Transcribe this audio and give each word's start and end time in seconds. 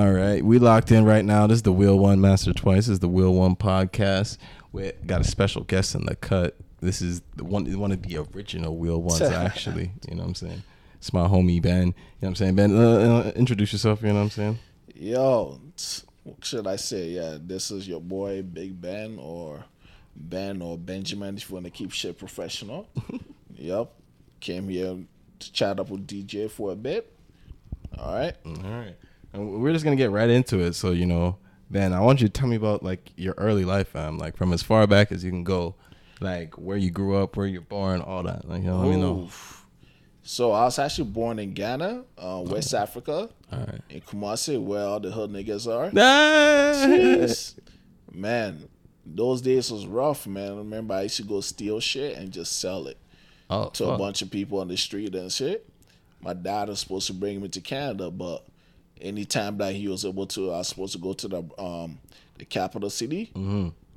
All 0.00 0.12
right, 0.12 0.42
we 0.42 0.58
locked 0.58 0.90
in 0.92 1.04
right 1.04 1.22
now. 1.22 1.46
This 1.46 1.56
is 1.56 1.62
the 1.62 1.72
Wheel 1.72 1.98
One 1.98 2.22
Master 2.22 2.54
Twice. 2.54 2.86
This 2.86 2.88
is 2.88 2.98
the 3.00 3.08
Wheel 3.08 3.34
One 3.34 3.54
podcast. 3.54 4.38
We 4.72 4.92
got 5.04 5.20
a 5.20 5.24
special 5.24 5.62
guest 5.62 5.94
in 5.94 6.06
the 6.06 6.16
cut. 6.16 6.56
This 6.80 7.02
is 7.02 7.20
the 7.36 7.44
one 7.44 7.70
one 7.78 7.92
of 7.92 8.00
the 8.00 8.16
original 8.16 8.78
Wheel 8.78 9.02
Ones, 9.02 9.20
actually. 9.20 9.92
You 10.08 10.14
know 10.14 10.22
what 10.22 10.28
I'm 10.28 10.34
saying? 10.36 10.62
It's 10.94 11.12
my 11.12 11.28
homie 11.28 11.60
Ben. 11.60 11.88
You 11.88 11.92
know 11.92 11.92
what 12.20 12.28
I'm 12.28 12.34
saying? 12.36 12.54
Ben, 12.54 12.74
uh, 12.74 12.80
uh, 12.80 13.32
introduce 13.36 13.74
yourself. 13.74 14.00
You 14.00 14.08
know 14.08 14.14
what 14.14 14.20
I'm 14.20 14.30
saying? 14.30 14.58
Yo, 14.94 15.60
what 16.24 16.44
should 16.46 16.66
I 16.66 16.76
say? 16.76 17.08
Yeah, 17.08 17.36
this 17.38 17.70
is 17.70 17.86
your 17.86 18.00
boy 18.00 18.40
Big 18.40 18.80
Ben 18.80 19.18
or 19.20 19.66
Ben 20.16 20.62
or 20.62 20.78
Benjamin 20.78 21.36
if 21.36 21.50
you 21.50 21.56
want 21.56 21.66
to 21.66 21.70
keep 21.70 21.92
shit 21.92 22.16
professional. 22.16 22.88
yep. 23.54 23.90
Came 24.40 24.70
here 24.70 24.96
to 25.40 25.52
chat 25.52 25.78
up 25.78 25.90
with 25.90 26.06
DJ 26.06 26.50
for 26.50 26.72
a 26.72 26.74
bit. 26.74 27.14
All 27.98 28.14
right. 28.14 28.36
All 28.46 28.54
right. 28.62 28.96
And 29.32 29.60
we're 29.62 29.72
just 29.72 29.84
gonna 29.84 29.96
get 29.96 30.10
right 30.10 30.28
into 30.30 30.58
it. 30.60 30.74
So 30.74 30.90
you 30.90 31.06
know, 31.06 31.38
Ben, 31.70 31.92
I 31.92 32.00
want 32.00 32.20
you 32.20 32.26
to 32.28 32.32
tell 32.32 32.48
me 32.48 32.56
about 32.56 32.82
like 32.82 33.12
your 33.16 33.34
early 33.38 33.64
life, 33.64 33.88
fam. 33.88 34.18
Like 34.18 34.36
from 34.36 34.52
as 34.52 34.62
far 34.62 34.86
back 34.86 35.12
as 35.12 35.22
you 35.24 35.30
can 35.30 35.44
go, 35.44 35.74
like 36.20 36.54
where 36.58 36.76
you 36.76 36.90
grew 36.90 37.16
up, 37.16 37.36
where 37.36 37.46
you're 37.46 37.60
born, 37.60 38.00
all 38.00 38.22
that. 38.24 38.48
Like 38.48 38.62
you 38.62 38.68
know, 38.68 38.78
let 38.80 38.90
me 38.90 38.96
know. 39.00 39.28
So 40.22 40.52
I 40.52 40.64
was 40.64 40.78
actually 40.78 41.08
born 41.10 41.38
in 41.38 41.54
Ghana, 41.54 42.04
uh, 42.18 42.42
West 42.46 42.74
Africa, 42.74 43.30
All 43.50 43.58
right. 43.58 43.80
in 43.88 44.00
Kumasi, 44.02 44.62
where 44.62 44.84
all 44.84 45.00
the 45.00 45.10
hood 45.10 45.30
niggas 45.30 45.66
are. 45.66 45.90
Nice. 45.92 47.56
Man, 48.12 48.68
those 49.06 49.40
days 49.40 49.70
was 49.72 49.86
rough, 49.86 50.26
man. 50.26 50.52
I 50.52 50.56
remember 50.56 50.94
I 50.94 51.02
used 51.02 51.16
to 51.16 51.22
go 51.22 51.40
steal 51.40 51.80
shit 51.80 52.16
and 52.18 52.30
just 52.32 52.60
sell 52.60 52.86
it 52.88 52.98
Oh, 53.48 53.70
to 53.70 53.90
a 53.90 53.98
bunch 53.98 54.20
of 54.20 54.30
people 54.30 54.60
on 54.60 54.68
the 54.68 54.76
street 54.76 55.14
and 55.14 55.32
shit. 55.32 55.68
My 56.20 56.34
dad 56.34 56.68
was 56.68 56.80
supposed 56.80 57.06
to 57.06 57.14
bring 57.14 57.40
me 57.40 57.48
to 57.48 57.60
Canada, 57.60 58.10
but 58.10 58.44
anytime 59.00 59.56
that 59.58 59.74
he 59.74 59.88
was 59.88 60.04
able 60.04 60.26
to, 60.28 60.52
I 60.52 60.58
was 60.58 60.68
supposed 60.68 60.92
to 60.92 60.98
go 60.98 61.12
to 61.12 61.28
the 61.28 61.42
um 61.58 61.98
the 62.38 62.44
capital 62.44 62.90
city 62.90 63.30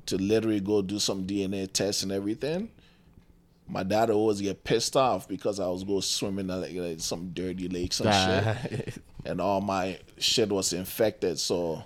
to 0.06 0.16
literally 0.16 0.60
go 0.60 0.82
do 0.82 0.98
some 0.98 1.26
DNA 1.26 1.70
tests 1.72 2.02
and 2.02 2.12
everything. 2.12 2.70
My 3.66 3.82
dad 3.82 4.10
always 4.10 4.42
get 4.42 4.62
pissed 4.64 4.94
off 4.96 5.26
because 5.26 5.58
I 5.58 5.66
was 5.68 5.84
go 5.84 6.00
swimming 6.00 6.50
in 6.50 6.60
like, 6.60 6.74
like 6.74 7.00
some 7.00 7.30
dirty 7.32 7.68
lakes 7.68 8.00
and 8.00 8.10
shit 8.84 8.98
and 9.24 9.40
all 9.40 9.60
my 9.62 9.98
shit 10.18 10.50
was 10.50 10.72
infected. 10.74 11.38
So 11.38 11.82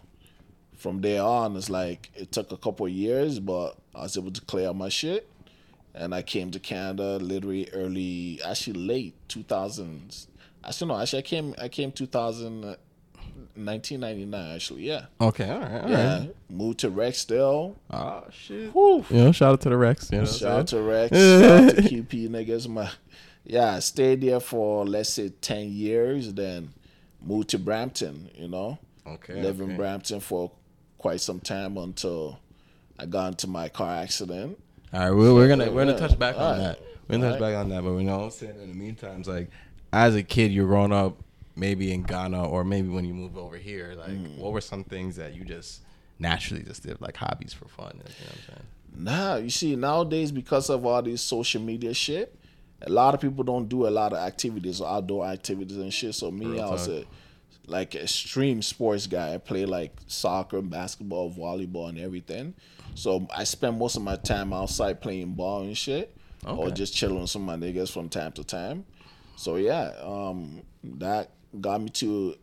from 0.76 1.00
there 1.00 1.22
on, 1.22 1.56
it's 1.56 1.70
like 1.70 2.10
it 2.16 2.32
took 2.32 2.50
a 2.52 2.56
couple 2.56 2.86
of 2.86 2.92
years, 2.92 3.38
but 3.38 3.76
I 3.94 4.02
was 4.02 4.16
able 4.16 4.32
to 4.32 4.40
clear 4.42 4.72
my 4.74 4.88
shit. 4.88 5.28
And 5.94 6.14
I 6.14 6.22
came 6.22 6.50
to 6.52 6.60
Canada 6.60 7.16
literally 7.18 7.68
early, 7.72 8.40
actually 8.44 8.78
late 8.80 9.14
2000s. 9.28 10.26
Actually, 10.64 10.88
no, 10.88 11.00
actually 11.00 11.18
I 11.20 11.22
came, 11.22 11.54
I 11.60 11.68
came 11.68 11.92
2000, 11.92 12.64
uh, 12.64 12.76
1999 13.54 14.54
actually, 14.54 14.82
yeah. 14.82 15.06
Okay. 15.20 15.48
All 15.50 15.58
right. 15.60 15.82
All 15.84 15.90
Yeah, 15.90 16.18
right. 16.20 16.36
moved 16.50 16.78
to 16.80 16.90
Rexdale. 16.90 17.74
Oh 17.90 18.24
shit. 18.32 18.70
Whew. 18.72 19.04
You 19.10 19.16
know, 19.24 19.32
shout 19.32 19.52
out 19.52 19.60
to 19.62 19.68
the 19.70 19.76
Rex. 19.76 20.10
You 20.12 20.18
know, 20.18 20.24
Shout 20.26 20.58
out 20.60 20.66
to 20.68 20.80
Rex, 20.82 21.16
shout 21.16 21.42
out 21.64 21.74
to 21.76 21.82
QP 21.82 22.28
niggas. 22.28 22.68
My, 22.68 22.90
yeah, 23.44 23.74
I 23.76 23.78
stayed 23.80 24.20
there 24.20 24.40
for 24.40 24.84
let's 24.84 25.10
say 25.10 25.30
ten 25.40 25.72
years, 25.72 26.32
then 26.34 26.72
moved 27.22 27.48
to 27.50 27.58
Brampton. 27.58 28.30
You 28.36 28.48
know, 28.48 28.78
Okay. 29.06 29.42
lived 29.42 29.60
in. 29.60 29.76
Brampton 29.76 30.20
for 30.20 30.50
quite 30.98 31.20
some 31.20 31.40
time 31.40 31.76
until 31.78 32.38
I 32.98 33.06
got 33.06 33.28
into 33.28 33.46
my 33.46 33.68
car 33.68 33.96
accident. 33.96 34.58
All 34.92 35.00
right, 35.00 35.10
we're, 35.10 35.34
we're 35.34 35.48
gonna 35.48 35.70
we're 35.70 35.84
gonna 35.86 35.98
touch 35.98 36.18
back 36.18 36.36
on 36.36 36.42
All 36.42 36.50
right. 36.52 36.58
that. 36.58 36.80
We're 37.08 37.18
gonna 37.18 37.30
touch 37.32 37.40
right. 37.40 37.52
back 37.52 37.56
on 37.58 37.68
that, 37.70 37.82
but 37.84 37.92
we 37.94 38.04
know 38.04 38.18
what 38.18 38.24
I'm 38.24 38.30
saying 38.30 38.60
in 38.60 38.68
the 38.68 38.74
meantime, 38.74 39.20
it's 39.20 39.28
like 39.28 39.50
as 39.92 40.14
a 40.14 40.22
kid, 40.22 40.52
you're 40.52 40.66
growing 40.66 40.92
up 40.92 41.16
maybe 41.58 41.92
in 41.92 42.02
Ghana 42.02 42.48
or 42.48 42.64
maybe 42.64 42.88
when 42.88 43.04
you 43.04 43.14
move 43.14 43.36
over 43.36 43.56
here. 43.56 43.94
Like, 43.98 44.10
Mm. 44.10 44.38
what 44.38 44.52
were 44.52 44.60
some 44.60 44.84
things 44.84 45.16
that 45.16 45.34
you 45.34 45.44
just 45.44 45.80
naturally 46.18 46.62
just 46.62 46.82
did, 46.84 47.00
like 47.00 47.16
hobbies 47.16 47.52
for 47.52 47.66
fun? 47.68 47.92
You 47.96 48.02
know 48.02 48.04
what 48.04 48.32
I'm 48.32 48.42
saying? 48.46 48.66
Nah, 48.96 49.36
you 49.36 49.50
see 49.50 49.76
nowadays 49.76 50.32
because 50.32 50.70
of 50.70 50.86
all 50.86 51.02
this 51.02 51.20
social 51.22 51.60
media 51.62 51.92
shit, 51.94 52.34
a 52.82 52.90
lot 52.90 53.14
of 53.14 53.20
people 53.20 53.44
don't 53.44 53.68
do 53.68 53.86
a 53.86 53.90
lot 53.90 54.12
of 54.12 54.18
activities, 54.18 54.80
outdoor 54.80 55.26
activities 55.26 55.76
and 55.76 55.92
shit. 55.92 56.14
So 56.14 56.30
me, 56.30 56.46
Real 56.46 56.62
I 56.64 56.70
was 56.70 56.88
a 56.88 57.04
like 57.66 57.94
extreme 57.94 58.62
sports 58.62 59.06
guy. 59.06 59.34
I 59.34 59.38
play 59.38 59.66
like 59.66 59.92
soccer, 60.06 60.62
basketball, 60.62 61.30
volleyball, 61.30 61.88
and 61.90 61.98
everything. 61.98 62.54
So 62.94 63.26
I 63.36 63.44
spend 63.44 63.78
most 63.78 63.96
of 63.96 64.02
my 64.02 64.16
time 64.16 64.52
outside 64.52 65.00
playing 65.00 65.34
ball 65.34 65.62
and 65.62 65.76
shit, 65.76 66.16
or 66.46 66.70
just 66.70 66.94
chilling 66.94 67.20
with 67.20 67.30
some 67.30 67.48
of 67.48 67.60
my 67.60 67.66
niggas 67.66 67.92
from 67.92 68.08
time 68.08 68.32
to 68.32 68.44
time. 68.44 68.84
So 69.36 69.56
yeah, 69.56 69.92
um, 70.02 70.62
that 70.84 71.30
got 71.60 71.80
me 71.80 71.88
to 71.90 72.36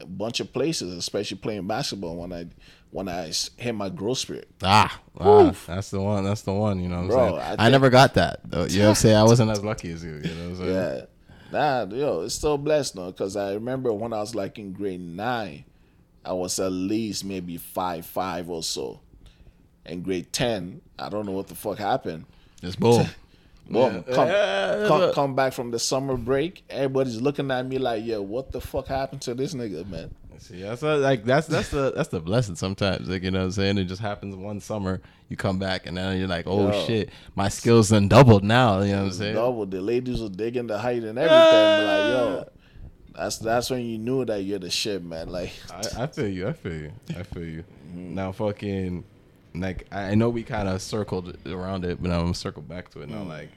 a 0.00 0.06
bunch 0.06 0.40
of 0.40 0.52
places, 0.52 0.92
especially 0.94 1.38
playing 1.38 1.66
basketball 1.66 2.16
when 2.16 2.32
I 2.32 2.46
when 2.90 3.08
I 3.08 3.28
s- 3.28 3.50
hit 3.56 3.74
my 3.74 3.88
growth 3.88 4.18
spirit. 4.18 4.48
Ah, 4.62 5.00
ah, 5.20 5.54
that's 5.66 5.90
the 5.90 6.00
one. 6.00 6.24
That's 6.24 6.42
the 6.42 6.52
one. 6.52 6.80
You 6.80 6.88
know 6.88 6.96
what 6.96 7.02
I'm 7.02 7.08
Bro, 7.08 7.38
saying? 7.38 7.58
I 7.60 7.66
I, 7.66 7.70
never 7.70 7.90
got 7.90 8.14
that. 8.14 8.40
Though. 8.44 8.64
You 8.64 8.78
know 8.78 8.84
what 8.84 8.88
I'm 8.90 8.94
saying? 8.96 9.16
I 9.16 9.24
wasn't 9.24 9.50
as 9.50 9.62
lucky 9.64 9.90
as 9.92 10.02
you. 10.04 10.14
You 10.14 10.34
know 10.34 10.50
what 10.50 10.50
I'm 10.50 10.56
saying? 10.56 10.74
Yeah. 10.74 11.04
Nah, 11.50 11.94
yo, 11.94 12.20
it's 12.22 12.34
still 12.34 12.58
blessed 12.58 12.94
though, 12.94 13.10
because 13.10 13.36
I 13.36 13.54
remember 13.54 13.92
when 13.92 14.12
I 14.12 14.20
was 14.20 14.34
like 14.34 14.58
in 14.58 14.72
grade 14.72 15.00
nine, 15.00 15.64
I 16.24 16.32
was 16.32 16.58
at 16.58 16.70
least 16.72 17.24
maybe 17.24 17.56
five 17.56 18.04
five 18.06 18.48
or 18.50 18.62
so. 18.62 19.00
In 19.86 20.02
grade 20.02 20.32
ten, 20.32 20.82
I 20.98 21.08
don't 21.08 21.24
know 21.26 21.32
what 21.32 21.48
the 21.48 21.54
fuck 21.54 21.78
happened. 21.78 22.26
Just 22.60 22.78
boom. 22.78 23.06
Boom, 23.68 24.04
Yeah. 24.08 24.14
come, 24.14 24.28
Yeah. 24.28 24.84
come, 24.88 25.12
come 25.12 25.34
back 25.34 25.52
from 25.52 25.70
the 25.70 25.78
summer 25.78 26.16
break. 26.16 26.64
Everybody's 26.70 27.20
looking 27.20 27.50
at 27.50 27.66
me 27.66 27.78
like, 27.78 28.04
yo, 28.04 28.22
what 28.22 28.52
the 28.52 28.60
fuck 28.60 28.86
happened 28.88 29.20
to 29.22 29.34
this 29.34 29.54
nigga, 29.54 29.88
man? 29.88 30.10
See, 30.40 30.62
that's 30.62 30.84
uh, 30.84 30.98
like 30.98 31.24
that's 31.24 31.48
that's 31.48 31.70
the 31.70 31.92
that's 31.96 32.10
the 32.10 32.20
blessing 32.20 32.54
sometimes. 32.54 33.08
Like 33.08 33.24
you 33.24 33.32
know 33.32 33.40
what 33.40 33.44
I'm 33.46 33.50
saying? 33.50 33.76
It 33.78 33.84
just 33.86 34.00
happens 34.00 34.36
one 34.36 34.60
summer, 34.60 35.00
you 35.28 35.36
come 35.36 35.58
back 35.58 35.86
and 35.86 35.96
then 35.96 36.16
you're 36.16 36.28
like, 36.28 36.46
oh 36.46 36.70
Yo. 36.70 36.86
shit, 36.86 37.10
my 37.34 37.48
skills 37.48 37.88
done 37.88 38.06
doubled 38.06 38.44
now. 38.44 38.80
You 38.82 38.92
know 38.92 38.98
what 38.98 39.06
I'm 39.06 39.12
saying? 39.14 39.34
Double. 39.34 39.66
The 39.66 39.80
ladies 39.80 40.22
were 40.22 40.28
digging 40.28 40.68
the 40.68 40.78
height 40.78 41.02
and 41.02 41.18
everything. 41.18 41.28
but 41.28 41.84
Like, 41.84 42.08
yo, 42.12 42.48
that's 43.16 43.38
that's 43.38 43.68
when 43.70 43.84
you 43.84 43.98
knew 43.98 44.24
that 44.26 44.44
you're 44.44 44.60
the 44.60 44.70
shit, 44.70 45.02
man. 45.02 45.28
Like, 45.28 45.50
I, 45.72 46.04
I 46.04 46.06
feel 46.06 46.28
you. 46.28 46.46
I 46.46 46.52
feel 46.52 46.72
you. 46.72 46.92
I 47.18 47.22
feel 47.24 47.44
you. 47.44 47.64
Mm-hmm. 47.88 48.14
Now, 48.16 48.32
fucking, 48.32 49.02
like 49.60 49.86
I 49.92 50.14
know 50.14 50.28
we 50.28 50.42
kind 50.42 50.68
of 50.68 50.80
circled 50.82 51.36
around 51.46 51.84
it, 51.84 52.00
but 52.02 52.10
I'm 52.10 52.20
gonna 52.22 52.34
circle 52.34 52.62
back 52.62 52.90
to 52.90 53.00
it 53.02 53.08
Mm. 53.08 53.12
now. 53.12 53.22
Like, 53.24 53.50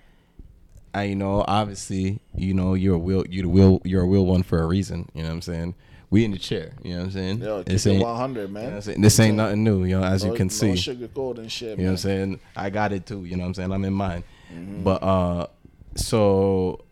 I 0.93 1.03
you 1.03 1.15
know 1.15 1.43
obviously 1.47 2.19
you 2.35 2.53
know 2.53 2.73
you're 2.73 2.95
a 2.95 2.99
wheel 2.99 3.23
you 3.29 3.43
the 3.43 3.49
wheel 3.49 3.81
you're 3.83 4.01
a 4.03 4.07
wheel 4.07 4.25
one 4.25 4.43
for 4.43 4.61
a 4.61 4.65
reason. 4.65 5.09
You 5.13 5.21
know 5.23 5.29
what 5.29 5.35
I'm 5.35 5.41
saying? 5.41 5.75
We 6.09 6.25
in 6.25 6.31
the 6.31 6.37
chair. 6.37 6.73
You 6.83 6.91
know 6.91 6.97
what 6.97 7.05
I'm 7.05 7.11
saying? 7.11 7.37
yo, 7.39 7.63
This 7.63 7.87
ain't- 7.87 8.03
100, 8.03 8.41
you 8.41 8.47
know 8.47 8.53
man. 8.53 9.01
This 9.01 9.17
ain't 9.21 9.37
nothing 9.37 9.63
new. 9.63 9.85
You 9.85 10.01
know, 10.01 10.03
as 10.05 10.25
you 10.25 10.33
can 10.33 10.47
no 10.47 10.51
see. 10.51 10.73
sugarcoat 10.73 11.37
and 11.37 11.49
shit, 11.49 11.77
You 11.77 11.85
know 11.85 11.91
what 11.91 11.91
I'm 11.91 11.97
saying? 11.97 12.39
I 12.57 12.69
got 12.69 12.91
it 12.91 13.05
too. 13.05 13.23
You 13.23 13.37
know 13.37 13.43
what 13.43 13.47
I'm 13.47 13.53
saying? 13.53 13.71
I'm 13.71 13.85
in 13.85 13.93
mine. 13.93 14.25
Mm-hmm. 14.53 14.83
But 14.83 15.01
uh, 15.03 15.47
so 15.95 16.83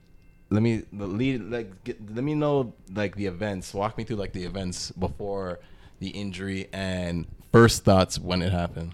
let 0.49 0.61
me 0.63 0.83
the 0.93 1.05
lead 1.05 1.41
like 1.51 1.83
get, 1.83 1.97
let 2.15 2.23
me 2.23 2.33
know 2.35 2.73
like 2.93 3.15
the 3.15 3.25
events. 3.25 3.73
Walk 3.73 3.97
me 3.97 4.05
through 4.05 4.15
like 4.17 4.31
the 4.33 4.45
events 4.45 4.91
before 4.91 5.59
the 5.99 6.07
injury 6.09 6.69
and 6.71 7.25
first 7.51 7.83
thoughts 7.83 8.19
when 8.19 8.41
it 8.41 8.51
happened. 8.51 8.93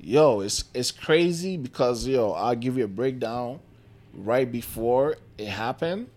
Yo, 0.00 0.40
it's 0.40 0.64
it's 0.74 0.90
crazy 0.90 1.56
because 1.56 2.06
yo, 2.06 2.32
I'll 2.32 2.56
give 2.56 2.76
you 2.76 2.84
a 2.84 2.88
breakdown 2.88 3.60
right 4.14 4.50
before 4.50 5.16
it 5.38 5.48
happened 5.48 6.08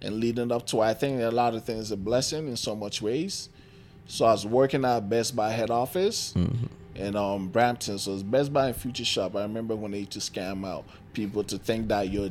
and 0.00 0.20
leading 0.20 0.52
up 0.52 0.66
to. 0.66 0.82
it. 0.82 0.84
I 0.84 0.94
think 0.94 1.20
a 1.20 1.30
lot 1.30 1.54
of 1.54 1.64
things 1.64 1.90
a 1.90 1.96
blessing 1.96 2.48
in 2.48 2.56
so 2.56 2.76
much 2.76 3.02
ways. 3.02 3.48
So 4.06 4.24
I 4.24 4.32
was 4.32 4.46
working 4.46 4.84
at 4.84 5.08
Best 5.08 5.34
Buy 5.34 5.50
head 5.50 5.70
office 5.70 6.34
in 6.94 7.16
um 7.16 7.48
Brampton. 7.48 7.98
So 7.98 8.14
it's 8.14 8.22
Best 8.22 8.52
Buy 8.52 8.68
and 8.68 8.76
Future 8.76 9.04
Shop. 9.04 9.34
I 9.34 9.42
remember 9.42 9.74
when 9.74 9.90
they 9.90 10.00
used 10.00 10.12
to 10.12 10.20
scam 10.20 10.64
out 10.66 10.84
people 11.12 11.42
to 11.44 11.58
think 11.58 11.88
that 11.88 12.10
you're 12.10 12.30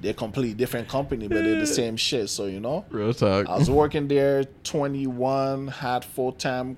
they're 0.00 0.12
completely 0.12 0.52
different 0.52 0.88
company, 0.88 1.26
but 1.26 1.42
they're 1.42 1.58
the 1.58 1.66
same 1.66 1.96
shit. 1.96 2.28
So 2.28 2.44
you 2.44 2.60
know. 2.60 2.84
Real 2.90 3.14
talk. 3.14 3.48
I 3.48 3.56
was 3.56 3.70
working 3.70 4.08
there 4.08 4.44
21, 4.64 5.68
had 5.68 6.04
full 6.04 6.32
time 6.32 6.76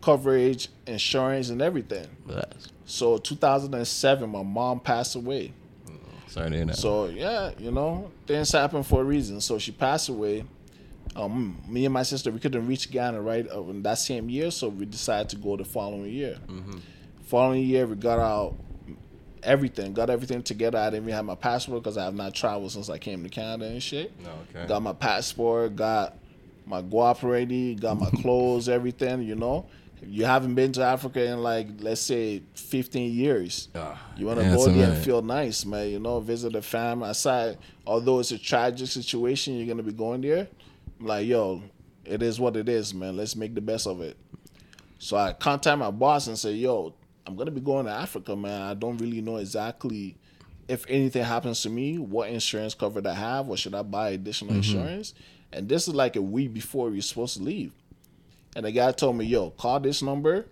coverage, 0.00 0.68
insurance, 0.86 1.50
and 1.50 1.60
everything. 1.62 2.06
So 2.84 3.18
2007, 3.18 4.28
my 4.28 4.42
mom 4.42 4.80
passed 4.80 5.14
away. 5.16 5.52
Sorry 6.26 6.50
to 6.50 6.56
hear 6.56 6.64
that. 6.66 6.76
So 6.76 7.06
yeah, 7.06 7.50
you 7.58 7.72
know, 7.72 8.10
things 8.26 8.52
happen 8.52 8.82
for 8.84 9.00
a 9.00 9.04
reason. 9.04 9.40
So 9.40 9.58
she 9.58 9.72
passed 9.72 10.08
away. 10.08 10.44
Um, 11.16 11.60
me 11.66 11.84
and 11.86 11.92
my 11.92 12.04
sister 12.04 12.30
we 12.30 12.38
couldn't 12.38 12.68
reach 12.68 12.88
Ghana 12.88 13.20
right 13.20 13.44
uh, 13.52 13.62
in 13.64 13.82
that 13.82 13.98
same 13.98 14.30
year, 14.30 14.52
so 14.52 14.68
we 14.68 14.84
decided 14.86 15.28
to 15.30 15.36
go 15.36 15.56
the 15.56 15.64
following 15.64 16.12
year. 16.12 16.38
Following 17.24 17.64
year, 17.64 17.84
we 17.86 17.96
got 17.96 18.20
out 18.20 18.54
everything, 19.42 19.92
got 19.92 20.08
everything 20.08 20.42
together. 20.42 20.78
I 20.78 20.90
didn't 20.90 21.04
even 21.04 21.14
have 21.14 21.24
my 21.24 21.34
passport 21.34 21.82
because 21.82 21.98
I 21.98 22.04
have 22.04 22.14
not 22.14 22.34
traveled 22.34 22.70
since 22.72 22.88
I 22.88 22.98
came 22.98 23.24
to 23.24 23.28
Canada 23.28 23.66
and 23.70 23.82
shit. 23.82 24.12
no, 24.20 24.30
okay. 24.50 24.68
Got 24.68 24.82
my 24.82 24.92
passport, 24.92 25.74
got 25.74 26.16
my 26.66 26.82
guap 26.82 27.28
ready, 27.28 27.74
got 27.74 27.98
my 27.98 28.10
clothes, 28.22 28.68
everything, 28.68 29.22
you 29.22 29.34
know. 29.34 29.66
You 30.06 30.24
haven't 30.24 30.54
been 30.54 30.72
to 30.72 30.82
Africa 30.82 31.22
in 31.24 31.42
like 31.42 31.68
let's 31.80 32.00
say 32.00 32.42
15 32.54 33.12
years. 33.12 33.68
Ah, 33.74 34.00
You 34.16 34.26
want 34.26 34.40
to 34.40 34.44
go 34.56 34.64
there 34.72 34.90
and 34.94 35.04
feel 35.04 35.22
nice, 35.22 35.64
man. 35.64 35.88
You 35.88 35.98
know, 35.98 36.20
visit 36.20 36.52
the 36.52 36.62
fam. 36.62 37.02
Aside, 37.02 37.58
although 37.86 38.18
it's 38.20 38.30
a 38.30 38.38
tragic 38.38 38.88
situation, 38.88 39.56
you're 39.56 39.66
gonna 39.66 39.82
be 39.82 39.92
going 39.92 40.20
there. 40.22 40.48
I'm 40.98 41.06
like, 41.06 41.26
yo, 41.26 41.62
it 42.04 42.22
is 42.22 42.40
what 42.40 42.56
it 42.56 42.68
is, 42.68 42.94
man. 42.94 43.16
Let's 43.16 43.36
make 43.36 43.54
the 43.54 43.60
best 43.60 43.86
of 43.86 44.00
it. 44.00 44.16
So 44.98 45.16
I 45.16 45.32
contact 45.32 45.78
my 45.78 45.90
boss 45.90 46.26
and 46.26 46.38
say, 46.38 46.52
yo, 46.52 46.94
I'm 47.26 47.36
gonna 47.36 47.50
be 47.50 47.60
going 47.60 47.86
to 47.86 47.92
Africa, 47.92 48.34
man. 48.36 48.62
I 48.62 48.74
don't 48.74 48.96
really 48.98 49.20
know 49.20 49.36
exactly 49.36 50.16
if 50.68 50.84
anything 50.88 51.24
happens 51.24 51.62
to 51.62 51.68
me, 51.68 51.98
what 51.98 52.30
insurance 52.30 52.74
cover 52.74 53.02
I 53.06 53.12
have, 53.12 53.48
or 53.48 53.56
should 53.56 53.74
I 53.74 53.82
buy 53.82 54.10
additional 54.10 54.54
insurance? 54.54 55.14
And 55.52 55.68
this 55.68 55.88
is 55.88 55.94
like 55.94 56.14
a 56.14 56.22
week 56.22 56.54
before 56.54 56.90
we're 56.90 57.02
supposed 57.02 57.36
to 57.38 57.42
leave. 57.42 57.72
And 58.56 58.64
the 58.64 58.72
guy 58.72 58.92
told 58.92 59.16
me, 59.16 59.24
yo, 59.26 59.50
call 59.50 59.80
this 59.80 60.02
number, 60.02 60.46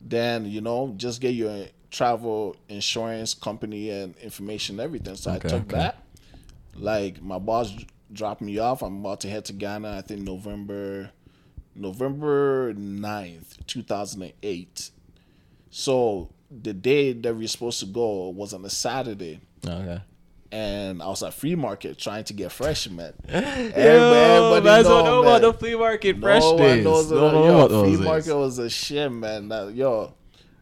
then 0.00 0.46
you 0.46 0.60
know, 0.60 0.94
just 0.96 1.20
get 1.20 1.34
your 1.34 1.66
travel 1.90 2.56
insurance 2.68 3.34
company 3.34 3.90
and 3.90 4.16
information, 4.18 4.80
everything. 4.80 5.16
So 5.16 5.30
Okay, 5.32 5.48
I 5.48 5.50
took 5.50 5.62
okay. 5.62 5.76
that. 5.76 6.04
Like 6.74 7.22
my 7.22 7.38
boss 7.38 7.74
dropped 8.12 8.40
me 8.40 8.58
off. 8.58 8.82
I'm 8.82 9.00
about 9.00 9.20
to 9.20 9.28
head 9.28 9.44
to 9.46 9.52
Ghana. 9.52 9.98
I 9.98 10.02
think 10.02 10.22
November, 10.22 11.10
November 11.74 12.74
9th, 12.74 13.66
two 13.66 13.82
thousand 13.82 14.22
and 14.22 14.32
eight. 14.42 14.90
So 15.70 16.30
the 16.50 16.72
day 16.72 17.12
that 17.12 17.34
we 17.34 17.44
were 17.44 17.48
supposed 17.48 17.80
to 17.80 17.86
go 17.86 18.28
was 18.30 18.52
on 18.54 18.64
a 18.64 18.70
Saturday. 18.70 19.40
Okay. 19.66 20.00
And 20.52 21.00
I 21.00 21.06
was 21.06 21.22
at 21.22 21.32
Free 21.34 21.54
Market 21.54 21.96
trying 21.98 22.24
to 22.24 22.32
get 22.32 22.50
fresh, 22.50 22.88
man. 22.90 23.12
Yo, 23.28 23.34
Everybody 23.38 24.60
that's 24.64 24.88
know, 24.88 25.04
know 25.04 25.22
about 25.22 25.42
the 25.42 25.52
flea 25.52 25.76
market 25.76 26.16
No 26.18 26.22
fresh 26.26 26.42
days. 26.58 26.84
No 26.84 26.94
about- 26.98 27.10
one 27.22 27.34
know 27.34 27.44
yo, 27.44 27.56
about 27.58 27.70
those 27.70 27.84
Flea 27.86 27.96
days. 27.96 28.04
market 28.04 28.36
was 28.36 28.58
a 28.58 28.68
shit, 28.70 29.12
man. 29.12 29.48
That, 29.48 29.74
yo, 29.74 30.12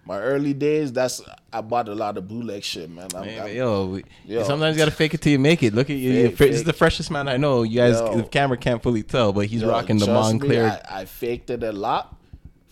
my 0.04 0.18
early 0.20 0.52
days, 0.52 0.92
that's 0.92 1.22
I 1.50 1.62
bought 1.62 1.88
a 1.88 1.94
lot 1.94 2.18
of 2.18 2.28
bootleg 2.28 2.62
shit, 2.64 2.90
man. 2.90 3.08
I'm, 3.14 3.24
Man, 3.24 3.40
I'm- 3.46 3.56
yo, 3.56 3.86
we, 3.86 4.04
Yo. 4.26 4.42
sometimes 4.44 4.76
you 4.76 4.78
gotta 4.80 4.90
fake 4.90 5.14
it 5.14 5.22
till 5.22 5.32
you 5.32 5.38
make 5.38 5.62
it. 5.62 5.72
Look 5.74 5.88
at 5.88 5.96
you. 5.96 6.28
This 6.30 6.40
is 6.56 6.64
the 6.64 6.74
freshest 6.74 7.10
man 7.10 7.26
I 7.26 7.38
know. 7.38 7.62
You 7.62 7.76
guys, 7.78 7.94
Yo. 7.94 8.16
the 8.18 8.22
camera 8.24 8.58
can't 8.58 8.82
fully 8.82 9.02
tell, 9.02 9.32
but 9.32 9.46
he's 9.46 9.62
yo, 9.62 9.70
rocking 9.70 9.96
the 9.98 10.04
trust 10.06 10.34
me, 10.34 10.40
Moncler. 10.40 10.82
I, 10.90 11.00
I 11.00 11.04
faked 11.06 11.48
it 11.48 11.62
a 11.62 11.72
lot. 11.72 12.14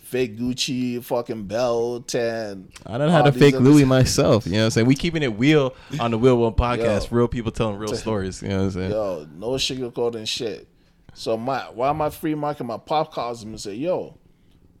Fake 0.07 0.37
Gucci, 0.37 1.03
fucking 1.03 1.47
belt, 1.47 2.15
and 2.15 2.71
I, 2.85 2.97
don't 2.97 3.07
know 3.07 3.13
how 3.13 3.23
to 3.23 3.33
fake 3.33 3.55
Louis 3.55 3.83
myself. 3.83 4.45
You 4.45 4.53
know 4.53 4.59
what 4.59 4.63
I'm 4.63 4.71
saying? 4.71 4.87
We 4.87 4.95
keeping 4.95 5.21
it 5.21 5.37
real 5.37 5.75
on 5.99 6.11
the 6.11 6.17
Wheel 6.17 6.37
One 6.37 6.53
podcast. 6.55 7.11
Yo. 7.11 7.17
Real 7.17 7.27
people 7.27 7.51
telling 7.51 7.75
real 7.75 7.93
stories. 7.93 8.41
You 8.41 8.47
know 8.47 8.57
what 8.59 8.63
I'm 8.63 8.71
saying? 8.71 8.91
Yo, 8.91 9.27
no 9.35 9.49
sugarcoating 9.49 10.25
shit. 10.25 10.69
So 11.13 11.35
my 11.35 11.63
while 11.63 11.93
my 11.93 12.09
free 12.09 12.35
market, 12.35 12.63
my 12.63 12.77
pop 12.77 13.11
calls 13.11 13.43
him 13.43 13.49
and 13.49 13.59
say, 13.59 13.73
"Yo, 13.73 14.17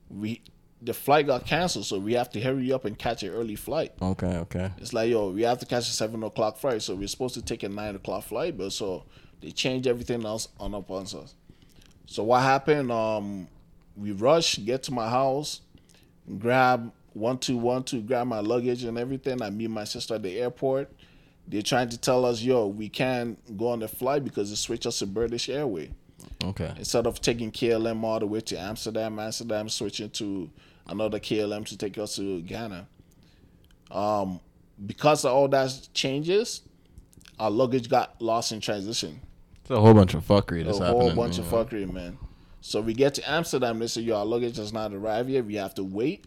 we 0.09 0.41
the 0.81 0.93
flight 0.93 1.27
got 1.27 1.45
canceled, 1.45 1.85
so 1.85 1.99
we 1.99 2.13
have 2.13 2.29
to 2.29 2.39
hurry 2.39 2.71
up 2.71 2.85
and 2.85 2.97
catch 2.97 3.21
an 3.23 3.31
early 3.31 3.57
flight." 3.57 3.91
Okay, 4.01 4.37
okay. 4.37 4.71
It's 4.77 4.93
like, 4.93 5.09
yo, 5.09 5.31
we 5.31 5.41
have 5.41 5.59
to 5.59 5.65
catch 5.65 5.89
a 5.89 5.91
seven 5.91 6.23
o'clock 6.23 6.55
flight, 6.55 6.81
so 6.81 6.95
we're 6.95 7.09
supposed 7.09 7.33
to 7.33 7.41
take 7.41 7.63
a 7.63 7.69
nine 7.69 7.97
o'clock 7.97 8.23
flight, 8.23 8.57
but 8.57 8.71
so 8.71 9.03
they 9.41 9.51
changed 9.51 9.87
everything 9.87 10.25
else 10.25 10.47
on 10.57 10.73
up 10.73 10.89
on 10.89 11.01
us. 11.01 11.35
So 12.05 12.23
what 12.23 12.43
happened? 12.43 12.93
Um, 12.93 13.49
we 13.97 14.11
rush, 14.11 14.57
get 14.63 14.83
to 14.83 14.93
my 14.93 15.09
house, 15.09 15.61
grab 16.39 16.91
one 17.13 17.37
two 17.39 17.57
one 17.57 17.83
two, 17.83 18.01
grab 18.01 18.27
my 18.27 18.39
luggage 18.39 18.83
and 18.83 18.97
everything. 18.97 19.41
I 19.41 19.49
meet 19.49 19.69
my 19.69 19.83
sister 19.85 20.15
at 20.15 20.23
the 20.23 20.39
airport. 20.39 20.91
They're 21.47 21.61
trying 21.61 21.89
to 21.89 21.97
tell 21.97 22.25
us, 22.25 22.41
yo, 22.41 22.67
we 22.67 22.89
can't 22.89 23.37
go 23.57 23.69
on 23.69 23.79
the 23.79 23.87
flight 23.87 24.23
because 24.23 24.49
they 24.49 24.55
switch 24.55 24.85
us 24.85 24.99
to 24.99 25.05
British 25.07 25.47
Airway 25.49 25.89
Okay. 26.43 26.73
instead 26.77 27.07
of 27.07 27.21
taking 27.21 27.51
KLM 27.51 28.03
all 28.03 28.19
the 28.19 28.27
way 28.27 28.41
to 28.41 28.57
Amsterdam, 28.59 29.17
Amsterdam 29.17 29.69
switching 29.69 30.09
to 30.11 30.49
another 30.87 31.19
KLM 31.19 31.65
to 31.67 31.77
take 31.77 31.97
us 31.97 32.17
to 32.17 32.41
Ghana. 32.41 32.85
Um, 33.89 34.41
because 34.85 35.23
of 35.25 35.31
all 35.31 35.47
that 35.47 35.87
changes, 35.93 36.61
our 37.39 37.49
luggage 37.49 37.89
got 37.89 38.21
lost 38.21 38.51
in 38.51 38.59
transition. 38.59 39.19
It's 39.61 39.71
a 39.71 39.79
whole 39.79 39.93
bunch 39.93 40.13
of 40.13 40.25
fuckery 40.27 40.65
that's 40.65 40.79
a 40.79 40.87
whole 40.87 41.15
bunch 41.15 41.39
of 41.39 41.45
fuckery, 41.45 41.91
man. 41.91 42.17
So 42.61 42.81
we 42.81 42.93
get 42.93 43.13
to 43.15 43.29
Amsterdam, 43.29 43.79
they 43.79 43.87
say, 43.87 44.01
yo, 44.01 44.17
our 44.17 44.25
luggage 44.25 44.57
has 44.57 44.73
not 44.73 44.93
arrived 44.93 45.29
yet. 45.29 45.45
We 45.45 45.55
have 45.55 45.73
to 45.75 45.83
wait. 45.83 46.25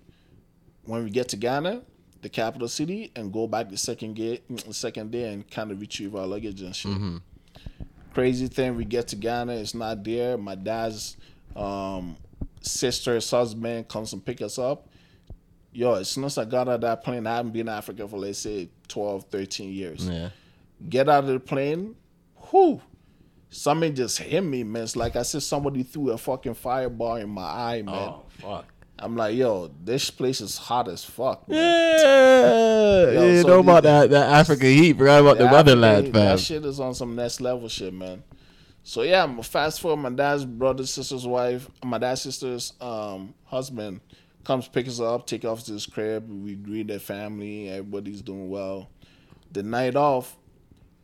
When 0.85 1.05
we 1.05 1.11
get 1.11 1.29
to 1.31 1.37
Ghana, 1.37 1.83
the 2.23 2.29
capital 2.29 2.69
city, 2.69 3.13
and 3.17 3.33
go 3.33 3.47
back 3.47 3.69
the 3.69 3.77
second 3.77 4.15
gate, 4.15 4.43
second 4.71 5.11
day 5.11 5.33
and 5.33 5.49
kind 5.51 5.71
of 5.71 5.81
retrieve 5.81 6.15
our 6.15 6.27
luggage 6.27 6.61
and 6.63 6.75
shit. 6.75 6.93
Mm-hmm. 6.93 7.17
Crazy 8.15 8.49
thing, 8.49 8.77
we 8.77 8.85
get 8.85 9.09
to 9.09 9.17
Ghana, 9.17 9.55
it's 9.55 9.75
not 9.75 10.03
there. 10.03 10.37
My 10.37 10.55
dad's 10.55 11.17
um, 11.55 12.17
sister's 12.61 13.31
husband 13.31 13.89
comes 13.89 14.13
and 14.13 14.25
pick 14.25 14.41
us 14.43 14.59
up. 14.59 14.89
Yo, 15.73 15.95
as 15.95 16.09
soon 16.09 16.25
as 16.25 16.37
I 16.37 16.45
got 16.45 16.69
out 16.69 16.75
of 16.77 16.81
that 16.81 17.05
plane, 17.05 17.27
I 17.27 17.37
haven't 17.37 17.53
been 17.53 17.63
in 17.63 17.69
Africa 17.69 18.09
for 18.09 18.19
let's 18.19 18.39
say 18.41 18.69
12, 18.89 19.25
13 19.31 19.73
years 19.73 20.09
Yeah. 20.09 20.31
get 20.89 21.09
out 21.09 21.25
of 21.25 21.31
the 21.31 21.39
plane, 21.39 21.95
whoo, 22.53 22.81
something 23.51 23.95
just 23.95 24.19
hit 24.19 24.43
me, 24.43 24.65
man. 24.65 24.85
It's 24.85 24.97
like 24.97 25.17
I 25.17 25.23
said 25.23 25.43
somebody 25.43 25.83
threw 25.83 26.11
a 26.11 26.19
fucking 26.19 26.55
fireball 26.55 27.17
in 27.17 27.29
my 27.29 27.43
eye, 27.43 27.83
man. 27.83 27.95
Oh 27.95 28.23
fuck. 28.39 28.67
I'm 28.99 29.17
like, 29.17 29.35
yo, 29.35 29.71
this 29.83 30.11
place 30.11 30.41
is 30.43 30.59
hot 30.59 30.87
as 30.89 31.05
fuck. 31.05 31.49
Man. 31.49 31.59
Yeah. 31.59 33.11
Yo, 33.13 33.27
you 33.27 33.43
so 33.43 33.49
know 33.49 33.61
about 33.61 33.83
that 33.85 34.11
that 34.11 34.33
African 34.33 34.69
heat. 34.69 34.97
Forgot 34.97 35.21
about 35.21 35.39
the 35.39 35.45
Yeah, 35.45 35.53
weather, 35.53 35.73
Africa, 35.73 35.81
lad, 35.81 36.05
fam. 36.05 36.13
That 36.13 36.41
shit 36.41 36.65
is 36.65 36.81
on 36.81 36.95
some 36.95 37.17
next 37.17 37.41
level 37.41 37.69
shit, 37.69 37.95
man. 37.95 38.23
So 38.83 39.03
yeah, 39.03 39.25
I'm 39.25 39.43
fast 39.43 39.81
forward. 39.81 39.99
My 40.03 40.11
dad's 40.11 40.45
brother, 40.45 40.87
sister's 40.87 41.27
wife, 41.27 41.69
my 41.85 41.99
dad's 41.99 42.23
sister's 42.23 42.73
um, 42.81 43.35
husband 43.45 44.01
comes 44.45 44.69
pick 44.69 44.89
us 44.89 45.01
up, 45.01 45.27
take 45.27 45.45
us 45.45 45.65
to 45.65 45.73
his 45.73 45.87
crib. 45.87 46.29
We 46.29 46.55
greet 46.55 46.89
their 46.89 46.99
family. 46.99 47.69
Everybody's 47.69 48.23
doing 48.23 48.49
well. 48.49 48.91
The 49.53 49.63
night 49.63 49.97
off, 49.97 50.37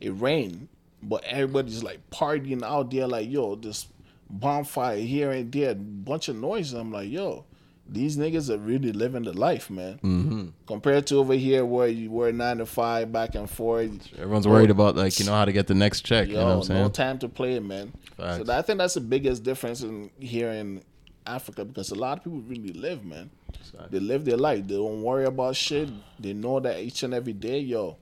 it 0.01 0.09
rained, 0.09 0.69
but 1.07 1.23
everybody's 1.23 1.83
like 1.83 2.09
partying 2.09 2.63
out 2.63 2.91
there, 2.91 3.07
like 3.07 3.29
yo, 3.29 3.55
this 3.55 3.87
bonfire 4.29 4.97
here 4.97 5.31
and 5.31 5.51
there, 5.51 5.75
bunch 5.75 6.27
of 6.27 6.35
noise. 6.35 6.73
I'm 6.73 6.91
like, 6.91 7.09
yo, 7.09 7.45
these 7.89 8.17
niggas 8.17 8.49
are 8.49 8.57
really 8.57 8.91
living 8.91 9.23
the 9.23 9.33
life, 9.33 9.69
man. 9.69 9.99
Mm-hmm. 10.03 10.47
Compared 10.65 11.07
to 11.07 11.17
over 11.17 11.33
here 11.33 11.65
where 11.65 11.87
you 11.87 12.11
were 12.11 12.31
nine 12.31 12.57
to 12.57 12.65
five, 12.65 13.11
back 13.11 13.35
and 13.35 13.49
forth. 13.49 13.91
Everyone's 14.17 14.47
worried 14.47 14.69
about 14.69 14.95
like 14.95 15.19
you 15.19 15.25
know 15.25 15.33
how 15.33 15.45
to 15.45 15.53
get 15.53 15.67
the 15.67 15.75
next 15.75 16.01
check. 16.01 16.27
Yo, 16.27 16.33
you 16.33 16.39
know 16.39 16.45
what 16.45 16.53
I'm 16.53 16.63
saying? 16.63 16.81
no 16.81 16.89
time 16.89 17.19
to 17.19 17.29
play, 17.29 17.59
man. 17.59 17.93
Facts. 18.17 18.37
So 18.37 18.43
that, 18.45 18.59
I 18.59 18.61
think 18.61 18.79
that's 18.79 18.95
the 18.95 19.01
biggest 19.01 19.43
difference 19.43 19.81
in 19.81 20.09
here 20.19 20.51
in 20.51 20.83
Africa 21.25 21.65
because 21.65 21.91
a 21.91 21.95
lot 21.95 22.17
of 22.17 22.23
people 22.23 22.41
really 22.41 22.73
live, 22.73 23.05
man. 23.05 23.29
Facts. 23.53 23.91
They 23.91 23.99
live 23.99 24.25
their 24.25 24.37
life. 24.37 24.67
They 24.67 24.75
don't 24.75 25.01
worry 25.01 25.25
about 25.25 25.55
shit. 25.55 25.89
They 26.19 26.33
know 26.33 26.59
that 26.59 26.79
each 26.79 27.03
and 27.03 27.13
every 27.13 27.33
day, 27.33 27.59
yo, 27.59 27.97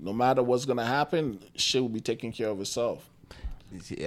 no 0.00 0.12
matter 0.12 0.42
what's 0.42 0.64
gonna 0.64 0.84
happen, 0.86 1.40
shit 1.56 1.82
will 1.82 1.88
be 1.88 2.00
taking 2.00 2.32
care 2.32 2.48
of 2.48 2.60
itself. 2.60 3.08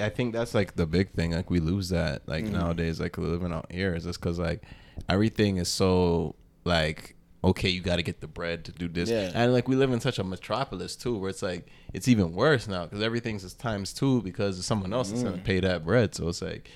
I 0.01 0.09
think 0.09 0.33
that's 0.33 0.53
like 0.56 0.75
the 0.75 0.86
big 0.88 1.12
thing. 1.12 1.31
Like 1.31 1.50
we 1.50 1.59
lose 1.59 1.89
that 1.89 2.27
like 2.27 2.45
Mm-hmm. 2.45 2.53
nowadays. 2.53 3.00
Like 3.00 3.18
living 3.18 3.51
out 3.51 3.71
here 3.71 3.94
is 3.94 4.06
just 4.06 4.19
because 4.19 4.39
like 4.39 4.63
everything 5.08 5.58
is 5.58 5.67
so 5.69 6.36
like 6.63 7.15
okay, 7.41 7.69
you 7.69 7.79
got 7.79 7.96
to 7.96 8.03
get 8.03 8.19
the 8.19 8.27
bread 8.27 8.65
to 8.65 8.72
do 8.74 8.89
this, 8.89 9.10
Yeah. 9.10 9.31
and 9.34 9.53
like 9.53 9.69
we 9.69 9.77
live 9.77 9.93
in 9.93 10.01
such 10.01 10.19
a 10.19 10.24
metropolis 10.25 10.96
too, 10.98 11.17
where 11.17 11.29
it's 11.29 11.41
like 11.41 11.67
it's 11.93 12.08
even 12.10 12.34
worse 12.34 12.67
now 12.67 12.84
because 12.86 13.01
everything's 13.01 13.43
just 13.43 13.60
times 13.60 13.93
two 13.93 14.22
because 14.24 14.65
someone 14.65 14.91
else 14.93 15.12
is 15.12 15.22
Mm. 15.22 15.25
gonna 15.25 15.38
pay 15.38 15.60
that 15.62 15.86
bread. 15.86 16.15
So 16.15 16.27
it's 16.29 16.41
like 16.41 16.69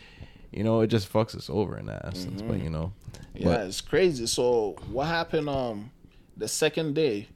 you 0.52 0.64
know 0.64 0.82
it 0.82 0.88
just 0.88 1.12
fucks 1.12 1.36
us 1.36 1.50
over 1.50 1.78
in 1.78 1.86
that 1.88 2.06
essence. 2.06 2.42
But 2.42 2.60
you 2.62 2.70
know, 2.70 2.94
Mm-hmm. 3.36 3.48
Yeah, 3.48 3.64
it's 3.64 3.82
crazy. 3.82 4.28
So 4.28 4.76
what 4.92 5.08
happened? 5.08 5.50
Um, 5.50 5.92
the 6.38 6.48
second 6.48 6.94
day, 6.96 7.28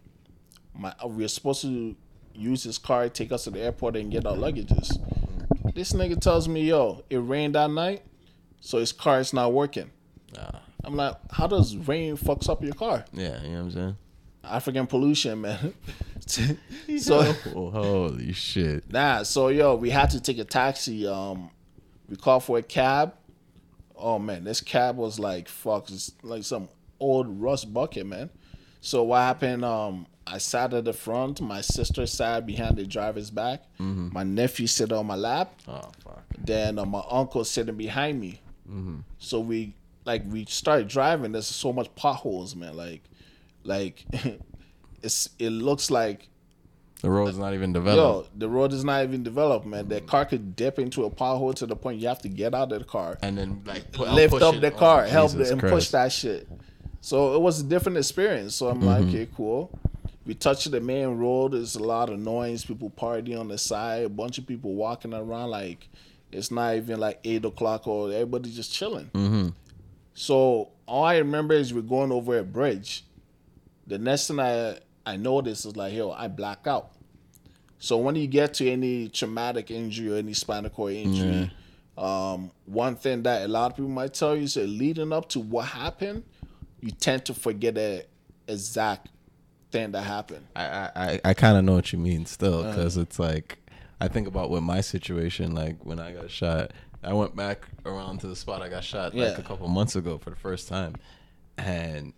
my 0.78 0.94
uh, 1.04 1.08
we 1.08 1.24
were 1.24 1.28
supposed 1.28 1.62
to 1.64 1.96
use 2.34 2.64
his 2.64 2.78
car, 2.78 3.10
take 3.10 3.32
us 3.32 3.46
to 3.46 3.52
the 3.52 3.60
airport, 3.60 3.96
and 3.96 4.12
get 4.12 4.26
our 4.26 4.36
luggages. 4.36 4.98
This 5.74 5.94
nigga 5.94 6.20
tells 6.20 6.48
me, 6.48 6.70
"Yo, 6.70 7.04
it 7.10 7.18
rained 7.18 7.56
that 7.56 7.72
night, 7.72 8.04
so 8.60 8.80
his 8.80 8.92
car 8.92 9.20
is 9.20 9.34
not 9.34 9.54
working." 9.54 9.92
Ah. 10.38 10.62
I'm 10.84 10.96
like, 10.96 11.16
"How 11.32 11.48
does 11.48 11.76
rain 11.76 12.16
fucks 12.18 12.50
up 12.50 12.64
your 12.64 12.74
car?" 12.74 13.06
yeah, 13.12 13.42
you 13.42 13.50
know 13.50 13.56
what 13.56 13.60
I'm 13.60 13.72
saying. 13.72 13.98
African 14.44 14.88
pollution, 14.88 15.42
man. 15.42 15.74
so 16.28 17.36
Oh, 17.56 17.70
holy 17.70 18.34
shit! 18.34 18.92
Nah, 18.92 19.24
so 19.24 19.48
yo, 19.48 19.76
we 19.76 19.90
had 19.90 20.10
to 20.12 20.22
take 20.22 20.40
a 20.40 20.44
taxi. 20.44 21.08
Um, 21.08 21.50
we 22.10 22.16
called 22.16 22.44
for 22.44 22.58
a 22.58 22.64
cab. 22.64 23.14
Oh 23.96 24.20
man, 24.20 24.44
this 24.44 24.62
cab 24.62 24.98
was 24.98 25.20
like 25.20 25.48
fuck, 25.48 25.90
it's 25.90 26.12
like 26.24 26.44
some 26.44 26.70
old 27.00 27.42
rust 27.42 27.74
bucket, 27.74 28.06
man. 28.06 28.30
So 28.82 29.04
what 29.04 29.20
happened? 29.20 29.64
Um, 29.66 30.06
I 30.30 30.38
sat 30.40 30.74
at 30.74 30.86
the 30.86 30.94
front. 30.94 31.42
My 31.42 31.62
sister 31.62 32.06
sat 32.06 32.46
behind 32.46 32.76
the 32.78 32.86
driver's 32.86 33.30
back. 33.32 33.64
Mm-hmm. 33.80 34.10
My 34.14 34.24
nephew 34.24 34.68
sit 34.68 34.92
on 34.92 35.06
my 35.08 35.16
lap. 35.16 35.54
Oh 35.68 35.90
fuck. 36.04 36.24
Then 36.38 36.78
uh, 36.80 36.86
my 36.86 37.04
uncle 37.10 37.44
sitting 37.44 37.76
behind 37.76 38.20
me. 38.20 38.42
Mm-hmm. 38.70 38.98
So 39.20 39.40
we 39.40 39.74
like 40.06 40.24
we 40.30 40.46
started 40.46 40.88
driving. 40.88 41.32
There's 41.32 41.48
so 41.48 41.72
much 41.74 41.94
potholes, 41.96 42.56
man. 42.56 42.76
Like, 42.76 43.04
like 43.64 44.06
it's 45.02 45.30
it 45.40 45.50
looks 45.50 45.90
like 45.92 46.28
The 47.02 47.10
road's 47.10 47.38
not 47.38 47.54
even 47.54 47.74
developed. 47.74 48.30
Yo, 48.34 48.40
the 48.40 48.50
road 48.50 48.74
is 48.74 48.84
not 48.84 49.04
even 49.04 49.24
developed, 49.24 49.66
man. 49.66 49.88
The 49.88 50.02
car 50.02 50.26
could 50.26 50.56
dip 50.56 50.80
into 50.80 51.06
a 51.06 51.12
pothole 51.12 51.54
to 51.56 51.66
the 51.66 51.76
point 51.76 52.00
you 52.02 52.08
have 52.08 52.22
to 52.24 52.30
get 52.30 52.54
out 52.56 52.72
of 52.72 52.80
the 52.80 52.86
car, 52.86 53.18
and 53.22 53.38
then 53.38 53.62
like 53.66 53.92
put, 53.92 54.10
lift 54.12 54.34
up 54.36 54.56
it. 54.56 54.62
the 54.62 54.74
Oh, 54.74 54.78
car, 54.78 55.06
help 55.06 55.32
Jesus 55.32 55.50
it, 55.50 55.52
and 55.54 55.62
push 55.62 55.90
that 55.90 56.12
shit. 56.12 56.48
So 57.02 57.36
it 57.36 57.42
was 57.42 57.62
a 57.62 57.64
different 57.64 57.98
experience. 58.00 58.56
So 58.56 58.68
I'm 58.68 58.82
like, 58.82 59.02
mm-hmm. 59.04 59.10
okay, 59.10 59.28
cool. 59.36 59.70
We 60.28 60.36
touched 60.36 60.70
the 60.70 60.82
main 60.82 61.18
road. 61.18 61.54
There's 61.54 61.76
a 61.76 61.84
lot 61.84 62.10
of 62.10 62.20
noise, 62.20 62.66
people 62.66 62.90
partying 62.90 63.40
on 63.40 63.48
the 63.48 63.58
side, 63.58 64.04
a 64.04 64.10
bunch 64.10 64.38
of 64.38 64.46
people 64.46 64.76
walking 64.76 65.14
around 65.14 65.52
like 65.52 65.88
It's 66.32 66.52
not 66.52 66.76
even 66.76 67.00
like 67.00 67.20
eight 67.24 67.46
o'clock 67.46 67.88
or 67.88 68.12
everybody 68.12 68.52
just 68.52 68.74
chilling. 68.74 69.10
Mm-hmm. 69.14 69.50
So 70.14 70.70
all 70.86 71.06
I 71.06 71.18
remember 71.18 71.54
is 71.54 71.74
we're 71.74 71.82
going 71.82 72.12
over 72.12 72.38
a 72.38 72.44
bridge. 72.44 73.06
The 73.88 73.98
next 73.98 74.28
thing 74.28 74.40
I 74.40 74.80
I 75.06 75.16
noticed 75.16 75.66
is 75.66 75.78
like, 75.78 75.94
yo, 75.94 76.12
I 76.12 76.28
black 76.28 76.68
out. 76.68 76.92
So 77.80 77.96
when 77.98 78.16
you 78.16 78.28
get 78.28 78.56
to 78.56 78.70
any 78.70 79.08
traumatic 79.08 79.72
injury 79.72 80.12
or 80.12 80.18
any 80.18 80.34
spinal 80.34 80.70
cord 80.70 80.94
injury, 80.94 81.50
um, 81.98 82.52
one 82.66 82.96
thing 82.96 83.24
that 83.24 83.44
a 83.44 83.48
lot 83.48 83.72
of 83.72 83.78
people 83.78 83.92
might 83.92 84.14
tell 84.14 84.36
you 84.36 84.44
is 84.44 84.56
that 84.56 84.68
leading 84.68 85.14
up 85.14 85.30
to 85.30 85.40
what 85.40 85.68
happened, 85.68 86.24
you 86.82 86.92
tend 86.92 87.24
to 87.26 87.34
forget 87.34 87.76
the 87.76 88.06
exact 88.48 89.08
thing 89.72 89.92
to 89.92 90.02
happen. 90.02 90.48
I 90.56 90.90
I, 90.96 91.22
I 91.26 91.34
kind 91.34 91.58
of 91.58 91.64
know 91.66 91.74
what 91.76 91.92
you 91.94 92.00
mean 92.00 92.26
still 92.26 92.60
Uh-huh. 92.62 92.72
because 92.72 92.98
it's 92.98 93.20
like 93.20 93.58
I 94.00 94.08
think 94.08 94.28
about 94.28 94.50
with 94.50 94.64
my 94.64 94.82
situation 94.82 95.54
like 95.56 95.84
when 95.86 96.00
I 96.00 96.12
got 96.14 96.30
shot. 96.30 96.72
I 97.04 97.14
went 97.14 97.36
back 97.36 97.68
around 97.86 98.20
to 98.22 98.28
the 98.28 98.36
spot 98.36 98.62
I 98.62 98.70
got 98.70 98.84
shot 98.84 99.14
like 99.16 99.36
Yeah. 99.36 99.38
a 99.38 99.44
couple 99.44 99.68
months 99.68 99.96
ago 99.96 100.18
for 100.18 100.30
the 100.32 100.36
first 100.36 100.68
time, 100.68 100.96
and 101.58 102.14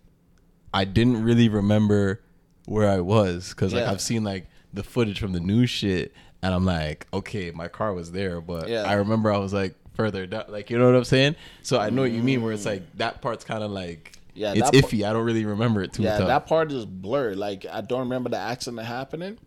I 0.72 0.84
didn't 0.84 1.22
really 1.22 1.48
remember 1.48 2.20
where 2.66 2.88
I 2.88 3.00
was 3.00 3.50
because 3.50 3.74
like 3.74 3.84
I've 3.86 4.00
seen 4.00 4.24
like 4.24 4.46
the 4.72 4.82
footage 4.82 5.18
from 5.20 5.32
the 5.32 5.40
new 5.40 5.66
shit, 5.66 6.12
and 6.42 6.54
I'm 6.54 6.64
like, 6.64 7.06
okay, 7.12 7.50
my 7.50 7.68
car 7.68 7.92
was 7.92 8.12
there, 8.12 8.40
but 8.40 8.68
Yeah. 8.68 8.82
I 8.82 8.94
remember 8.94 9.32
I 9.32 9.38
was 9.38 9.52
like 9.52 9.74
further 9.94 10.26
down, 10.26 10.44
like 10.48 10.70
you 10.70 10.78
know 10.78 10.86
what 10.86 10.94
I'm 10.96 11.04
saying. 11.04 11.36
So 11.62 11.78
I 11.78 11.90
know 11.90 12.02
what 12.02 12.12
you 12.12 12.22
mean, 12.22 12.42
where 12.42 12.52
it's 12.52 12.66
like 12.66 12.82
that 12.96 13.20
part's 13.20 13.44
kind 13.44 13.62
of 13.62 13.70
like. 13.70 14.12
Yeah, 14.34 14.52
it's 14.52 14.70
that 14.70 14.72
par- 14.80 14.90
iffy. 14.90 15.08
I 15.08 15.12
don't 15.12 15.24
really 15.24 15.44
remember 15.44 15.82
it 15.82 15.92
too 15.92 16.02
Yeah, 16.04 16.18
tough. 16.18 16.26
that 16.28 16.46
part 16.46 16.72
is 16.72 16.86
blurred. 16.86 17.36
Like 17.36 17.66
I 17.70 17.80
don't 17.80 18.00
remember 18.00 18.30
the 18.30 18.38
accident 18.38 18.86
happening. 18.86 19.38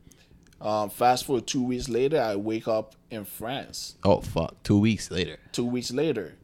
Um, 0.62 0.90
fast 0.90 1.26
forward 1.26 1.46
two 1.48 1.64
weeks 1.64 1.90
later, 1.90 2.22
I 2.22 2.36
wake 2.38 2.68
up 2.68 2.96
in 3.12 3.26
France. 3.26 3.96
oh 4.04 4.22
fuck! 4.22 4.62
Two 4.64 4.80
weeks 4.80 5.12
later. 5.12 5.38
Two 5.52 5.66
weeks 5.66 5.92
later, 5.92 6.36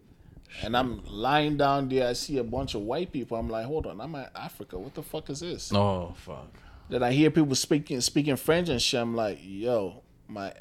and 0.61 0.75
I'm 0.75 1.01
lying 1.05 1.55
down 1.57 1.87
there. 1.89 2.07
I 2.09 2.13
see 2.13 2.37
a 2.37 2.43
bunch 2.43 2.75
of 2.75 2.81
white 2.81 3.11
people. 3.13 3.37
I'm 3.37 3.49
like, 3.49 3.65
hold 3.65 3.85
on, 3.87 4.01
I'm 4.01 4.13
in 4.15 4.25
Africa. 4.35 4.77
What 4.77 4.93
the 4.93 5.03
fuck 5.03 5.29
is 5.29 5.39
this? 5.39 5.71
Oh 5.73 6.13
fuck. 6.17 6.47
Then 6.89 7.03
I 7.03 7.11
hear 7.13 7.31
people 7.31 7.55
speaking 7.55 8.01
speaking 8.01 8.35
French 8.35 8.67
and 8.69 8.81
shit. 8.81 8.99
I'm 8.99 9.15
like, 9.15 9.39
yo, 9.41 10.01
my 10.27 10.53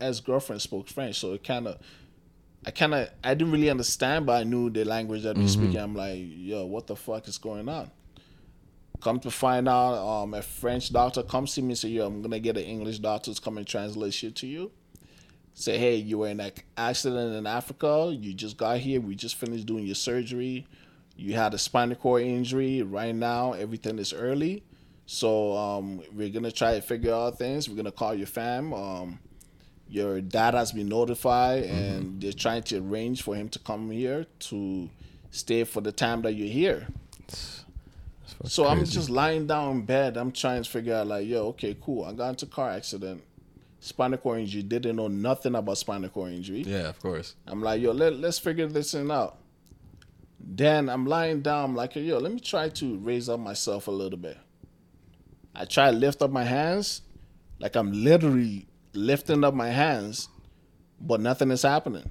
ex 0.00 0.18
girlfriend 0.20 0.60
spoke 0.62 0.88
French, 0.88 1.20
so 1.20 1.34
it 1.34 1.44
kind 1.44 1.68
of, 1.68 1.78
I 2.66 2.70
kind 2.70 2.94
of, 2.94 3.10
I 3.22 3.34
didn't 3.34 3.52
really 3.52 3.68
understand, 3.70 4.26
but 4.26 4.40
I 4.40 4.44
knew 4.44 4.70
the 4.70 4.84
language 4.84 5.22
that 5.24 5.36
we 5.36 5.46
speaking. 5.48 5.76
I'm 5.76 5.94
like, 5.94 6.18
yo, 6.18 6.64
what 6.64 6.86
the 6.86 6.96
fuck 6.96 7.28
is 7.28 7.36
going 7.36 7.68
on? 7.68 7.90
Come 9.02 9.20
to 9.20 9.30
find 9.30 9.68
out, 9.68 9.96
um, 9.96 10.32
a 10.32 10.40
French 10.40 10.90
doctor 10.90 11.22
comes 11.22 11.54
to 11.54 11.62
me 11.62 11.70
and 11.70 11.78
say, 11.78 11.88
yo, 11.88 12.06
I'm 12.06 12.22
gonna 12.22 12.38
get 12.38 12.56
an 12.56 12.64
English 12.64 13.00
doctor 13.00 13.34
to 13.34 13.40
come 13.40 13.58
and 13.58 13.66
translate 13.66 14.14
shit 14.14 14.34
to 14.36 14.46
you. 14.46 14.70
Say, 15.52 15.78
hey, 15.78 15.96
you 15.96 16.18
were 16.18 16.28
in 16.28 16.40
an 16.40 16.52
accident 16.76 17.34
in 17.34 17.46
Africa. 17.46 18.16
You 18.18 18.32
just 18.32 18.56
got 18.56 18.78
here. 18.78 19.00
We 19.00 19.14
just 19.14 19.36
finished 19.36 19.66
doing 19.66 19.84
your 19.84 19.94
surgery. 19.94 20.66
You 21.16 21.34
had 21.34 21.54
a 21.54 21.58
spinal 21.58 21.96
cord 21.96 22.22
injury. 22.22 22.82
Right 22.82 23.14
now, 23.14 23.52
everything 23.52 23.98
is 23.98 24.12
early. 24.12 24.64
So 25.06 25.54
um, 25.56 26.02
we're 26.12 26.30
gonna 26.30 26.50
try 26.50 26.74
to 26.74 26.80
figure 26.80 27.12
out 27.12 27.38
things. 27.38 27.68
We're 27.68 27.76
gonna 27.76 27.92
call 27.92 28.14
your 28.14 28.26
fam. 28.26 28.72
Um, 28.72 29.18
your 29.94 30.20
dad 30.20 30.54
has 30.54 30.72
been 30.72 30.88
notified, 30.88 31.62
and 31.64 32.20
they're 32.20 32.32
trying 32.32 32.64
to 32.64 32.78
arrange 32.78 33.22
for 33.22 33.36
him 33.36 33.48
to 33.50 33.60
come 33.60 33.92
here 33.92 34.26
to 34.40 34.90
stay 35.30 35.62
for 35.62 35.80
the 35.80 35.92
time 35.92 36.22
that 36.22 36.32
you're 36.32 36.48
here. 36.48 36.88
So 38.44 38.66
I'm 38.66 38.84
just 38.84 39.08
lying 39.08 39.46
down 39.46 39.70
in 39.70 39.82
bed. 39.82 40.16
I'm 40.16 40.32
trying 40.32 40.64
to 40.64 40.68
figure 40.68 40.94
out 40.94 41.06
like, 41.06 41.28
yo, 41.28 41.46
okay, 41.48 41.76
cool. 41.80 42.04
I 42.04 42.12
got 42.12 42.30
into 42.30 42.46
a 42.46 42.48
car 42.48 42.70
accident, 42.70 43.22
spinal 43.78 44.18
cord 44.18 44.40
injury. 44.40 44.62
Didn't 44.64 44.96
know 44.96 45.06
nothing 45.06 45.54
about 45.54 45.78
spinal 45.78 46.10
cord 46.10 46.32
injury. 46.32 46.62
yeah, 46.62 46.88
of 46.88 46.98
course. 46.98 47.36
I'm 47.46 47.62
like, 47.62 47.80
yo, 47.80 47.92
let, 47.92 48.14
let's 48.14 48.40
figure 48.40 48.66
this 48.66 48.92
thing 48.92 49.10
out. 49.12 49.38
Then 50.40 50.88
I'm 50.88 51.06
lying 51.06 51.40
down, 51.40 51.70
I'm 51.70 51.76
like, 51.76 51.94
yo, 51.94 52.18
let 52.18 52.32
me 52.32 52.40
try 52.40 52.68
to 52.68 52.96
raise 52.98 53.28
up 53.28 53.38
myself 53.38 53.86
a 53.86 53.92
little 53.92 54.18
bit. 54.18 54.36
I 55.54 55.64
try 55.64 55.92
to 55.92 55.96
lift 55.96 56.20
up 56.20 56.32
my 56.32 56.44
hands, 56.44 57.02
like 57.60 57.76
I'm 57.76 57.92
literally 57.92 58.66
lifting 58.96 59.44
up 59.44 59.54
my 59.54 59.70
hands, 59.70 60.28
but 61.00 61.20
nothing 61.20 61.50
is 61.50 61.62
happening. 61.62 62.10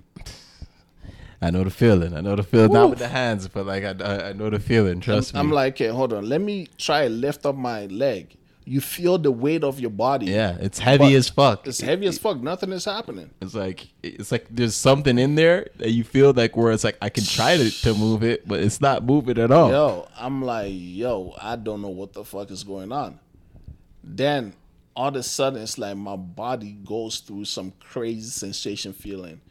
I 1.41 1.51
know 1.51 1.63
the 1.65 1.69
feeling. 1.69 2.15
I 2.15 2.21
know 2.21 2.37
the 2.37 2.43
feeling. 2.43 2.71
Not 2.71 2.89
with 2.89 2.99
the 2.99 3.09
hands, 3.09 3.49
but 3.49 3.65
like 3.65 3.83
I, 3.83 3.95
I, 4.01 4.29
I 4.29 4.33
know 4.33 4.49
the 4.49 4.59
feeling. 4.59 5.01
Trust 5.01 5.33
me. 5.33 5.39
I'm 5.41 5.51
like, 5.51 5.73
okay, 5.73 5.87
hold 5.87 6.13
on. 6.13 6.29
Let 6.29 6.39
me 6.39 6.67
try 6.77 7.07
lift 7.07 7.45
up 7.45 7.55
my 7.55 7.87
leg. 7.87 8.37
You 8.65 8.79
feel 8.79 9.17
the 9.17 9.29
weight 9.29 9.61
of 9.61 9.81
your 9.81 9.89
body. 9.89 10.27
yeah, 10.27 10.55
it's 10.61 10.79
heavy 10.79 11.15
as 11.15 11.27
fuck. 11.27 11.67
It's 11.67 11.81
heavy 11.81 12.07
as 12.07 12.17
fuck. 12.17 12.41
Nothing 12.41 12.71
is 12.71 12.85
happening. 12.85 13.29
It's 13.41 13.53
like 13.53 13.89
it's 14.01 14.31
like 14.31 14.45
there's 14.49 14.73
something 14.73 15.19
in 15.19 15.35
there 15.35 15.67
that 15.79 15.89
you 15.89 16.05
feel 16.05 16.31
like 16.31 16.55
where 16.55 16.71
it's 16.71 16.85
like 16.85 16.97
I 17.01 17.09
can 17.09 17.25
try 17.25 17.57
to, 17.57 17.69
to 17.81 17.93
move 17.93 18.23
it, 18.23 18.47
but 18.47 18.61
it's 18.61 18.79
not 18.79 19.03
moving 19.03 19.37
at 19.37 19.51
all. 19.51 19.69
Yo, 19.69 20.07
I'm 20.17 20.41
like, 20.41 20.71
yo, 20.71 21.35
I 21.41 21.57
don't 21.57 21.81
know 21.81 21.89
what 21.89 22.13
the 22.13 22.23
fuck 22.23 22.51
is 22.51 22.63
going 22.63 22.93
on. 22.93 23.19
Then 24.01 24.53
all 24.95 25.09
of 25.09 25.15
a 25.15 25.23
sudden, 25.23 25.61
it's 25.61 25.77
like 25.77 25.97
my 25.97 26.15
body 26.15 26.73
goes 26.85 27.19
through 27.19 27.45
some 27.45 27.73
crazy 27.79 28.29
sensation 28.29 28.93
feeling 28.93 29.41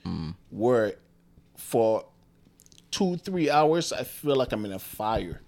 where 0.51 0.95
for 1.57 2.05
two, 2.91 3.17
three 3.17 3.51
hours, 3.51 3.93
I 3.93 4.05
feel 4.05 4.37
like 4.37 4.53
I'm 4.53 4.65
in 4.65 4.73
a 4.73 4.79
fire. 4.79 5.41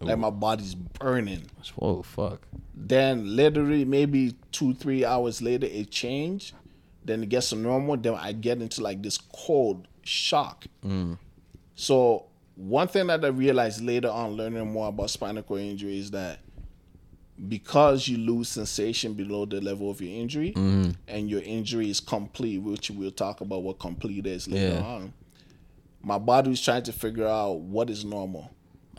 Like 0.00 0.18
my 0.18 0.30
body's 0.30 0.74
burning. 0.74 1.46
Whoa, 1.74 2.02
fuck. 2.02 2.46
Then 2.74 3.34
literally 3.34 3.84
maybe 3.84 4.36
two, 4.52 4.74
three 4.74 5.04
hours 5.04 5.42
later, 5.42 5.66
it 5.66 5.90
changed. 5.90 6.54
Then 7.04 7.22
it 7.24 7.28
gets 7.28 7.50
to 7.50 7.56
normal. 7.56 7.96
Then 7.96 8.14
I 8.14 8.32
get 8.32 8.62
into 8.62 8.82
like 8.82 9.02
this 9.02 9.18
cold 9.18 9.88
shock. 10.04 10.66
Mm. 10.84 11.18
So 11.74 12.26
one 12.54 12.86
thing 12.86 13.08
that 13.08 13.24
I 13.24 13.28
realized 13.28 13.80
later 13.80 14.08
on, 14.08 14.32
learning 14.32 14.72
more 14.72 14.88
about 14.88 15.10
spinal 15.10 15.42
cord 15.42 15.62
injury, 15.62 15.98
is 15.98 16.12
that 16.12 16.40
because 17.48 18.08
you 18.08 18.18
lose 18.18 18.48
sensation 18.48 19.14
below 19.14 19.44
the 19.46 19.60
level 19.60 19.90
of 19.90 20.00
your 20.00 20.12
injury, 20.12 20.52
and 20.56 21.30
your 21.30 21.42
injury 21.42 21.88
is 21.90 22.00
complete, 22.00 22.58
which 22.58 22.90
we'll 22.90 23.10
talk 23.10 23.40
about 23.40 23.62
what 23.62 23.78
complete 23.78 24.26
is 24.26 24.48
later 24.48 24.74
Yeah. 24.74 24.82
on. 24.82 25.12
My 26.02 26.18
body 26.18 26.50
was 26.50 26.60
trying 26.62 26.84
to 26.84 26.92
figure 26.92 27.26
out 27.26 27.58
what 27.60 27.90
is 27.90 28.04
normal. 28.04 28.50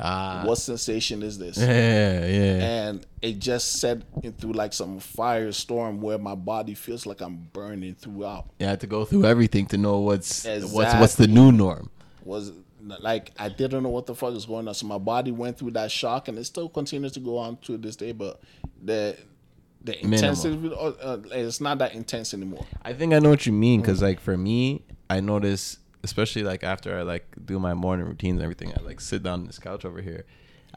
Ah. 0.01 0.43
What 0.45 0.57
sensation 0.57 1.23
is 1.23 1.37
this? 1.37 1.57
Yeah, 1.57 2.25
yeah. 2.25 2.87
and 2.87 3.05
it 3.21 3.39
just 3.39 3.73
set 3.81 4.01
into 4.23 4.53
like 4.53 4.71
some 4.71 4.99
firestorm 4.99 5.99
where 5.99 6.17
my 6.17 6.35
body 6.35 6.73
feels 6.73 7.05
like 7.05 7.19
I'm 7.21 7.49
burning 7.51 7.95
throughout. 7.95 8.45
You 8.59 8.67
had 8.67 8.79
to 8.81 8.87
go 8.87 9.03
through 9.03 9.25
everything 9.25 9.65
to 9.67 9.77
know 9.77 9.99
what's 9.99 10.45
what's 10.45 10.93
what's 10.95 11.15
the 11.15 11.27
new 11.27 11.51
norm. 11.51 11.89
Was 12.23 12.53
like 12.81 13.31
I 13.37 13.49
didn't 13.49 13.83
know 13.83 13.89
what 13.89 14.05
the 14.05 14.15
fuck 14.15 14.33
is 14.33 14.45
going 14.45 14.67
on. 14.67 14.73
So 14.73 14.87
my 14.87 14.97
body 14.97 15.31
went 15.31 15.57
through 15.57 15.71
that 15.71 15.91
shock, 15.91 16.27
and 16.27 16.37
it 16.37 16.45
still 16.45 16.69
continues 16.69 17.11
to 17.13 17.19
go 17.19 17.37
on 17.37 17.57
to 17.57 17.77
this 17.77 17.95
day. 17.95 18.11
But 18.11 18.41
the 18.83 19.17
the 19.83 20.01
intensity, 20.03 20.71
uh, 20.73 20.77
uh, 20.77 21.17
it's 21.31 21.61
not 21.61 21.77
that 21.79 21.93
intense 21.93 22.33
anymore. 22.33 22.65
I 22.81 22.93
think 22.93 23.13
I 23.13 23.19
know 23.19 23.29
what 23.29 23.45
you 23.45 23.53
mean 23.53 23.81
because 23.81 24.01
like 24.01 24.19
for 24.19 24.37
me, 24.37 24.83
I 25.09 25.19
notice 25.19 25.77
especially 26.03 26.43
like 26.43 26.63
after 26.63 26.97
I 26.97 27.01
like 27.01 27.25
do 27.45 27.59
my 27.59 27.73
morning 27.73 28.05
routines 28.05 28.37
and 28.37 28.43
everything, 28.43 28.73
I 28.77 28.81
like 28.81 28.99
sit 28.99 29.23
down 29.23 29.41
on 29.41 29.47
this 29.47 29.59
couch 29.59 29.85
over 29.85 30.01
here. 30.01 30.25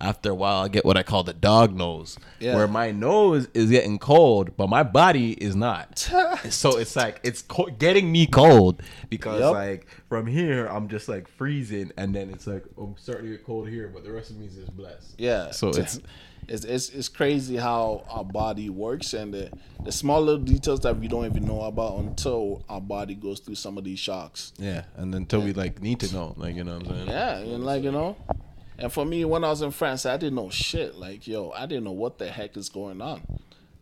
After 0.00 0.30
a 0.30 0.34
while, 0.34 0.62
I 0.64 0.68
get 0.68 0.84
what 0.84 0.96
I 0.96 1.02
call 1.04 1.22
the 1.22 1.32
dog 1.32 1.74
nose, 1.76 2.18
Yeah. 2.40 2.56
where 2.56 2.66
my 2.66 2.90
nose 2.90 3.46
is 3.54 3.70
getting 3.70 3.98
cold, 4.00 4.56
but 4.56 4.68
my 4.68 4.82
body 4.82 5.32
is 5.32 5.54
not. 5.54 5.98
so 6.50 6.78
it's 6.78 6.96
like 6.96 7.20
it's 7.22 7.42
co- 7.42 7.66
getting 7.66 8.10
me 8.10 8.26
cold 8.26 8.82
because 9.10 9.40
Yup. 9.40 9.52
like 9.54 9.86
from 10.08 10.26
here 10.26 10.66
I'm 10.66 10.88
just 10.88 11.08
like 11.08 11.28
freezing, 11.28 11.92
and 11.96 12.14
then 12.14 12.30
it's 12.30 12.46
like 12.48 12.64
I'm 12.76 12.96
starting 12.98 13.26
to 13.26 13.32
get 13.36 13.46
cold 13.46 13.68
here, 13.68 13.88
but 13.94 14.02
the 14.02 14.10
rest 14.10 14.30
of 14.30 14.38
me 14.38 14.46
is 14.46 14.56
just 14.56 14.76
blessed. 14.76 15.14
Yeah. 15.18 15.50
So 15.52 15.68
it's 15.68 16.00
It's, 16.48 16.64
it's, 16.64 16.88
it's 16.88 17.08
crazy 17.08 17.56
how 17.56 18.02
our 18.10 18.24
body 18.24 18.68
works 18.68 19.14
and 19.14 19.32
the, 19.32 19.48
the 19.84 19.92
small 19.92 20.20
little 20.20 20.42
details 20.42 20.80
that 20.80 20.98
we 20.98 21.06
don't 21.06 21.24
even 21.26 21.44
know 21.46 21.60
about 21.62 22.00
until 22.00 22.64
our 22.68 22.80
body 22.80 23.14
goes 23.14 23.38
through 23.38 23.54
some 23.54 23.78
of 23.78 23.84
these 23.84 24.00
shocks. 24.00 24.52
yeah, 24.58 24.82
and 24.96 25.14
until 25.14 25.40
we 25.40 25.52
like 25.52 25.80
need 25.80 26.00
to 26.00 26.12
know, 26.12 26.34
like 26.36 26.56
you 26.56 26.64
know 26.64 26.78
what 26.78 26.88
I'm 26.88 26.94
saying? 26.96 27.08
Yeah, 27.08 27.36
and 27.38 27.64
like 27.64 27.84
you 27.84 27.92
know, 27.92 28.16
and 28.82 28.92
for 28.92 29.04
me, 29.06 29.24
when 29.24 29.44
I 29.44 29.48
was 29.50 29.62
in 29.62 29.70
France, 29.70 30.04
I 30.04 30.16
didn't 30.16 30.34
know 30.34 30.50
shit. 30.50 30.96
Like 30.96 31.26
yo, 31.28 31.52
I 31.52 31.66
didn't 31.66 31.84
know 31.84 31.92
what 31.92 32.18
the 32.18 32.28
heck 32.28 32.56
is 32.56 32.68
going 32.68 33.00
on. 33.00 33.22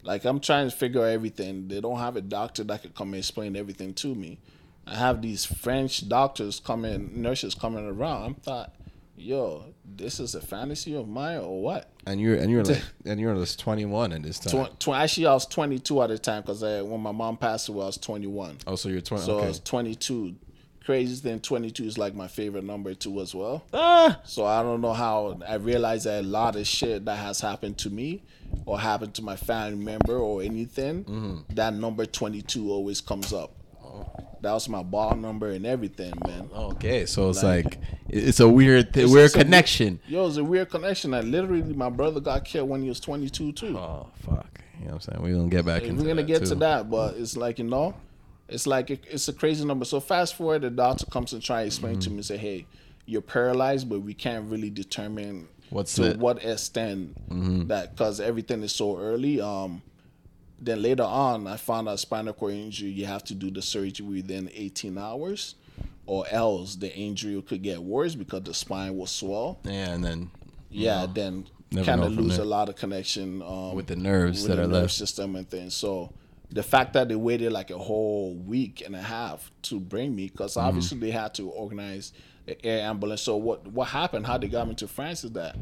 Like 0.02 0.25
I'm 0.26 0.40
trying 0.40 0.69
to 0.69 0.76
figure 0.76 1.00
out 1.00 1.09
everything. 1.09 1.69
They 1.69 1.80
don't 1.80 1.99
have 1.99 2.16
a 2.16 2.21
doctor 2.21 2.64
that 2.64 2.83
could 2.83 2.95
come 2.95 3.09
and 3.09 3.16
explain 3.16 3.57
everything 3.57 3.95
to 3.95 4.14
me. 4.14 4.38
I 4.87 4.97
have 4.97 5.23
these 5.23 5.45
French 5.45 6.09
doctors 6.09 6.61
coming, 6.61 7.23
nurses 7.23 7.54
coming 7.54 7.87
around. 7.87 8.25
I'm 8.25 8.35
thought, 8.35 8.75
yo, 9.16 9.64
this 9.85 10.21
is 10.21 10.35
a 10.35 10.40
fantasy 10.40 10.95
of 10.95 11.09
mine 11.09 11.38
or 11.38 11.62
what? 11.62 11.90
And 12.07 12.21
you're 12.21 12.35
and 12.35 12.50
you're 12.50 12.64
like 12.64 12.83
and 13.07 13.19
you're 13.19 13.35
just 13.37 13.59
21 13.59 14.12
at 14.12 14.23
this 14.23 14.38
time. 14.38 14.66
Tw- 14.66 14.80
tw- 14.80 14.88
actually, 14.88 15.26
I 15.26 15.33
was 15.33 15.47
22 15.47 16.02
at 16.02 16.09
the 16.09 16.19
time 16.19 16.42
because 16.42 16.62
uh, 16.62 16.83
when 16.85 17.00
my 17.00 17.12
mom 17.12 17.38
passed 17.38 17.71
away, 17.71 17.85
I 17.85 17.87
was 17.87 17.97
21. 17.97 18.59
Oh, 18.66 18.76
so 18.76 18.90
you're 18.90 19.00
20. 19.00 19.25
So 19.25 19.38
I 19.40 19.47
was 19.47 19.61
22. 19.61 20.35
Crazy 20.84 21.14
thing, 21.16 21.40
22 21.40 21.84
is 21.84 21.99
like 21.99 22.14
my 22.14 22.26
favorite 22.26 22.64
number 22.64 22.94
too 22.94 23.20
as 23.20 23.34
well. 23.34 23.62
Ah! 23.72 24.20
So 24.25 24.44
I 24.46 24.62
don't 24.62 24.80
know 24.80 24.92
how 24.94 25.38
I 25.46 25.54
realized 25.56 26.06
that 26.06 26.25
a 26.25 26.26
lot 26.26 26.56
of 26.56 26.66
shit 26.66 27.04
that 27.04 27.16
has 27.18 27.40
happened 27.40 27.76
to 27.78 27.90
me 27.90 28.22
or 28.64 28.80
happened 28.80 29.14
to 29.14 29.22
my 29.22 29.37
family 29.37 29.84
member 29.84 30.16
or 30.16 30.42
anything, 30.42 31.04
Mm-hmm. 31.04 31.54
that 31.54 31.75
number 31.75 32.06
22 32.06 32.70
always 32.70 33.00
comes 33.00 33.32
up. 33.32 33.52
That 34.42 34.52
was 34.52 34.70
my 34.70 34.82
ball 34.82 35.16
number 35.16 35.50
and 35.50 35.66
everything, 35.66 36.14
man. 36.26 36.49
Okay, 36.54 37.04
so 37.04 37.28
it's 37.28 37.42
Like- 37.42 37.64
like, 37.66 37.78
it's 38.08 38.40
a 38.40 38.49
weird, 38.49 38.94
th- 38.94 39.04
It's- 39.04 39.12
weird 39.12 39.26
it's 39.26 39.34
a- 39.34 39.38
connection. 39.38 40.00
Yo, 40.08 40.26
it's 40.26 40.38
a 40.38 40.44
weird 40.44 40.70
connection. 40.70 41.10
Like 41.10 41.25
literally, 41.26 41.62
my 41.75 41.90
brother 41.90 42.20
got 42.20 42.46
killed 42.46 42.70
when 42.70 42.82
he 42.82 42.88
was 42.88 43.00
22 43.00 43.52
too. 43.52 43.76
Oh 43.76 44.06
fuck! 44.25 44.60
You 44.78 44.87
know 44.87 44.94
what 44.94 44.94
I'm 44.94 45.00
saying? 45.00 45.22
We're 45.22 45.37
gonna 45.37 45.49
get 45.50 45.66
back 45.66 45.82
into 45.82 46.02
We're 46.02 46.08
gonna 46.08 46.22
get 46.22 46.46
to 46.46 46.54
that, 46.54 46.88
but 46.90 47.16
it's 47.18 47.37
like 47.37 47.58
you 47.58 47.66
know, 47.66 47.94
it's 48.50 48.66
like 48.66 48.90
it, 48.90 49.04
it's 49.09 49.28
a 49.28 49.33
crazy 49.33 49.64
number. 49.64 49.85
So 49.85 50.00
fast 50.00 50.35
forward, 50.37 50.62
the 50.62 50.71
doctor 50.71 51.07
comes 51.07 51.33
and 51.33 51.42
try 51.42 51.61
to 51.62 51.66
explain 51.66 51.95
Mm-hmm. 51.95 52.00
to 52.00 52.11
me 52.11 52.16
and 52.16 52.25
say, 52.26 52.37
"Hey, 52.37 52.66
you're 53.07 53.23
paralyzed, 53.23 53.88
but 53.88 54.00
we 54.00 54.14
can't 54.14 54.50
really 54.50 54.71
determine 54.71 55.49
What's 55.71 55.95
to 55.97 56.02
it? 56.04 56.12
Mm-hmm. 56.14 56.21
what 56.21 56.45
extent 56.45 57.69
that 57.69 57.97
because 57.97 58.21
everything 58.21 58.62
is 58.62 58.73
so 58.73 58.99
early." 58.99 59.40
Um, 59.40 59.83
then 60.62 60.83
later 60.83 61.04
on, 61.04 61.47
I 61.47 61.57
found 61.57 61.88
out 61.88 61.99
spinal 62.00 62.35
cord 62.35 62.52
injury. 62.54 62.90
You 62.90 63.07
have 63.07 63.25
to 63.25 63.35
do 63.35 63.50
the 63.50 63.62
surgery 63.62 64.04
within 64.07 64.50
18 64.54 64.99
hours, 64.99 65.54
or 66.07 66.26
else 66.30 66.76
the 66.76 66.95
injury 66.95 67.40
could 67.42 67.62
get 67.62 67.83
worse 67.83 68.14
because 68.14 68.42
the 68.42 68.52
spine 68.52 68.97
will 68.97 69.07
swell. 69.07 69.59
Yeah, 69.64 69.95
and 69.95 70.04
then 70.04 70.30
Yeah, 70.71 71.07
then 71.12 71.47
kind 71.85 72.02
of 72.02 72.12
lose 72.12 72.37
there. 72.37 72.45
a 72.45 72.49
lot 72.49 72.69
of 72.69 72.76
connection 72.76 73.40
um, 73.42 73.75
with 73.75 73.87
the 73.87 73.97
nerves 73.97 74.42
with 74.42 74.50
that 74.50 74.57
the 74.57 74.62
are 74.64 74.66
nerve 74.66 74.83
left. 74.83 74.92
system 74.92 75.35
and 75.37 75.49
things. 75.49 75.73
So 75.73 76.12
the 76.52 76.62
fact 76.62 76.92
that 76.95 77.09
they 77.09 77.14
waited 77.16 77.52
like 77.52 77.71
a 77.71 77.78
whole 77.78 78.35
week 78.35 78.83
and 78.85 78.97
a 78.97 79.02
half 79.02 79.50
to 79.62 79.78
bring 79.80 80.14
me, 80.14 80.28
because 80.28 80.54
Mm-hmm. 80.57 80.66
obviously 80.66 80.99
they 80.99 81.11
had 81.11 81.33
to 81.35 81.49
organize 81.50 82.12
an 82.49 82.57
air 82.64 82.80
ambulance. 82.88 83.23
So 83.23 83.37
what 83.37 83.66
what 83.69 83.88
happened? 83.88 84.26
How 84.26 84.38
they 84.38 84.49
got 84.49 84.66
me 84.69 84.75
to 84.76 84.88
France 84.88 85.25
is 85.25 85.33
that 85.33 85.57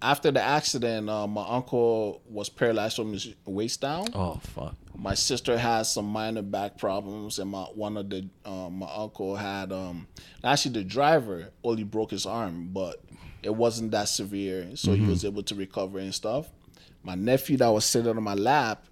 after 0.00 0.32
the 0.32 0.42
accident, 0.42 1.08
uh, 1.08 1.28
my 1.28 1.44
uncle 1.46 2.22
was 2.28 2.48
paralyzed 2.48 2.96
from 2.96 3.12
his 3.12 3.34
waist 3.44 3.80
down. 3.80 4.06
Oh 4.14 4.40
fuck! 4.42 4.74
My 4.96 5.14
sister 5.14 5.56
has 5.56 5.92
some 5.92 6.06
minor 6.06 6.42
back 6.42 6.76
problems, 6.76 7.38
and 7.38 7.50
my 7.50 7.62
one 7.62 7.96
of 7.96 8.10
the 8.10 8.28
um, 8.44 8.78
my 8.80 8.90
uncle 8.92 9.36
had 9.36 9.70
um 9.72 10.08
actually 10.42 10.72
the 10.72 10.84
driver 10.84 11.50
only 11.62 11.84
broke 11.84 12.10
his 12.10 12.26
arm, 12.26 12.70
but 12.72 12.96
it 13.44 13.54
wasn't 13.54 13.92
that 13.92 14.08
severe, 14.08 14.74
so 14.74 14.92
he 14.94 15.06
was 15.06 15.24
able 15.24 15.42
to 15.44 15.54
recover 15.54 15.98
and 16.00 16.12
stuff. 16.14 16.50
My 17.04 17.14
nephew 17.14 17.56
that 17.58 17.68
was 17.68 17.84
sitting 17.84 18.08
on 18.16 18.22
my 18.22 18.34
lap 18.34 18.84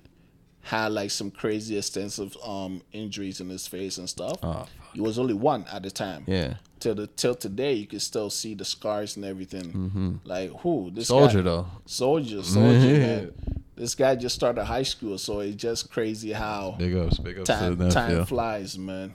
had 0.70 0.92
like 0.92 1.10
some 1.10 1.30
crazy 1.30 1.76
extensive 1.76 2.36
um 2.44 2.80
injuries 2.92 3.40
in 3.40 3.48
his 3.48 3.66
face 3.66 3.98
and 3.98 4.08
stuff. 4.08 4.38
Oh, 4.42 4.66
he 4.94 5.00
was 5.00 5.18
only 5.18 5.34
one 5.34 5.64
at 5.72 5.82
the 5.82 5.90
time. 5.90 6.24
Yeah, 6.26 6.54
Till 6.78 6.94
the 6.94 7.06
till 7.08 7.34
today, 7.34 7.74
you 7.74 7.86
can 7.86 8.00
still 8.00 8.30
see 8.30 8.54
the 8.54 8.64
scars 8.64 9.16
and 9.16 9.24
everything. 9.24 10.20
Like 10.24 10.50
who 10.60 10.90
this 10.92 11.08
soldier 11.08 11.38
guy, 11.38 11.42
though. 11.44 11.66
soldier, 11.86 12.42
soldier, 12.58 12.98
man. 12.98 13.32
This 13.76 13.94
guy 13.94 14.14
just 14.14 14.34
started 14.34 14.64
high 14.64 14.82
school, 14.82 15.16
so 15.18 15.40
it's 15.40 15.56
just 15.56 15.90
crazy 15.90 16.32
how 16.32 16.76
Big 16.78 16.94
ups, 16.94 17.18
big 17.18 17.38
ups 17.38 17.48
time, 17.48 17.76
time 17.90 18.10
nephew. 18.10 18.24
flies, 18.26 18.78
man. 18.78 19.14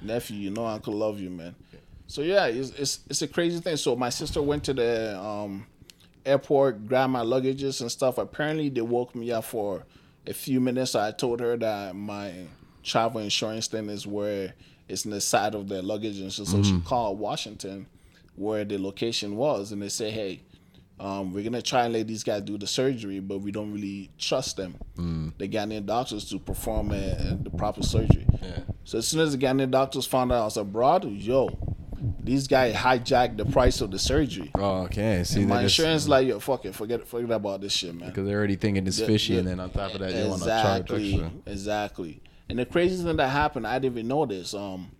Nephew, 0.00 0.36
you 0.36 0.50
know 0.50 0.64
Uncle 0.66 0.94
love 0.94 1.18
you, 1.18 1.28
man. 1.30 1.54
So 2.06 2.22
yeah, 2.22 2.46
it's, 2.46 2.70
it's 2.70 3.00
it's 3.10 3.22
a 3.22 3.28
crazy 3.28 3.58
thing. 3.60 3.76
So 3.76 3.96
my 3.96 4.10
sister 4.10 4.40
went 4.40 4.62
to 4.64 4.74
the 4.74 5.18
um, 5.20 5.66
airport, 6.24 6.86
grabbed 6.86 7.12
my 7.12 7.22
luggages 7.22 7.80
and 7.80 7.90
stuff. 7.90 8.18
Apparently, 8.18 8.68
they 8.68 8.80
woke 8.80 9.14
me 9.14 9.32
up 9.32 9.44
for 9.44 9.84
a 10.26 10.34
few 10.34 10.60
minutes. 10.60 10.94
I 10.94 11.12
told 11.12 11.40
her 11.40 11.56
that 11.56 11.94
my 11.96 12.32
travel 12.82 13.20
insurance 13.20 13.66
thing 13.66 13.88
is 13.88 14.06
where 14.06 14.54
it's 14.88 15.04
in 15.04 15.10
the 15.10 15.20
side 15.20 15.54
of 15.54 15.68
the 15.68 15.82
luggage, 15.82 16.20
and 16.20 16.32
so, 16.32 16.44
so 16.44 16.62
she 16.62 16.80
called 16.80 17.18
Washington, 17.18 17.86
where 18.36 18.64
the 18.64 18.78
location 18.78 19.36
was, 19.36 19.72
and 19.72 19.82
they 19.82 19.88
say, 19.88 20.10
hey. 20.10 20.42
Um, 20.98 21.34
we're 21.34 21.44
gonna 21.44 21.60
try 21.60 21.84
and 21.84 21.92
let 21.92 22.06
these 22.06 22.24
guys 22.24 22.40
do 22.40 22.56
the 22.56 22.66
surgery, 22.66 23.20
but 23.20 23.42
we 23.42 23.52
don't 23.52 23.70
really 23.70 24.08
trust 24.16 24.56
them. 24.56 24.76
The 25.36 25.46
Ghanaian 25.46 25.84
doctors 25.84 26.24
to 26.30 26.38
perform 26.38 26.90
uh 26.90 27.36
the 27.42 27.50
proper 27.54 27.82
surgery. 27.82 28.24
Yeah. 28.40 28.60
So 28.84 28.96
as 28.96 29.06
soon 29.06 29.20
as 29.20 29.32
the 29.32 29.38
Ghanaian 29.38 29.70
doctors 29.70 30.06
found 30.06 30.32
out 30.32 30.40
I 30.40 30.44
was 30.44 30.56
abroad, 30.56 31.04
yo, 31.04 31.50
these 32.22 32.46
guys 32.46 32.74
hijacked 32.74 33.36
the 33.36 33.44
price 33.46 33.80
of 33.80 33.90
the 33.90 33.98
surgery. 33.98 34.50
Oh, 34.54 34.82
okay. 34.82 35.24
See, 35.24 35.44
my 35.44 35.56
they 35.58 35.62
just- 35.64 35.78
insurance 35.78 36.08
like, 36.08 36.26
yo, 36.26 36.38
fuck 36.40 36.64
it, 36.64 36.74
forget 36.74 37.06
forget 37.06 37.30
about 37.30 37.60
this 37.60 37.72
shit, 37.72 37.94
man. 37.94 38.08
because 38.08 38.26
they're 38.26 38.38
already 38.38 38.56
thinking 38.56 38.86
it's 38.86 39.00
fishy, 39.00 39.34
yeah. 39.34 39.38
and 39.40 39.48
then 39.48 39.60
on 39.60 39.70
top 39.70 39.94
of 39.94 40.00
that, 40.00 40.12
they 40.12 40.28
want 40.28 40.42
to 40.42 40.48
charge 40.48 40.80
Exactly, 40.82 41.14
extra. 41.14 41.30
exactly. 41.46 42.20
And 42.48 42.58
the 42.58 42.66
craziest 42.66 43.04
thing 43.04 43.16
that 43.16 43.28
happened, 43.28 43.66
I 43.66 43.78
didn't 43.78 43.94
even 43.98 44.08
know 44.08 44.24
this. 44.26 44.54
Um, 44.54 44.92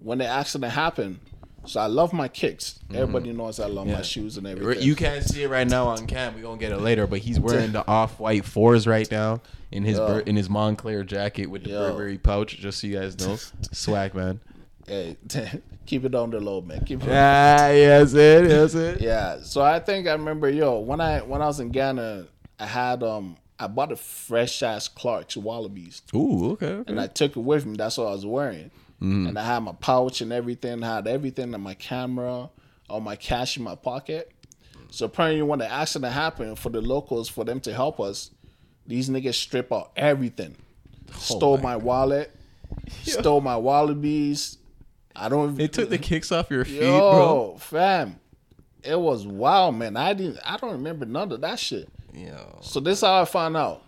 when 0.00 0.18
the 0.18 0.26
accident 0.26 0.72
happened, 0.72 1.18
so 1.64 1.80
I 1.80 1.86
love 1.86 2.12
my 2.12 2.28
kicks. 2.28 2.78
Everybody 2.92 3.32
knows 3.32 3.58
I 3.58 3.66
love 3.66 3.84
Mm-hmm. 3.84 3.90
Yeah. 3.92 3.96
my 3.96 4.02
shoes 4.02 4.36
and 4.36 4.46
everything. 4.46 4.82
You 4.82 4.94
can't 4.94 5.24
see 5.24 5.44
it 5.44 5.48
right 5.48 5.66
now 5.66 5.86
on 5.86 6.06
cam. 6.06 6.34
We're 6.34 6.42
gonna 6.42 6.58
get 6.58 6.72
it 6.72 6.80
later, 6.80 7.06
but 7.06 7.20
he's 7.20 7.40
wearing 7.40 7.72
the 7.78 7.86
off-white 7.88 8.44
fours 8.44 8.86
right 8.86 9.10
now 9.10 9.40
in 9.72 9.82
his 9.84 9.98
Bur- 9.98 10.20
in 10.20 10.36
his 10.36 10.48
Moncler 10.50 11.06
jacket 11.06 11.46
with 11.46 11.64
the 11.64 11.70
Yo. 11.70 11.90
Burberry 11.92 12.18
pouch. 12.18 12.58
Just 12.58 12.80
so 12.80 12.86
you 12.86 12.98
guys 12.98 13.18
know, 13.18 13.36
swag 13.72 14.14
man. 14.14 14.40
Hey, 14.86 15.16
keep 15.86 16.04
it 16.04 16.14
on 16.14 16.30
the 16.30 16.40
low, 16.40 16.60
man. 16.60 16.84
Keep 16.84 17.04
it. 17.04 17.08
Ah, 17.10 17.68
yes 17.70 18.14
it, 18.14 18.48
yes 18.48 18.74
it. 18.74 19.00
Yeah. 19.00 19.42
So 19.42 19.62
I 19.62 19.80
think 19.80 20.06
I 20.06 20.12
remember, 20.12 20.48
yo, 20.48 20.78
when 20.78 21.00
I 21.00 21.20
when 21.20 21.42
I 21.42 21.46
was 21.46 21.60
in 21.60 21.70
Ghana, 21.70 22.26
I 22.58 22.66
had 22.66 23.02
um 23.02 23.36
I 23.58 23.66
bought 23.66 23.92
a 23.92 23.96
fresh 23.96 24.62
ass 24.62 24.88
Clark's 24.88 25.36
Wallabees. 25.36 26.02
Ooh, 26.14 26.52
okay. 26.52 26.66
okay. 26.66 26.90
and 26.90 27.00
I 27.00 27.06
took 27.06 27.36
it 27.36 27.40
with 27.40 27.66
me. 27.66 27.76
That's 27.76 27.98
what 27.98 28.08
I 28.08 28.12
was 28.12 28.26
wearing. 28.26 28.70
And 29.00 29.38
I 29.38 29.44
had 29.44 29.58
my 29.58 29.72
pouch 29.72 30.22
and 30.22 30.32
everything. 30.32 30.82
I 30.82 30.94
had 30.94 31.06
everything 31.06 31.52
and 31.52 31.62
my 31.62 31.74
camera, 31.74 32.48
all 32.88 33.00
my 33.00 33.16
cash 33.16 33.58
in 33.58 33.62
my 33.62 33.74
pocket. 33.74 34.32
So 34.90 35.06
apparently, 35.06 35.42
when 35.42 35.58
the 35.58 35.70
accident 35.70 36.12
happened, 36.12 36.58
for 36.58 36.70
the 36.70 36.80
locals, 36.80 37.28
for 37.28 37.44
them 37.44 37.60
to 37.60 37.74
help 37.74 38.00
us, 38.00 38.30
these 38.86 39.10
niggas 39.10 39.34
strip 39.34 39.72
out 39.72 39.90
everything. 39.96 40.56
Stole 41.18 41.58
my 41.58 41.62
my, 41.62 41.76
wallet, 41.76 42.34
stole 43.02 43.40
my 43.40 43.56
Wallabees. 43.56 44.56
I 45.16 45.28
don't. 45.28 45.54
They 45.54 45.68
took 45.68 45.90
the 45.90 45.98
kicks 45.98 46.32
off 46.32 46.50
your 46.50 46.64
feet, 46.64 46.82
yo, 46.82 47.10
bro. 47.10 47.56
fam. 47.58 48.18
It 48.82 48.98
was 48.98 49.26
wild, 49.26 49.76
man. 49.76 49.96
I 49.96 50.12
didn't. 50.12 50.38
I 50.44 50.56
don't 50.56 50.72
remember 50.72 51.06
none 51.06 51.30
of 51.32 51.40
that 51.40 51.58
shit. 51.58 51.88
Yo. 52.12 52.58
So 52.60 52.80
this 52.80 52.98
is 52.98 53.04
how 53.04 53.22
I 53.22 53.24
found 53.24 53.56
out. 53.56 53.82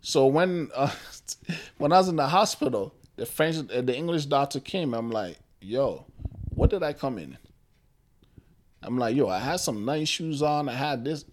So 0.00 0.26
when 0.26 0.70
uh, 0.74 0.90
when 1.78 1.92
I 1.92 1.98
was 1.98 2.08
in 2.08 2.16
the 2.16 2.28
hospital, 2.28 2.94
the 3.16 3.26
French, 3.26 3.56
uh, 3.70 3.80
the 3.80 3.96
English 3.96 4.26
doctor 4.26 4.60
came. 4.60 4.94
I'm 4.94 5.10
like, 5.10 5.38
yo, 5.60 6.04
what 6.50 6.70
did 6.70 6.82
I 6.82 6.92
come 6.92 7.18
in? 7.18 7.38
I'm 8.82 8.98
like, 8.98 9.16
yo, 9.16 9.28
I 9.28 9.38
had 9.38 9.60
some 9.60 9.84
nice 9.84 10.08
shoes 10.08 10.42
on. 10.42 10.68
I 10.68 10.74
had 10.74 11.04
this. 11.04 11.24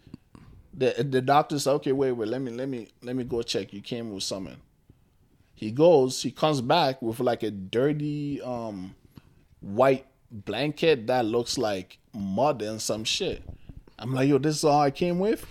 The 0.74 1.06
the 1.08 1.22
doctor 1.22 1.60
said, 1.60 1.74
okay, 1.74 1.92
wait, 1.92 2.14
wait, 2.14 2.30
let 2.30 2.42
me 2.42 2.52
let 2.52 2.68
me 2.68 2.88
let 3.04 3.16
me 3.16 3.24
go 3.26 3.42
check. 3.44 3.74
You 3.74 3.82
came 3.82 4.12
with 4.12 4.24
something. 4.24 4.58
He 5.54 5.72
goes, 5.72 6.24
he 6.24 6.32
comes 6.32 6.62
back 6.62 7.02
with 7.02 7.20
like 7.20 7.44
a 7.44 7.52
dirty 7.52 8.42
um 8.42 8.96
white 9.64 10.06
blanket 10.30 11.08
that 11.08 11.26
looks 11.26 11.58
like 11.58 11.98
mud 12.14 12.62
and 12.62 12.82
some 12.82 13.04
shit. 13.04 13.42
I'm 13.98 14.14
like, 14.14 14.28
yo, 14.28 14.38
this 14.38 14.58
is 14.58 14.64
all 14.64 14.82
I 14.82 14.92
came 14.92 15.20
with. 15.20 15.46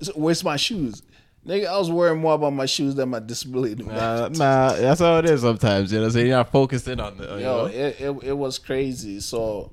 So 0.00 0.12
Where's 0.12 0.44
my 0.44 0.56
shoes? 0.56 1.02
Nigga, 1.46 1.66
I 1.66 1.76
was 1.76 1.90
worrying 1.90 2.20
more 2.20 2.34
about 2.34 2.54
my 2.54 2.64
shoes 2.64 2.94
than 2.94 3.10
my 3.10 3.18
disability. 3.18 3.84
Uh, 3.90 4.30
nah, 4.32 4.72
that's 4.72 5.00
how 5.00 5.18
it 5.18 5.26
is 5.26 5.42
sometimes. 5.42 5.92
You 5.92 5.98
know, 5.98 6.04
what 6.04 6.06
I'm 6.06 6.12
saying 6.12 6.26
you're 6.28 6.36
not 6.36 6.50
focused 6.50 6.88
in 6.88 7.00
on 7.00 7.18
the. 7.18 7.24
You 7.34 7.40
Yo, 7.40 7.56
know? 7.56 7.64
it, 7.66 8.00
it 8.00 8.22
it 8.22 8.32
was 8.32 8.58
crazy. 8.58 9.20
So 9.20 9.70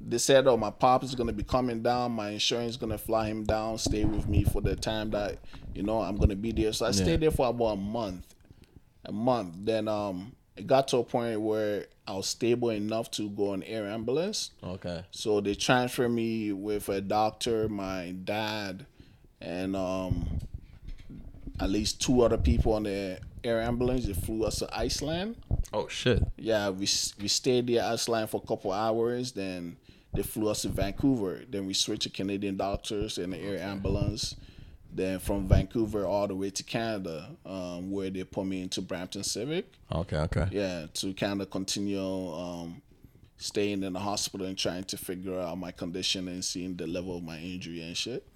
they 0.00 0.18
said, 0.18 0.48
"Oh, 0.48 0.56
my 0.56 0.70
pop 0.70 1.04
is 1.04 1.14
gonna 1.14 1.32
be 1.32 1.44
coming 1.44 1.80
down. 1.80 2.12
My 2.12 2.30
insurance 2.30 2.70
is 2.72 2.76
gonna 2.76 2.98
fly 2.98 3.28
him 3.28 3.44
down, 3.44 3.78
stay 3.78 4.04
with 4.04 4.26
me 4.26 4.42
for 4.42 4.60
the 4.60 4.74
time 4.74 5.10
that 5.10 5.38
you 5.74 5.84
know 5.84 6.00
I'm 6.00 6.16
gonna 6.16 6.34
be 6.34 6.50
there." 6.50 6.72
So 6.72 6.86
I 6.86 6.90
stayed 6.90 7.20
there 7.20 7.30
for 7.30 7.48
about 7.48 7.74
a 7.74 7.76
month. 7.76 8.34
A 9.04 9.12
month. 9.12 9.54
Then 9.58 9.86
um, 9.86 10.32
it 10.56 10.66
got 10.66 10.88
to 10.88 10.98
a 10.98 11.04
point 11.04 11.40
where 11.40 11.86
I 12.06 12.16
was 12.16 12.26
stable 12.26 12.70
enough 12.70 13.10
to 13.12 13.28
go 13.30 13.52
on 13.52 13.62
air 13.62 13.86
ambulance. 13.86 14.50
Okay. 14.62 15.04
So 15.12 15.40
they 15.40 15.54
transferred 15.54 16.08
me 16.08 16.52
with 16.52 16.88
a 16.88 17.00
doctor, 17.00 17.68
my 17.68 18.14
dad, 18.24 18.86
and 19.40 19.76
um, 19.76 20.40
at 21.60 21.70
least 21.70 22.00
two 22.00 22.22
other 22.22 22.38
people 22.38 22.72
on 22.72 22.84
the 22.84 23.20
air 23.44 23.60
ambulance. 23.60 24.06
They 24.06 24.14
flew 24.14 24.44
us 24.44 24.58
to 24.58 24.76
Iceland. 24.76 25.36
Oh 25.72 25.88
shit. 25.88 26.22
Yeah, 26.36 26.70
we 26.70 26.88
we 27.20 27.28
stayed 27.28 27.68
there 27.68 27.84
Iceland 27.84 28.30
for 28.30 28.42
a 28.42 28.46
couple 28.46 28.72
hours. 28.72 29.32
Then 29.32 29.76
they 30.12 30.22
flew 30.22 30.48
us 30.48 30.62
to 30.62 30.68
Vancouver. 30.68 31.42
Then 31.48 31.66
we 31.66 31.74
switched 31.74 32.02
to 32.02 32.10
Canadian 32.10 32.56
doctors 32.56 33.16
and 33.18 33.32
the 33.32 33.38
air 33.38 33.58
ambulance. 33.58 34.34
Then 34.94 35.18
from 35.20 35.48
Vancouver 35.48 36.04
all 36.06 36.28
the 36.28 36.34
way 36.34 36.50
to 36.50 36.62
Canada, 36.62 37.30
um, 37.46 37.90
where 37.90 38.10
they 38.10 38.24
put 38.24 38.44
me 38.44 38.60
into 38.62 38.82
Brampton 38.82 39.24
Civic. 39.24 39.72
Okay. 39.90 40.18
Okay. 40.18 40.48
Yeah, 40.50 40.86
to 40.94 41.14
kind 41.14 41.40
of 41.40 41.50
continue 41.50 41.98
um, 42.34 42.82
staying 43.38 43.82
in 43.82 43.94
the 43.94 43.98
hospital 44.00 44.46
and 44.46 44.56
trying 44.58 44.84
to 44.84 44.98
figure 44.98 45.38
out 45.40 45.56
my 45.58 45.70
condition 45.72 46.28
and 46.28 46.44
seeing 46.44 46.76
the 46.76 46.86
level 46.86 47.16
of 47.16 47.22
my 47.24 47.38
injury 47.38 47.80
and 47.82 47.96
shit. 47.96 48.26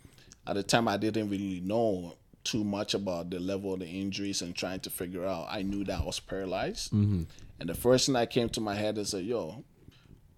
At 0.47 0.55
the 0.55 0.63
time, 0.63 0.89
I 0.89 0.97
didn't 0.97 1.29
really 1.29 1.61
know 1.61 2.15
too 2.43 2.65
much 2.65 2.95
about 2.95 3.29
the 3.29 3.39
level 3.41 3.75
of 3.75 3.81
the 3.81 3.87
injuries 3.87 4.41
and 4.41 4.55
trying 4.55 4.81
to 4.81 4.91
figure 4.91 5.27
out. 5.27 5.49
I 5.51 5.61
knew 5.63 5.85
that 5.85 6.01
I 6.01 6.05
was 6.05 6.21
paralyzed, 6.21 6.93
Mm-hmm. 6.93 7.25
and 7.61 7.69
the 7.69 7.75
first 7.75 8.07
thing 8.07 8.15
that 8.15 8.31
came 8.31 8.49
to 8.51 8.61
my 8.61 8.75
head 8.77 8.97
is 8.99 9.11
that, 9.11 9.25
"Yo, 9.25 9.63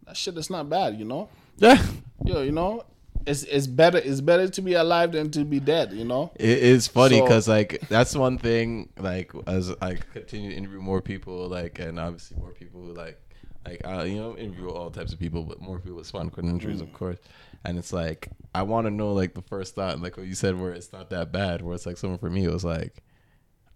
that 0.07 0.17
shit 0.17 0.37
is 0.39 0.51
not 0.51 0.69
bad," 0.69 0.99
you 0.99 1.05
know. 1.05 1.29
Yeah. 1.59 1.81
Yo, 2.25 2.43
you 2.43 2.51
know, 2.53 2.85
it's 3.29 3.43
it's 3.45 3.67
better 3.67 3.99
it's 3.99 4.21
better 4.21 4.49
to 4.49 4.63
be 4.63 4.75
alive 4.75 5.13
than 5.13 5.31
to 5.33 5.45
be 5.45 5.61
dead. 5.61 5.93
You 5.93 6.05
know. 6.05 6.33
It 6.37 6.59
is 6.59 6.89
funny 6.89 7.19
So- 7.19 7.25
because 7.25 7.47
like 7.49 7.81
that's 7.89 8.15
one 8.17 8.39
thing. 8.39 8.89
Like 8.99 9.33
as 9.47 9.73
I 9.83 9.95
continue 10.13 10.51
to 10.51 10.57
interview 10.57 10.81
more 10.81 11.01
people, 11.03 11.49
like 11.49 11.79
and 11.79 11.99
obviously 12.01 12.37
more 12.39 12.53
people 12.53 12.81
who 12.83 12.93
like 12.95 13.21
like 13.67 13.85
I 13.85 14.05
you 14.05 14.17
know 14.17 14.37
interview 14.37 14.69
all 14.71 14.91
types 14.91 15.13
of 15.13 15.19
people, 15.19 15.45
but 15.45 15.61
more 15.61 15.79
people 15.79 15.97
with 15.99 16.07
spinal 16.07 16.31
cord 16.31 16.47
injuries, 16.47 16.81
Mm. 16.81 16.85
of 16.89 16.93
course. 16.93 17.19
And 17.65 17.77
it's 17.77 17.93
like 17.93 18.29
I 18.55 18.63
want 18.63 18.87
to 18.87 18.91
know 18.91 19.13
like 19.13 19.35
the 19.35 19.43
first 19.43 19.75
thought, 19.75 20.01
like 20.01 20.17
what 20.17 20.27
you 20.27 20.35
said, 20.35 20.59
where 20.59 20.73
it's 20.73 20.93
not 20.93 21.11
that 21.11 21.33
bad. 21.33 21.61
Where 21.63 21.75
it's 21.75 21.87
like 21.87 21.99
someone 21.99 22.19
for 22.19 22.31
me, 22.31 22.45
it 22.45 22.53
was 22.53 22.65
like, 22.65 23.03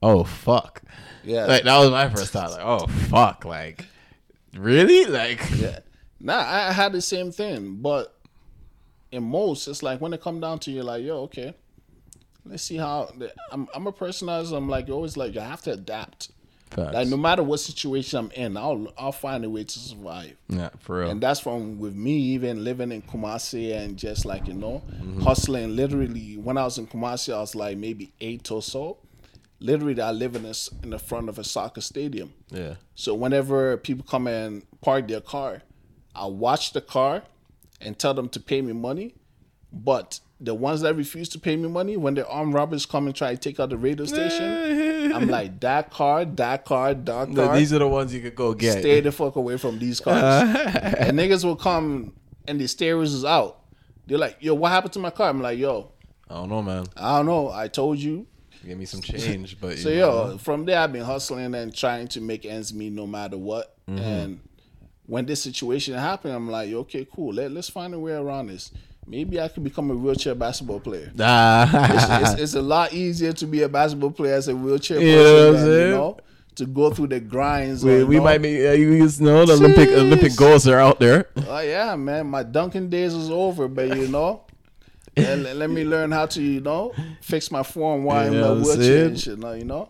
oh 0.02 0.24
fuck, 0.24 0.82
Yeah. 1.24 1.46
Like 1.46 1.64
that 1.64 1.78
was 1.78 1.90
my 1.90 2.08
first 2.08 2.32
thought. 2.32 2.52
Like 2.52 2.64
oh 2.64 2.86
fuck, 3.10 3.44
like 3.44 3.84
really, 4.56 5.04
like 5.06 5.40
Yeah. 5.56 5.80
Nah, 6.20 6.38
I 6.38 6.72
had 6.72 6.92
the 6.92 7.02
same 7.02 7.32
thing, 7.32 7.78
but 7.82 8.16
in 9.12 9.22
most, 9.22 9.68
it's 9.68 9.82
like 9.82 10.00
when 10.00 10.12
it 10.12 10.20
come 10.20 10.40
down 10.40 10.58
to 10.60 10.70
you, 10.70 10.82
like, 10.82 11.04
yo, 11.04 11.18
okay, 11.22 11.54
let's 12.44 12.62
see 12.62 12.76
how. 12.76 13.12
I'm 13.50 13.68
I'm 13.74 13.86
a 13.86 13.92
person 13.92 14.28
as 14.28 14.52
I'm 14.52 14.68
like 14.68 14.88
always 14.88 15.16
like 15.16 15.34
you 15.34 15.40
have 15.40 15.62
to 15.62 15.72
adapt. 15.72 16.30
Facts. 16.70 16.94
Like 16.94 17.08
no 17.08 17.18
matter 17.18 17.42
what 17.42 17.60
situation 17.60 18.18
I'm 18.18 18.30
in, 18.30 18.56
I'll 18.56 18.92
I'll 18.96 19.12
find 19.12 19.44
a 19.44 19.50
way 19.50 19.64
to 19.64 19.78
survive. 19.78 20.36
yeah, 20.48 20.70
for 20.78 21.00
real. 21.00 21.10
And 21.10 21.20
that's 21.20 21.40
from 21.40 21.78
with 21.78 21.94
me 21.94 22.16
even 22.34 22.64
living 22.64 22.90
in 22.92 23.02
Kumasi 23.02 23.76
and 23.76 23.98
just 23.98 24.24
like 24.24 24.48
you 24.48 24.54
know 24.54 24.82
mm-hmm. 24.90 25.20
hustling. 25.20 25.76
Literally, 25.76 26.38
when 26.38 26.56
I 26.56 26.64
was 26.64 26.78
in 26.78 26.86
Kumasi, 26.86 27.34
I 27.34 27.40
was 27.40 27.54
like 27.54 27.76
maybe 27.76 28.12
eight 28.20 28.50
or 28.50 28.62
so. 28.62 28.98
Literally, 29.60 30.00
I 30.00 30.10
live 30.10 30.34
in 30.34 30.44
this 30.44 30.70
in 30.82 30.90
the 30.90 30.98
front 30.98 31.28
of 31.28 31.38
a 31.38 31.44
soccer 31.44 31.82
stadium. 31.82 32.32
yeah, 32.50 32.74
So 32.94 33.14
whenever 33.14 33.76
people 33.76 34.04
come 34.08 34.26
and 34.26 34.64
park 34.80 35.06
their 35.06 35.20
car, 35.20 35.62
I 36.16 36.26
watch 36.26 36.72
the 36.72 36.80
car 36.80 37.22
and 37.82 37.98
tell 37.98 38.14
them 38.14 38.28
to 38.30 38.40
pay 38.40 38.62
me 38.62 38.72
money. 38.72 39.14
But 39.72 40.20
the 40.38 40.54
ones 40.54 40.82
that 40.82 40.94
refuse 40.96 41.28
to 41.30 41.38
pay 41.38 41.56
me 41.56 41.68
money, 41.68 41.96
when 41.96 42.14
the 42.14 42.26
armed 42.28 42.52
robbers 42.52 42.84
come 42.84 43.06
and 43.06 43.14
try 43.14 43.30
to 43.30 43.38
take 43.38 43.58
out 43.58 43.70
the 43.70 43.76
radio 43.76 44.04
station, 44.04 45.12
I'm 45.14 45.28
like, 45.28 45.60
that 45.60 45.90
car, 45.90 46.24
that 46.24 46.64
car, 46.64 46.94
that 46.94 47.34
car. 47.34 47.56
these 47.56 47.72
are 47.72 47.78
the 47.78 47.88
ones 47.88 48.12
you 48.12 48.20
could 48.20 48.34
go 48.34 48.52
get. 48.52 48.80
Stay 48.80 49.00
the 49.00 49.12
fuck 49.12 49.36
away 49.36 49.56
from 49.56 49.78
these 49.78 50.00
cars. 50.00 50.22
and 50.22 51.18
niggas 51.18 51.44
will 51.44 51.56
come 51.56 52.12
and 52.46 52.60
the 52.60 52.66
stereos 52.66 53.14
is 53.14 53.24
out. 53.24 53.60
They're 54.06 54.18
like, 54.18 54.36
yo, 54.40 54.54
what 54.54 54.72
happened 54.72 54.92
to 54.94 54.98
my 54.98 55.10
car? 55.10 55.28
I'm 55.28 55.40
like, 55.40 55.58
yo, 55.58 55.92
I 56.28 56.34
don't 56.34 56.48
know, 56.48 56.62
man. 56.62 56.86
I 56.96 57.18
don't 57.18 57.26
know. 57.26 57.50
I 57.50 57.68
told 57.68 57.98
you. 57.98 58.26
Give 58.66 58.78
me 58.78 58.84
some 58.84 59.00
change, 59.02 59.60
but 59.60 59.78
So 59.78 59.88
yo, 59.88 60.28
know. 60.28 60.38
from 60.38 60.64
there 60.64 60.78
I've 60.78 60.92
been 60.92 61.04
hustling 61.04 61.54
and 61.54 61.74
trying 61.74 62.08
to 62.08 62.20
make 62.20 62.44
ends 62.44 62.72
meet 62.72 62.92
no 62.92 63.06
matter 63.06 63.36
what. 63.36 63.76
Mm-hmm. 63.88 63.98
And 63.98 64.40
when 65.06 65.26
this 65.26 65.42
situation 65.42 65.94
happened, 65.94 66.34
I'm 66.34 66.50
like, 66.50 66.72
okay, 66.72 67.06
cool. 67.14 67.34
Let, 67.34 67.50
let's 67.50 67.68
find 67.68 67.92
a 67.94 67.98
way 67.98 68.12
around 68.12 68.48
this. 68.48 68.70
Maybe 69.06 69.40
I 69.40 69.48
could 69.48 69.64
become 69.64 69.90
a 69.90 69.94
wheelchair 69.94 70.34
basketball 70.34 70.80
player. 70.80 71.06
It's, 71.14 71.20
Ah. 71.20 72.20
it's, 72.32 72.40
it's 72.40 72.54
a 72.54 72.62
lot 72.62 72.92
easier 72.92 73.32
to 73.32 73.46
be 73.46 73.62
a 73.62 73.68
basketball 73.68 74.12
player 74.12 74.34
as 74.34 74.46
a 74.48 74.54
wheelchair 74.54 75.00
You 75.00 75.16
person 75.16 75.34
know 75.34 75.52
than, 75.52 75.80
you 75.88 75.94
know, 75.94 76.16
to 76.54 76.66
go 76.66 76.90
through 76.90 77.08
the 77.08 77.18
grinds. 77.20 77.84
we, 77.84 78.02
or, 78.02 78.06
we 78.06 78.16
know. 78.16 78.22
might 78.24 78.38
be, 78.38 78.66
uh, 78.66 78.72
you 78.72 78.98
know, 79.20 79.44
the 79.44 79.54
Olympic 79.54 79.88
Olympic 79.88 80.36
goals 80.36 80.68
are 80.68 80.78
out 80.78 81.00
there. 81.00 81.28
Oh 81.48 81.58
yeah, 81.60 81.96
man, 81.96 82.26
my 82.28 82.42
dunking 82.44 82.88
days 82.90 83.12
is 83.14 83.28
over, 83.30 83.66
but 83.68 83.96
you 83.96 84.06
know, 84.08 84.42
let, 85.16 85.38
let- 85.40 85.56
let 85.56 85.70
me 85.70 85.84
learn 85.84 86.12
how 86.12 86.26
to 86.26 86.40
you 86.42 86.60
know 86.60 86.92
fix 87.20 87.50
my 87.50 87.62
form 87.62 88.04
while 88.04 88.24
I'm 88.26 88.32
You 88.34 88.38
in 88.38 88.44
a 88.44 88.54
wheelchair 88.54 89.06
and 89.06 89.18
shit. 89.20 89.38
You 89.38 89.64
know, 89.64 89.88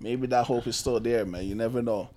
maybe 0.00 0.26
that 0.28 0.44
hope 0.46 0.66
is 0.66 0.76
still 0.76 0.98
there, 1.00 1.24
man. 1.24 1.44
You 1.46 1.54
never 1.54 1.80
know. 1.80 2.10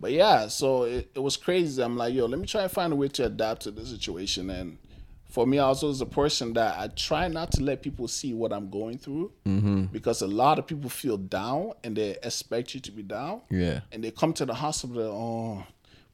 But 0.00 0.12
yeah, 0.12 0.46
so 0.48 0.84
it, 0.84 1.10
it 1.14 1.18
was 1.20 1.36
crazy. 1.36 1.82
I'm 1.82 1.96
like, 1.96 2.14
yo, 2.14 2.26
let 2.26 2.38
me 2.38 2.46
try 2.46 2.62
and 2.62 2.70
find 2.70 2.92
a 2.92 2.96
way 2.96 3.08
to 3.08 3.24
adapt 3.26 3.62
to 3.62 3.70
the 3.70 3.84
situation. 3.84 4.48
And 4.50 4.78
for 5.28 5.46
me, 5.46 5.58
I 5.58 5.64
also 5.64 5.88
was 5.88 6.00
a 6.00 6.06
person 6.06 6.52
that 6.54 6.78
I 6.78 6.88
try 6.88 7.26
not 7.28 7.50
to 7.52 7.62
let 7.62 7.82
people 7.82 8.06
see 8.08 8.32
what 8.32 8.52
I'm 8.52 8.70
going 8.70 8.98
through 8.98 9.32
Mm-hmm. 9.46 9.84
because 9.86 10.22
a 10.22 10.26
lot 10.26 10.58
of 10.58 10.66
people 10.66 10.88
feel 10.88 11.16
down 11.16 11.72
and 11.84 11.96
they 11.96 12.16
expect 12.22 12.74
you 12.74 12.80
to 12.80 12.92
be 12.92 13.02
down 13.02 13.40
Yeah. 13.50 13.80
and 13.92 14.02
they 14.04 14.10
come 14.10 14.32
to 14.34 14.46
the 14.46 14.54
hospital, 14.54 15.02
oh, 15.12 15.66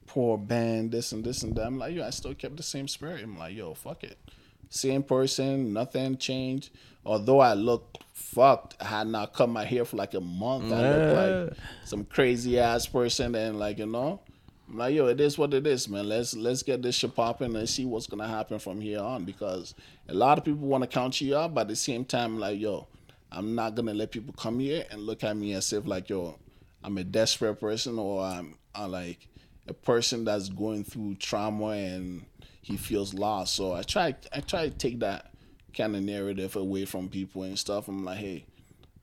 poor 0.06 0.38
Ben, 0.38 0.90
this 0.90 1.12
and 1.12 1.22
this 1.24 1.42
and 1.42 1.54
that. 1.56 1.66
I'm 1.66 1.78
like, 1.78 1.94
yo, 1.94 2.06
I 2.06 2.10
still 2.10 2.34
kept 2.34 2.56
the 2.56 2.62
same 2.62 2.88
spirit. 2.88 3.22
I'm 3.22 3.38
like, 3.38 3.54
yo, 3.54 3.74
fuck 3.74 4.02
it. 4.02 4.18
Same 4.70 5.02
person, 5.02 5.72
nothing 5.72 6.16
changed. 6.16 6.70
Although 7.06 7.40
I 7.40 7.54
look 7.54 7.98
fucked, 8.12 8.76
I 8.80 8.86
had 8.86 9.06
not 9.08 9.34
cut 9.34 9.48
my 9.48 9.64
hair 9.64 9.84
for 9.84 9.96
like 9.96 10.14
a 10.14 10.20
month. 10.20 10.72
I 10.72 10.96
look 10.96 11.48
like 11.48 11.58
some 11.84 12.04
crazy 12.04 12.58
ass 12.58 12.86
person 12.86 13.34
and 13.34 13.58
like, 13.58 13.78
you 13.78 13.86
know. 13.86 14.20
I'm 14.68 14.78
like, 14.78 14.94
yo, 14.94 15.06
it 15.06 15.20
is 15.20 15.36
what 15.36 15.52
it 15.52 15.66
is, 15.66 15.88
man. 15.88 16.08
Let's 16.08 16.34
let's 16.34 16.62
get 16.62 16.80
this 16.80 16.94
shit 16.94 17.14
popping 17.14 17.54
and 17.54 17.68
see 17.68 17.84
what's 17.84 18.06
gonna 18.06 18.26
happen 18.26 18.58
from 18.58 18.80
here 18.80 19.00
on 19.00 19.24
because 19.24 19.74
a 20.08 20.14
lot 20.14 20.38
of 20.38 20.44
people 20.44 20.66
want 20.66 20.82
to 20.82 20.88
count 20.88 21.20
you 21.20 21.36
out, 21.36 21.52
but 21.52 21.62
at 21.62 21.68
the 21.68 21.76
same 21.76 22.04
time, 22.04 22.38
like, 22.38 22.58
yo, 22.58 22.86
I'm 23.30 23.54
not 23.54 23.74
gonna 23.74 23.92
let 23.92 24.10
people 24.10 24.32
come 24.38 24.60
here 24.60 24.86
and 24.90 25.02
look 25.02 25.22
at 25.22 25.36
me 25.36 25.52
as 25.52 25.72
if 25.72 25.86
like, 25.86 26.08
yo, 26.08 26.38
I'm 26.82 26.96
a 26.96 27.04
desperate 27.04 27.56
person 27.56 27.98
or 27.98 28.22
I'm, 28.22 28.56
i 28.74 28.86
like 28.86 29.28
a 29.68 29.74
person 29.74 30.24
that's 30.24 30.48
going 30.48 30.84
through 30.84 31.16
trauma 31.16 31.68
and 31.68 32.24
he 32.62 32.76
feels 32.76 33.12
lost. 33.12 33.54
So 33.54 33.74
I 33.74 33.82
try 33.82 34.14
I 34.32 34.40
try 34.40 34.68
to 34.68 34.74
take 34.74 35.00
that 35.00 35.33
kind 35.74 35.96
of 35.96 36.02
narrative 36.02 36.56
away 36.56 36.84
from 36.84 37.08
people 37.08 37.42
and 37.42 37.58
stuff. 37.58 37.88
I'm 37.88 38.04
like, 38.04 38.18
hey, 38.18 38.46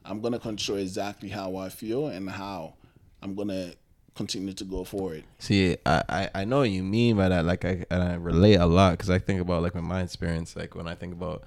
I'm 0.06 0.22
gonna 0.22 0.40
control 0.40 0.78
exactly 0.78 1.30
how 1.30 1.56
I 1.58 1.70
feel 1.70 2.08
and 2.08 2.30
how 2.30 2.74
I'm 3.22 3.36
gonna 3.36 3.74
continue 4.16 4.54
to 4.54 4.64
go 4.64 4.84
forward. 4.84 5.24
See, 5.40 5.78
I, 5.86 6.04
I, 6.10 6.30
I 6.36 6.46
know 6.46 6.60
what 6.60 6.70
you 6.70 6.84
mean 6.84 7.18
by 7.18 7.30
that. 7.30 7.46
Like, 7.46 7.66
I 7.66 7.86
and 7.90 8.04
I 8.04 8.16
relate 8.16 8.56
a 8.56 8.66
lot 8.66 8.92
because 8.94 9.10
I 9.10 9.20
think 9.20 9.42
about 9.42 9.64
like 9.64 9.76
my 9.76 10.02
experience. 10.02 10.56
Like 10.56 10.76
when 10.76 10.88
I 10.88 10.96
think 10.96 11.14
about 11.14 11.44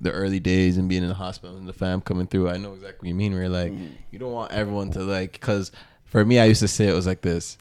the 0.00 0.10
early 0.10 0.40
days 0.40 0.78
and 0.78 0.88
being 0.88 1.02
in 1.02 1.08
the 1.08 1.14
hospital 1.14 1.56
and 1.56 1.68
the 1.68 1.72
fam 1.72 2.00
coming 2.00 2.26
through, 2.26 2.48
I 2.48 2.56
know 2.56 2.74
exactly 2.74 3.06
what 3.06 3.08
you 3.08 3.14
mean. 3.14 3.34
Where 3.34 3.48
like 3.48 3.72
mm-hmm. 3.72 3.94
you 4.10 4.18
don't 4.18 4.32
want 4.32 4.52
everyone 4.52 4.90
to 4.92 5.00
like 5.00 5.32
because 5.32 5.72
for 6.04 6.24
me, 6.24 6.38
I 6.38 6.46
used 6.46 6.60
to 6.60 6.68
say 6.68 6.88
it 6.88 6.94
was 6.94 7.06
like 7.06 7.22
this: 7.22 7.58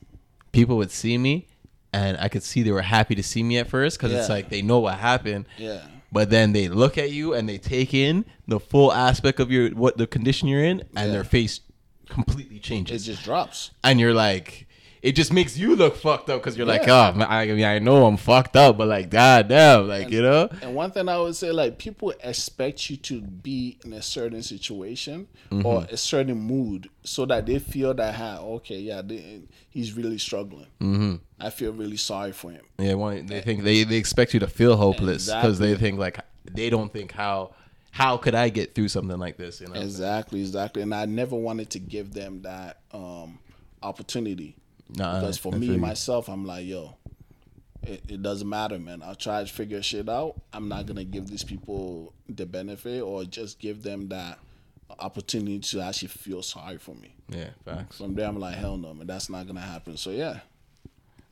people 0.51 0.77
would 0.77 0.91
see 0.91 1.17
me, 1.17 1.47
and 1.93 2.17
I 2.17 2.27
could 2.29 2.43
see 2.43 2.63
they 2.63 2.71
were 2.71 2.81
happy 2.81 3.15
to 3.15 3.23
see 3.23 3.43
me 3.43 3.57
at 3.57 3.67
first 3.67 3.97
because 3.97 4.13
it's 4.13 4.29
like 4.29 4.49
they 4.49 4.61
know 4.61 4.79
what 4.79 4.95
happened. 4.95 5.45
Yeah. 5.57 5.81
But 6.11 6.29
then 6.29 6.51
they 6.53 6.67
look 6.67 6.97
at 6.97 7.11
you 7.11 7.33
and 7.33 7.47
they 7.47 7.57
take 7.57 7.93
in 7.93 8.25
the 8.47 8.59
full 8.59 8.91
aspect 8.91 9.39
of 9.39 9.49
your 9.51 9.69
what 9.69 9.97
the 9.97 10.07
condition 10.07 10.47
you're 10.47 10.63
in, 10.63 10.81
and 10.95 11.07
Yeah. 11.07 11.13
their 11.13 11.23
face 11.23 11.61
completely 12.09 12.59
changes. 12.59 13.07
It 13.07 13.11
just 13.13 13.23
drops. 13.23 13.71
and 13.83 13.99
you're 13.99 14.13
like 14.13 14.67
it 15.01 15.13
just 15.13 15.33
makes 15.33 15.57
you 15.57 15.75
look 15.75 15.95
fucked 15.95 16.29
up 16.29 16.39
because 16.41 16.57
you're 16.57 16.67
like 16.67 16.87
oh 16.87 17.13
man, 17.13 17.27
I 17.29 17.45
mean 17.47 17.65
I 17.65 17.79
know 17.79 18.05
I'm 18.05 18.17
fucked 18.17 18.55
up 18.55 18.77
but 18.77 18.87
like 18.87 19.09
god 19.09 19.47
damn 19.47 19.87
like 19.87 20.09
you 20.11 20.21
know 20.21 20.49
And 20.61 20.75
one 20.75 20.91
thing 20.91 21.09
I 21.09 21.17
would 21.17 21.35
say, 21.35 21.51
like 21.51 21.77
people 21.77 22.13
expect 22.23 22.89
you 22.89 22.97
to 22.97 23.21
be 23.21 23.77
in 23.83 23.93
a 23.93 24.01
certain 24.01 24.43
situation 24.43 25.27
Mm-hmm. 25.51 25.65
or 25.65 25.85
a 25.91 25.97
certain 25.97 26.39
mood, 26.39 26.89
so 27.03 27.25
that 27.25 27.45
they 27.45 27.59
feel 27.59 27.93
that, 27.95 28.15
hey, 28.15 28.37
okay, 28.37 28.79
yeah, 28.79 29.01
they, 29.01 29.41
he's 29.69 29.91
really 29.91 30.17
struggling. 30.17 30.67
Mm-hmm. 30.79 31.15
I 31.41 31.49
feel 31.49 31.73
really 31.73 31.97
sorry 31.97 32.31
for 32.31 32.51
him. 32.51 32.61
yeah 32.79 32.93
one, 32.93 33.25
they 33.25 33.41
think 33.41 33.63
they, 33.63 33.83
they 33.83 33.97
expect 33.97 34.33
you 34.33 34.39
to 34.39 34.47
feel 34.47 34.77
hopeless 34.77 35.25
because 35.25 35.59
they 35.59 35.75
think 35.75 35.99
like 35.99 36.19
they 36.45 36.69
don't 36.69 36.93
think 36.93 37.11
how 37.11 37.53
how 37.91 38.15
could 38.15 38.33
I 38.33 38.47
get 38.47 38.73
through 38.73 38.87
something 38.87 39.19
like 39.19 39.35
this 39.35 39.59
you 39.59 39.67
know 39.67 39.73
Exactly, 39.73 40.39
exactly. 40.39 40.81
And 40.83 40.95
I 40.95 41.03
never 41.05 41.35
wanted 41.35 41.69
to 41.71 41.79
give 41.79 42.13
them 42.13 42.43
that 42.43 42.79
um, 42.93 43.39
opportunity 43.83 44.55
Nah, 44.95 45.19
because 45.19 45.37
for 45.37 45.51
me 45.51 45.77
myself, 45.77 46.27
I'm 46.27 46.45
like, 46.45 46.65
yo, 46.65 46.95
it, 47.83 48.03
it 48.07 48.21
doesn't 48.21 48.47
matter, 48.47 48.77
man. 48.77 49.01
I'll 49.01 49.15
try 49.15 49.43
to 49.43 49.51
figure 49.51 49.81
shit 49.81 50.09
out. 50.09 50.35
I'm 50.53 50.67
not 50.67 50.85
gonna 50.85 51.03
give 51.03 51.27
these 51.27 51.43
people 51.43 52.13
the 52.27 52.45
benefit 52.45 53.01
or 53.01 53.23
just 53.23 53.59
give 53.59 53.83
them 53.83 54.09
that 54.09 54.39
opportunity 54.99 55.59
to 55.59 55.81
actually 55.81 56.09
feel 56.09 56.43
sorry 56.43 56.77
for 56.77 56.93
me. 56.95 57.15
yeah 57.29 57.49
facts 57.65 57.97
From 57.97 58.15
there, 58.15 58.27
I'm 58.27 58.39
like, 58.39 58.55
hell 58.55 58.77
no, 58.77 58.93
man, 58.93 59.07
that's 59.07 59.29
not 59.29 59.47
gonna 59.47 59.61
happen. 59.61 59.97
So 59.97 60.11
yeah, 60.11 60.39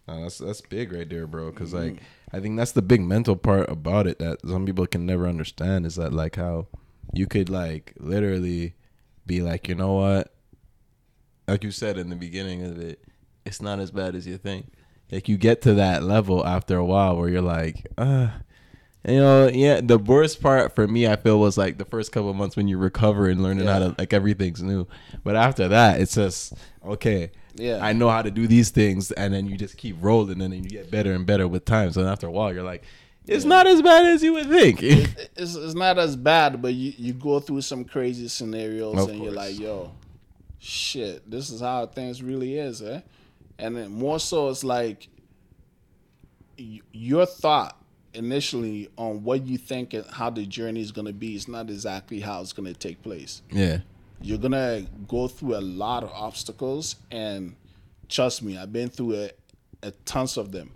No, 0.08 0.22
that's 0.24 0.38
that's 0.38 0.62
big 0.62 0.92
right 0.92 1.08
there, 1.08 1.28
bro. 1.28 1.52
Because 1.52 1.74
like 1.74 1.94
mm-hmm. 1.94 2.36
I 2.36 2.40
think 2.40 2.58
that's 2.58 2.72
the 2.72 2.82
big 2.82 3.02
mental 3.02 3.36
part 3.36 3.70
about 3.70 4.08
it 4.08 4.20
that 4.20 4.40
some 4.48 4.66
people 4.66 4.88
can 4.88 5.06
never 5.06 5.28
understand 5.28 5.86
is 5.86 5.96
that 5.96 6.14
like 6.14 6.36
how 6.36 6.68
you 7.14 7.28
could 7.28 7.50
like 7.50 7.94
literally 8.00 8.76
be 9.26 9.42
like, 9.42 9.68
you 9.68 9.76
know 9.76 9.94
what, 9.94 10.34
like 11.48 11.64
you 11.64 11.72
said 11.72 11.98
in 11.98 12.10
the 12.10 12.16
beginning 12.16 12.64
of 12.64 12.80
it, 12.80 13.04
it's 13.50 13.62
not 13.62 13.80
as 13.80 13.92
bad 13.92 14.16
as 14.16 14.26
you 14.26 14.38
think. 14.38 14.68
Like 15.12 15.28
you 15.28 15.38
get 15.38 15.62
to 15.64 15.74
that 15.74 16.04
level 16.04 16.46
after 16.46 16.78
a 16.78 16.86
while 16.86 17.18
where 17.18 17.30
you're 17.30 17.42
like, 17.42 17.88
uh 17.98 18.30
you 19.08 19.18
know, 19.18 19.48
yeah. 19.48 19.80
The 19.82 19.98
worst 19.98 20.42
part 20.42 20.76
for 20.76 20.88
me, 20.88 21.08
I 21.08 21.16
feel, 21.16 21.40
was 21.40 21.58
like 21.58 21.78
the 21.78 21.86
first 21.86 22.12
couple 22.12 22.30
of 22.30 22.36
months 22.36 22.58
when 22.58 22.68
you 22.68 22.78
recover 22.78 23.28
and 23.28 23.42
learning 23.42 23.66
how 23.66 23.80
to 23.80 23.96
like 23.98 24.14
everything's 24.14 24.62
new. 24.62 24.88
But 25.24 25.36
after 25.36 25.70
that, 25.70 26.02
it's 26.02 26.16
just 26.16 26.54
okay. 26.86 27.32
Yeah. 27.56 27.80
I 27.82 27.94
know 27.94 28.10
how 28.10 28.22
to 28.22 28.30
do 28.30 28.46
these 28.46 28.70
things, 28.72 29.12
and 29.12 29.34
then 29.34 29.48
you 29.48 29.58
just 29.58 29.78
keep 29.78 29.96
rolling, 30.02 30.42
and 30.42 30.54
then 30.54 30.64
you 30.64 30.70
get 30.70 30.92
better 30.92 31.14
and 31.14 31.26
better 31.26 31.48
with 31.48 31.66
time. 31.66 31.92
So 31.92 32.06
after 32.06 32.28
a 32.28 32.32
while, 32.32 32.54
you're 32.54 32.64
like, 32.64 32.84
it's 33.26 33.46
not 33.46 33.68
as 33.68 33.82
bad 33.82 34.06
as 34.06 34.22
you 34.22 34.34
would 34.34 34.50
think. 34.50 34.82
it's, 34.84 35.56
it's 35.56 35.76
not 35.76 35.98
as 35.98 36.16
bad, 36.16 36.62
but 36.62 36.74
you, 36.74 36.94
you 36.98 37.14
go 37.14 37.40
through 37.40 37.62
some 37.62 37.86
crazy 37.86 38.28
scenarios 38.28 38.98
Of 39.04 39.10
and 39.10 39.24
you're 39.24 39.34
like, 39.34 39.60
yo, 39.60 39.92
shit, 40.60 41.30
this 41.30 41.50
is 41.50 41.62
how 41.62 41.86
things 41.86 42.22
really 42.22 42.58
is, 42.58 42.82
eh? 42.82 43.02
And 43.60 43.76
then 43.76 43.92
more 43.92 44.20
so, 44.20 44.50
it's 44.50 44.64
like 44.64 45.08
your 46.92 47.26
thought 47.26 47.78
initially 48.14 48.90
on 48.98 49.24
what 49.24 49.46
you 49.46 49.58
think 49.58 49.94
and 49.94 50.06
how 50.12 50.30
the 50.30 50.46
journey 50.46 50.82
is 50.82 50.92
gonna 50.92 51.14
be. 51.14 51.36
is 51.36 51.48
not 51.48 51.70
exactly 51.70 52.20
how 52.20 52.42
it's 52.42 52.54
gonna 52.54 52.74
take 52.74 53.02
place. 53.02 53.42
Yeah. 53.52 53.80
You're 54.22 54.38
gonna 54.38 54.86
go 55.08 55.28
through 55.28 55.56
a 55.56 55.62
lot 55.62 56.04
of 56.04 56.12
obstacles, 56.12 56.96
and 57.12 57.56
trust 58.10 58.42
me, 58.44 58.58
I've 58.58 58.74
been 58.74 58.90
through 58.90 59.16
a, 59.16 59.30
a 59.84 59.92
tons 60.06 60.38
of 60.38 60.52
them. 60.52 60.72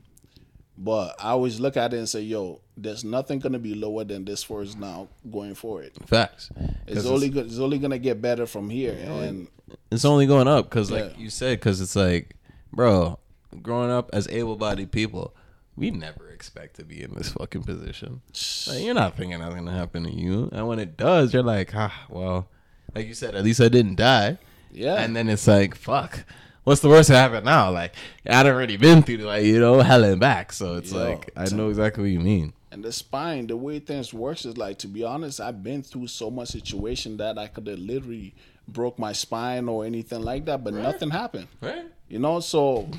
But 0.77 1.15
I 1.19 1.29
always 1.31 1.59
look 1.59 1.75
at 1.77 1.93
it 1.93 1.97
and 1.97 2.07
say, 2.09 2.21
"Yo, 2.21 2.61
there's 2.77 3.03
nothing 3.03 3.39
gonna 3.39 3.59
be 3.59 3.75
lower 3.75 4.03
than 4.05 4.23
this 4.25 4.41
for 4.43 4.61
us 4.61 4.75
now 4.75 5.07
going 5.29 5.55
forward. 5.55 5.91
Facts. 6.05 6.49
It's 6.87 7.05
only 7.05 7.29
go- 7.29 7.41
it's 7.41 7.59
only 7.59 7.77
gonna 7.79 7.99
get 7.99 8.21
better 8.21 8.45
from 8.45 8.69
here." 8.69 8.93
And 9.05 9.47
it's 9.91 10.05
only 10.05 10.25
going 10.25 10.47
up 10.47 10.69
because 10.69 10.89
like 10.89 11.11
Yeah. 11.15 11.17
you 11.23 11.29
said 11.29 11.59
because 11.59 11.81
it's 11.81 11.95
like 11.95 12.35
bro 12.73 13.19
growing 13.61 13.91
up 13.91 14.09
as 14.13 14.27
able-bodied 14.29 14.91
people 14.91 15.33
we 15.75 15.89
never 15.89 16.29
expect 16.29 16.75
to 16.75 16.83
be 16.83 17.01
in 17.01 17.13
this 17.15 17.31
fucking 17.33 17.63
position. 17.63 18.21
Like, 18.67 18.83
you're 18.83 18.93
not 18.93 19.17
thinking 19.17 19.39
that's 19.39 19.55
gonna 19.55 19.71
happen 19.71 20.03
to 20.03 20.11
you. 20.11 20.49
And 20.51 20.67
when 20.67 20.79
it 20.79 20.97
does 20.97 21.33
you're 21.33 21.43
like 21.43 21.73
ah 21.75 22.05
well 22.09 22.47
like 22.93 23.07
you 23.07 23.13
said 23.13 23.35
at 23.35 23.43
least 23.43 23.61
i 23.61 23.69
didn't 23.69 23.95
die. 23.95 24.37
Yeah, 24.71 24.95
and 24.95 25.15
then 25.15 25.29
it's 25.29 25.47
like 25.47 25.75
fuck 25.75 26.25
what's 26.63 26.81
the 26.81 26.89
worst 26.89 27.09
that 27.09 27.15
happened 27.15 27.45
now? 27.45 27.71
Like 27.71 27.95
i'd 28.27 28.45
already 28.45 28.77
been 28.77 29.03
through 29.03 29.17
like 29.17 29.45
you 29.45 29.59
know 29.59 29.79
hell 29.79 30.03
and 30.03 30.19
back. 30.19 30.53
So 30.53 30.75
it's 30.75 30.91
Yo, 30.91 31.09
like 31.09 31.31
i 31.35 31.45
know 31.49 31.69
exactly 31.69 32.03
what 32.03 32.11
you 32.11 32.19
mean. 32.19 32.53
And 32.71 32.83
the 32.83 32.91
spine, 32.91 33.47
the 33.47 33.57
way 33.57 33.77
things 33.77 34.13
works 34.13 34.45
is 34.45 34.57
like 34.57 34.79
to 34.79 34.87
be 34.87 35.03
honest, 35.03 35.39
I've 35.39 35.63
been 35.63 35.83
through 35.83 36.07
so 36.07 36.31
much 36.31 36.49
situation 36.49 37.17
that 37.17 37.37
I 37.37 37.47
could 37.47 37.67
have 37.67 37.79
literally 37.79 38.33
broke 38.67 38.97
my 38.97 39.13
spine 39.13 39.67
or 39.67 39.85
anything 39.85 40.21
like 40.21 40.45
that, 40.45 40.63
but 40.63 40.73
nothing 40.73 41.09
happened. 41.09 41.47
right 41.61 41.85
You 42.07 42.19
know, 42.19 42.39
so 42.39 42.89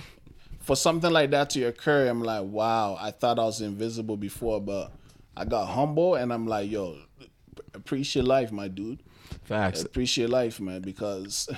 for 0.61 0.77
something 0.77 1.13
like 1.13 1.31
that 1.31 1.51
to 1.51 1.65
occur, 1.65 2.09
I'm 2.09 2.23
like, 2.23 2.45
wow, 2.45 2.97
I 3.01 3.11
thought 3.11 3.39
I 3.39 3.45
was 3.45 3.61
invisible 3.61 4.17
before, 4.17 4.61
but 4.61 4.93
I 5.37 5.45
got 5.45 5.67
humble 5.67 6.15
and 6.15 6.33
I'm 6.33 6.47
like, 6.47 6.71
yo, 6.71 6.97
appreciate 7.75 8.25
life, 8.25 8.53
my 8.53 8.69
dude. 8.69 9.03
facts 9.45 9.83
Appreciate 9.83 10.31
life, 10.31 10.61
man, 10.61 10.81
because 10.81 11.49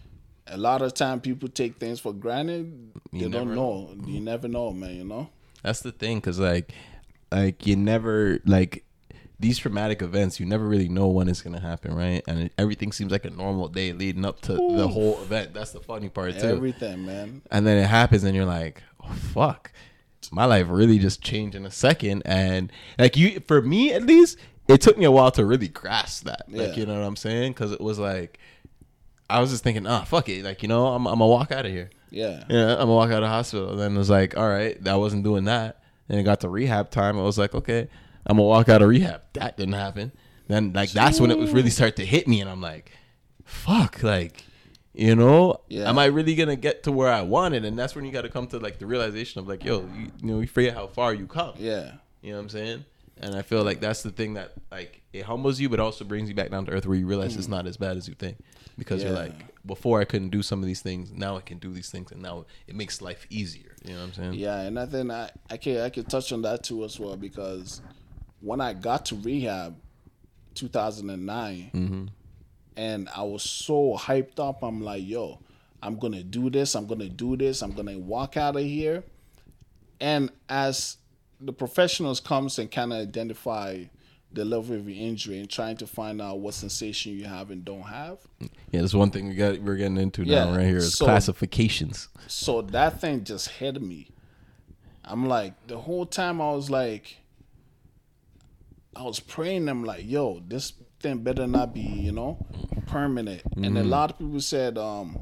a 0.46 0.56
lot 0.56 0.82
of 0.82 0.94
time 0.94 1.20
people 1.20 1.48
take 1.48 1.76
things 1.76 2.00
for 2.00 2.12
granted. 2.12 2.92
They 3.12 3.20
You 3.20 3.28
don't 3.28 3.54
know. 3.54 3.94
You 4.06 4.20
never 4.20 4.48
know, 4.48 4.72
man, 4.72 4.96
you 4.96 5.04
know? 5.04 5.28
That's 5.62 5.80
the 5.80 5.92
thing, 5.92 6.20
cause 6.20 6.38
like, 6.38 6.72
like 7.32 7.66
you 7.66 7.76
never 7.76 8.40
like 8.46 8.84
these 9.38 9.58
traumatic 9.58 10.00
events. 10.02 10.40
You 10.40 10.46
never 10.46 10.66
really 10.66 10.88
know 10.88 11.08
when 11.08 11.28
it's 11.28 11.42
gonna 11.42 11.60
happen, 11.60 11.94
right? 11.94 12.22
And 12.26 12.44
it, 12.44 12.52
everything 12.56 12.92
seems 12.92 13.12
like 13.12 13.24
a 13.24 13.30
normal 13.30 13.68
day 13.68 13.92
leading 13.92 14.24
up 14.24 14.40
to 14.42 14.52
the 14.54 14.88
whole 14.88 15.20
event. 15.22 15.52
That's 15.54 15.72
the 15.72 15.80
funny 15.80 16.08
part 16.08 16.38
too. 16.38 16.46
Everything, 16.46 17.04
man. 17.04 17.42
and 17.50 17.66
then 17.66 17.76
it 17.82 17.86
happens, 17.86 18.24
and 18.24 18.34
you're 18.34 18.44
like, 18.46 18.82
oh 19.02 19.12
fuck, 19.12 19.72
my 20.32 20.44
life 20.44 20.66
really 20.68 20.98
just 20.98 21.22
changed 21.22 21.54
in 21.54 21.66
a 21.66 21.70
second. 21.70 22.22
And 22.24 22.72
like 22.98 23.16
you, 23.16 23.40
for 23.40 23.60
me 23.62 23.92
at 23.92 24.02
least, 24.04 24.38
it 24.68 24.80
took 24.80 24.96
me 24.98 25.04
a 25.04 25.10
while 25.10 25.30
to 25.32 25.44
really 25.44 25.68
grasp 25.68 26.24
that. 26.24 26.46
Like 26.48 26.70
Yeah. 26.70 26.74
you 26.74 26.86
know 26.86 26.98
what 26.98 27.06
I'm 27.06 27.16
saying? 27.16 27.54
Cause 27.54 27.72
it 27.72 27.80
was 27.80 27.98
like. 27.98 28.38
I 29.28 29.40
was 29.40 29.50
just 29.50 29.64
thinking, 29.64 29.88
ah, 29.88 30.02
fuck 30.04 30.28
it, 30.28 30.44
like 30.44 30.62
you 30.62 30.68
know, 30.68 30.86
I'm, 30.86 31.04
I'm 31.08 31.14
gonna 31.18 31.26
walk 31.26 31.50
out 31.50 31.66
of 31.66 31.72
here. 31.72 31.90
Yeah. 32.10 32.44
Yeah, 32.48 32.74
I'm 32.74 32.78
gonna 32.78 32.92
walk 32.94 33.08
out 33.10 33.16
of 33.16 33.22
the 33.22 33.28
hospital. 33.28 33.70
And 33.70 33.80
then 33.80 33.96
it 33.96 33.98
was 33.98 34.08
like, 34.08 34.36
all 34.36 34.48
right, 34.48 34.78
I 34.86 34.94
wasn't 34.94 35.24
doing 35.24 35.44
that. 35.46 35.82
And 36.08 36.20
it 36.20 36.22
got 36.22 36.42
to 36.42 36.48
rehab 36.48 36.90
time. 36.90 37.18
It 37.18 37.22
was 37.24 37.36
like, 37.36 37.52
okay, 37.52 37.88
I'm 38.26 38.36
gonna 38.36 38.48
walk 38.48 38.68
out 38.68 38.82
of 38.82 38.88
rehab. 38.88 39.22
That 39.34 39.56
didn't 39.56 39.74
happen. 39.74 40.12
Then 40.48 40.72
like 40.72 40.90
that's 40.90 41.20
when 41.20 41.30
it 41.30 41.38
was 41.38 41.52
really 41.52 41.70
start 41.70 41.96
to 41.96 42.06
hit 42.06 42.28
me, 42.28 42.40
and 42.40 42.50
I'm 42.50 42.60
like, 42.60 42.92
fuck, 43.44 44.02
like, 44.02 44.44
you 44.94 45.14
know, 45.14 45.60
Yeah. 45.68 45.88
am 45.88 45.98
I 45.98 46.06
really 46.06 46.34
gonna 46.34 46.56
get 46.56 46.82
to 46.84 46.92
where 46.92 47.12
I 47.12 47.22
wanted? 47.22 47.64
And 47.64 47.78
that's 47.78 47.94
when 47.94 48.04
you 48.04 48.12
got 48.12 48.22
to 48.22 48.28
come 48.28 48.46
to 48.48 48.58
like 48.58 48.78
the 48.78 48.86
realization 48.86 49.40
of 49.40 49.48
like, 49.48 49.64
yo, 49.64 49.88
you, 49.96 50.10
you 50.20 50.32
know, 50.32 50.40
you 50.40 50.46
forget 50.46 50.74
how 50.74 50.86
far 50.86 51.14
you 51.14 51.26
come. 51.26 51.54
Yeah. 51.58 51.92
You 52.22 52.30
know 52.32 52.38
what 52.38 52.42
I'm 52.42 52.48
saying? 52.50 52.84
And 53.18 53.34
I 53.34 53.42
feel 53.42 53.62
like 53.62 53.80
that's 53.80 54.02
the 54.02 54.10
thing 54.10 54.34
that 54.34 54.52
like 54.70 55.02
it 55.12 55.22
humbles 55.22 55.58
you, 55.58 55.68
but 55.68 55.80
also 55.80 56.04
brings 56.04 56.28
you 56.28 56.34
back 56.34 56.50
down 56.50 56.66
to 56.66 56.72
earth 56.72 56.86
where 56.86 56.98
you 56.98 57.06
realize 57.06 57.34
it's 57.36 57.46
hmm. 57.46 57.52
not 57.52 57.66
as 57.66 57.76
bad 57.76 57.96
as 57.96 58.08
you 58.08 58.14
think. 58.14 58.38
Because 58.78 59.02
you're 59.02 59.12
like, 59.12 59.32
before 59.64 60.02
I 60.02 60.04
couldn't 60.04 60.28
do 60.28 60.42
some 60.42 60.60
of 60.60 60.66
these 60.66 60.82
things, 60.82 61.10
now 61.10 61.38
I 61.38 61.40
can 61.40 61.56
do 61.56 61.72
these 61.72 61.88
things, 61.90 62.12
and 62.12 62.20
now 62.20 62.44
it 62.66 62.74
makes 62.74 63.00
life 63.00 63.26
easier. 63.30 63.74
You 63.82 63.94
know 63.94 64.00
what 64.00 64.06
I'm 64.08 64.12
saying? 64.12 64.34
Yeah, 64.34 64.60
and 64.60 64.78
I 64.78 64.84
think 64.84 65.10
I, 65.10 65.30
I 65.48 65.56
can 65.56 65.80
I 65.80 65.88
can 65.88 66.04
touch 66.04 66.30
on 66.30 66.42
that 66.42 66.62
too 66.62 66.84
as 66.84 67.00
well 67.00 67.16
because 67.16 67.80
when 68.46 68.60
I 68.60 68.72
got 68.74 69.06
to 69.06 69.16
rehab, 69.16 69.74
2009, 70.54 71.70
Mm-hmm. 71.74 72.04
and 72.76 73.08
I 73.14 73.22
was 73.22 73.42
so 73.42 73.96
hyped 73.98 74.38
up. 74.38 74.62
I'm 74.62 74.80
like, 74.82 75.06
yo, 75.06 75.38
I'm 75.82 75.98
gonna 75.98 76.22
do 76.22 76.48
this. 76.50 76.74
I'm 76.74 76.86
gonna 76.86 77.08
do 77.08 77.36
this. 77.36 77.62
I'm 77.62 77.72
gonna 77.72 77.98
walk 77.98 78.36
out 78.36 78.56
of 78.56 78.62
here. 78.62 79.04
And 80.00 80.30
as 80.48 80.96
the 81.40 81.52
professionals 81.52 82.20
comes 82.20 82.58
and 82.58 82.70
kind 82.70 82.92
of 82.92 83.00
identify 83.00 83.84
the 84.32 84.44
level 84.44 84.76
of 84.76 84.88
your 84.88 84.98
injury 85.06 85.38
and 85.38 85.48
trying 85.48 85.76
to 85.78 85.86
find 85.86 86.20
out 86.20 86.40
what 86.40 86.52
sensation 86.54 87.12
you 87.12 87.24
have 87.24 87.50
and 87.50 87.64
don't 87.64 87.82
have. 87.82 88.18
Yeah, 88.70 88.80
that's 88.82 88.94
one 88.94 89.10
thing 89.10 89.28
we 89.28 89.34
got 89.34 89.58
we're 89.60 89.76
getting 89.76 89.96
into 89.98 90.24
now 90.24 90.50
right 90.54 90.66
here 90.66 90.76
is 90.78 90.94
so- 90.96 91.04
classifications. 91.04 92.08
So 92.26 92.62
that 92.62 93.00
thing 93.00 93.24
just 93.24 93.48
hit 93.48 93.80
me. 93.80 94.08
I'm 95.04 95.26
like, 95.28 95.54
the 95.68 95.78
whole 95.78 96.04
time 96.06 96.40
I 96.40 96.50
was 96.52 96.68
like, 96.68 97.18
I 98.96 99.02
was 99.02 99.20
praying. 99.20 99.68
I'm 99.68 99.84
like, 99.84 100.04
yo, 100.04 100.42
this 100.46 100.72
thing 101.00 101.18
better 101.18 101.46
not 101.46 101.74
be, 101.74 101.80
you 101.80 102.12
know, 102.12 102.38
permanent. 102.86 103.42
And 103.56 103.76
a 103.76 103.84
lot 103.84 104.10
of 104.10 104.18
people 104.18 104.40
said, 104.40 104.78
um, 104.78 105.18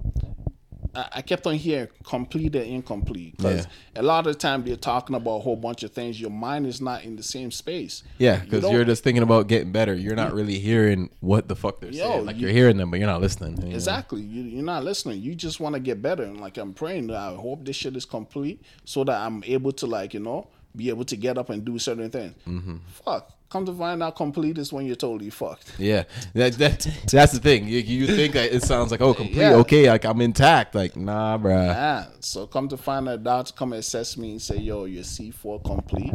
I, 0.95 1.09
I 1.13 1.23
kept 1.23 1.47
on 1.47 1.55
hearing 1.55 1.89
complete 2.05 2.55
and 2.55 2.65
incomplete 2.67 3.37
because 3.37 3.67
a 3.97 4.03
lot 4.03 4.27
of 4.27 4.33
the 4.33 4.39
time 4.39 4.65
they're 4.65 4.77
talking 4.77 5.17
about 5.17 5.37
a 5.37 5.41
whole 5.41 5.57
bunch 5.57 5.83
of 5.83 5.93
things. 5.93 6.21
Your 6.21 6.31
mind 6.31 6.67
is 6.67 6.81
not 6.81 7.05
in 7.05 7.17
the 7.17 7.23
same 7.23 7.51
space. 7.51 8.03
Yeah, 8.19 8.39
because 8.39 8.63
you 8.63 8.81
are 8.81 8.85
just 8.85 9.03
thinking 9.03 9.23
about 9.23 9.49
getting 9.49 9.73
better. 9.73 9.95
You're 9.95 10.17
not 10.17 10.33
really 10.33 10.59
hearing 10.59 11.11
what 11.21 11.49
the 11.49 11.57
fuck 11.57 11.81
they're 11.81 11.91
Yo, 11.91 12.09
saying. 12.09 12.27
Like 12.27 12.37
you- 12.37 12.49
are 12.49 12.53
hearing 12.53 12.77
them, 12.77 12.91
but 12.91 13.01
you're 13.01 13.09
not 13.09 13.21
listening. 13.21 13.61
you? 13.67 13.75
Exactly. 13.75 14.23
You, 14.23 14.43
you're 14.43 14.65
not 14.65 14.85
listening. 14.85 15.21
You 15.21 15.35
just 15.35 15.59
want 15.59 15.75
to 15.75 15.81
get 15.81 16.01
better. 16.01 16.23
And 16.23 16.41
like 16.41 16.57
I'm 16.59 16.73
praying 16.75 17.11
I 17.11 17.35
hope 17.35 17.65
this 17.65 17.77
shit 17.77 17.97
is 17.97 18.05
complete 18.05 18.63
so 18.85 19.05
that 19.05 19.21
I'm 19.21 19.43
able 19.45 19.73
to 19.73 19.87
like, 19.87 20.15
you 20.15 20.21
know, 20.21 20.49
be 20.77 20.89
able 20.89 21.05
to 21.05 21.17
get 21.17 21.39
up 21.39 21.51
and 21.51 21.65
do 21.65 21.79
certain 21.79 22.11
things. 22.11 22.35
Mm-hmm. 22.47 22.77
Fuck. 23.05 23.33
Come 23.55 23.67
to 23.67 23.73
find 23.73 24.03
out 24.03 24.17
complete 24.17 24.59
is 24.59 24.73
when 24.73 24.85
you're 24.85 24.97
totally 24.97 25.31
fucked. 25.31 25.79
Yeah, 25.79 26.03
that, 26.33 26.55
that 26.55 26.89
that's 27.09 27.31
the 27.31 27.39
thing. 27.39 27.69
You, 27.69 27.79
you 27.79 28.09
think 28.09 28.35
that 28.35 28.53
it 28.53 28.65
sounds 28.65 28.91
like 28.91 29.01
oh 29.01 29.15
complete, 29.15 29.37
Yeah. 29.37 29.55
okay, 29.59 29.89
like 29.89 30.05
I'm 30.05 30.21
intact. 30.23 30.75
Like 30.75 30.97
nah, 30.97 31.39
bruh. 31.39 31.73
Ah, 31.73 32.09
so 32.19 32.49
come 32.49 32.67
to 32.67 32.77
find 32.77 33.09
out 33.09 33.55
come 33.55 33.73
assess 33.75 34.17
me 34.17 34.33
and 34.33 34.43
say, 34.43 34.57
yo, 34.57 34.87
you're 34.87 35.05
C4 35.05 35.65
complete. 35.65 36.13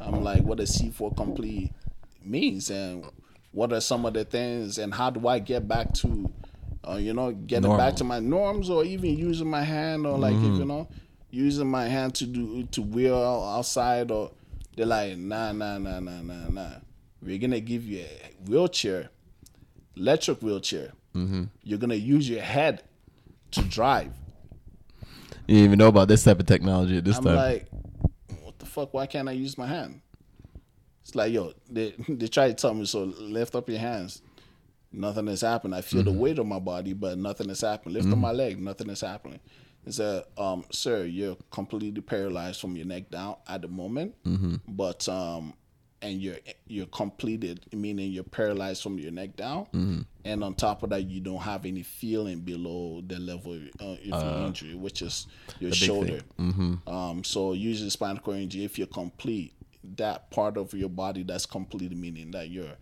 I'm 0.00 0.22
like, 0.22 0.44
what 0.44 0.58
does 0.58 0.80
C4 0.80 1.16
complete 1.16 1.72
means? 2.24 2.70
And 2.70 3.04
what 3.50 3.72
are 3.72 3.80
some 3.80 4.06
of 4.06 4.14
the 4.14 4.24
things 4.24 4.78
and 4.78 4.94
how 4.94 5.10
do 5.10 5.26
I 5.26 5.40
get 5.40 5.66
back 5.66 5.92
to 5.94 6.30
uh, 6.88 6.94
you 6.94 7.12
know, 7.12 7.32
getting 7.32 7.62
Normal. 7.62 7.84
back 7.84 7.96
to 7.96 8.04
my 8.04 8.20
norms 8.20 8.70
or 8.70 8.84
even 8.84 9.18
using 9.18 9.50
my 9.50 9.64
hand 9.64 10.06
or 10.06 10.16
like 10.16 10.36
if, 10.36 10.42
you 10.42 10.64
know, 10.64 10.86
using 11.32 11.66
my 11.68 11.88
hand 11.88 12.14
to 12.14 12.24
do 12.24 12.62
to 12.70 12.82
wheel 12.82 13.16
outside 13.16 14.12
or 14.12 14.30
they're 14.78 14.86
like, 14.86 15.18
nah, 15.18 15.50
nah, 15.50 15.76
nah, 15.76 15.98
nah, 15.98 16.22
nah, 16.22 16.48
nah. 16.48 16.70
We're 17.20 17.38
gonna 17.38 17.58
give 17.58 17.84
you 17.84 18.04
a 18.04 18.48
wheelchair, 18.48 19.10
electric 19.96 20.40
wheelchair. 20.40 20.92
Mm-hmm. 21.16 21.44
You're 21.64 21.80
gonna 21.80 21.96
use 21.96 22.30
your 22.30 22.42
head 22.42 22.84
to 23.50 23.62
drive. 23.62 24.12
You 25.48 25.56
didn't 25.56 25.64
even 25.64 25.78
know 25.80 25.88
about 25.88 26.06
this 26.06 26.22
type 26.22 26.38
of 26.38 26.46
technology 26.46 26.98
at 26.98 27.04
this 27.04 27.18
time. 27.18 27.26
I'm 27.26 27.34
time. 27.34 27.52
like, 27.52 27.68
what 28.40 28.58
the 28.60 28.66
fuck? 28.66 28.94
Why 28.94 29.06
can't 29.06 29.28
I 29.28 29.32
use 29.32 29.58
my 29.58 29.66
hand? 29.66 30.00
It's 31.02 31.16
like, 31.16 31.32
yo, 31.32 31.54
they 31.68 31.94
they 32.08 32.28
try 32.28 32.46
to 32.46 32.54
tell 32.54 32.72
me 32.72 32.84
so. 32.84 33.02
Lift 33.02 33.56
up 33.56 33.68
your 33.68 33.80
hands. 33.80 34.22
Nothing 34.92 35.26
has 35.26 35.40
happened. 35.40 35.74
I 35.74 35.80
feel 35.80 36.04
the 36.04 36.12
weight 36.12 36.38
of 36.38 36.46
my 36.46 36.60
body, 36.60 36.92
but 36.92 37.18
nothing 37.18 37.48
has 37.48 37.62
happened. 37.62 37.94
Lift 37.94 38.10
up 38.10 38.16
my 38.16 38.32
leg. 38.32 38.60
Nothing 38.60 38.88
is 38.90 39.00
happening. 39.00 39.40
It 39.88 39.94
said, 39.94 40.24
um, 40.36 40.64
sir, 40.70 41.04
you're 41.04 41.36
completely 41.50 42.02
paralyzed 42.02 42.60
from 42.60 42.76
your 42.76 42.84
neck 42.84 43.10
down 43.10 43.36
at 43.48 43.62
the 43.62 43.68
moment, 43.68 44.14
but 44.68 45.08
um, 45.08 45.54
and 46.02 46.20
you're 46.20 46.36
you're 46.66 46.86
completed, 46.86 47.64
meaning 47.72 48.12
you're 48.12 48.22
paralyzed 48.22 48.82
from 48.82 48.98
your 48.98 49.10
neck 49.12 49.34
down, 49.36 49.66
and 50.26 50.44
on 50.44 50.54
top 50.54 50.82
of 50.82 50.90
that, 50.90 51.04
you 51.04 51.20
don't 51.20 51.40
have 51.40 51.64
any 51.64 51.82
feeling 51.82 52.40
below 52.40 53.02
the 53.06 53.18
level 53.18 53.54
of, 53.54 53.62
uh, 53.80 53.84
of 53.92 53.98
your 54.04 54.46
injury, 54.46 54.74
which 54.74 55.00
is 55.00 55.26
your 55.58 55.70
shoulder. 55.72 56.20
thing. 56.36 56.80
Um, 56.86 57.24
so 57.24 57.54
usually 57.54 57.88
spinal 57.90 58.18
cord 58.22 58.36
injury, 58.36 58.64
if 58.64 58.76
you're 58.78 58.86
complete, 58.88 59.54
that 59.96 60.30
part 60.30 60.58
of 60.58 60.74
your 60.74 60.90
body 60.90 61.22
that's 61.22 61.46
complete, 61.46 61.96
meaning 61.96 62.30
that 62.32 62.50
you're 62.50 62.76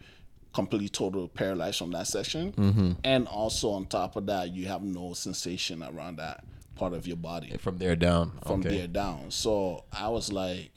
completely 0.52 0.88
total 0.88 1.28
paralyzed 1.28 1.78
from 1.78 1.92
that 1.92 2.08
section, 2.08 2.96
and 3.04 3.28
also 3.28 3.70
on 3.70 3.86
top 3.86 4.16
of 4.16 4.26
that, 4.26 4.52
you 4.52 4.66
have 4.66 4.82
no 4.82 5.12
sensation 5.12 5.84
around 5.84 6.16
that 6.16 6.42
part 6.76 6.92
of 6.92 7.06
your 7.06 7.16
body 7.16 7.56
From 7.58 7.78
there 7.78 7.96
down. 7.96 8.32
from 8.46 8.60
okay. 8.60 8.76
there 8.78 8.86
down. 8.86 9.30
So 9.30 9.84
I 9.92 10.08
was 10.08 10.30
like, 10.32 10.70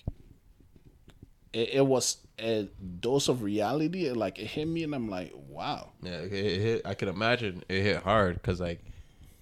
it, 1.53 1.69
it 1.73 1.85
was 1.85 2.17
a 2.39 2.67
dose 2.99 3.27
of 3.27 3.43
reality. 3.43 4.05
It, 4.05 4.15
like 4.17 4.39
it 4.39 4.47
hit 4.47 4.67
me, 4.67 4.83
and 4.83 4.93
I'm 4.95 5.09
like, 5.09 5.33
wow. 5.47 5.89
Yeah, 6.01 6.19
it, 6.21 6.33
it 6.33 6.61
hit. 6.61 6.81
I 6.85 6.93
can 6.93 7.07
imagine 7.09 7.63
it 7.69 7.81
hit 7.83 7.97
hard 8.03 8.35
because 8.35 8.59
like, 8.59 8.79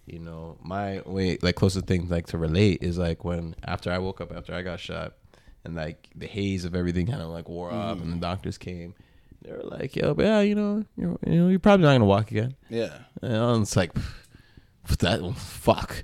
you 0.05 0.19
know, 0.19 0.57
my 0.63 1.01
way 1.05 1.37
like 1.41 1.55
closest 1.55 1.85
thing 1.85 2.07
like 2.09 2.27
to 2.27 2.37
relate 2.37 2.81
is 2.81 2.97
like 2.97 3.23
when 3.23 3.55
after 3.63 3.91
I 3.91 3.97
woke 3.99 4.21
up 4.21 4.31
after 4.35 4.53
I 4.53 4.61
got 4.61 4.79
shot, 4.79 5.13
and 5.65 5.75
like 5.75 6.09
the 6.15 6.27
haze 6.27 6.65
of 6.65 6.75
everything 6.75 7.07
kind 7.07 7.21
of 7.21 7.29
like 7.29 7.49
wore 7.49 7.71
off, 7.71 7.97
Mm-hmm. 7.97 8.03
and 8.03 8.13
the 8.21 8.25
doctors 8.25 8.57
came. 8.57 8.93
They 9.43 9.51
were 9.51 9.63
like, 9.63 9.95
"Yo, 9.95 10.13
but 10.13 10.25
yeah, 10.25 10.41
you 10.41 10.55
know, 10.55 10.83
you're, 10.97 11.17
you 11.25 11.35
know, 11.39 11.47
you're 11.49 11.59
probably 11.59 11.85
not 11.85 11.93
gonna 11.93 12.05
walk 12.05 12.31
again." 12.31 12.55
Yeah. 12.69 12.89
And 13.21 13.61
it's 13.61 13.75
like, 13.75 13.91
that 14.99 15.35
fuck. 15.35 16.03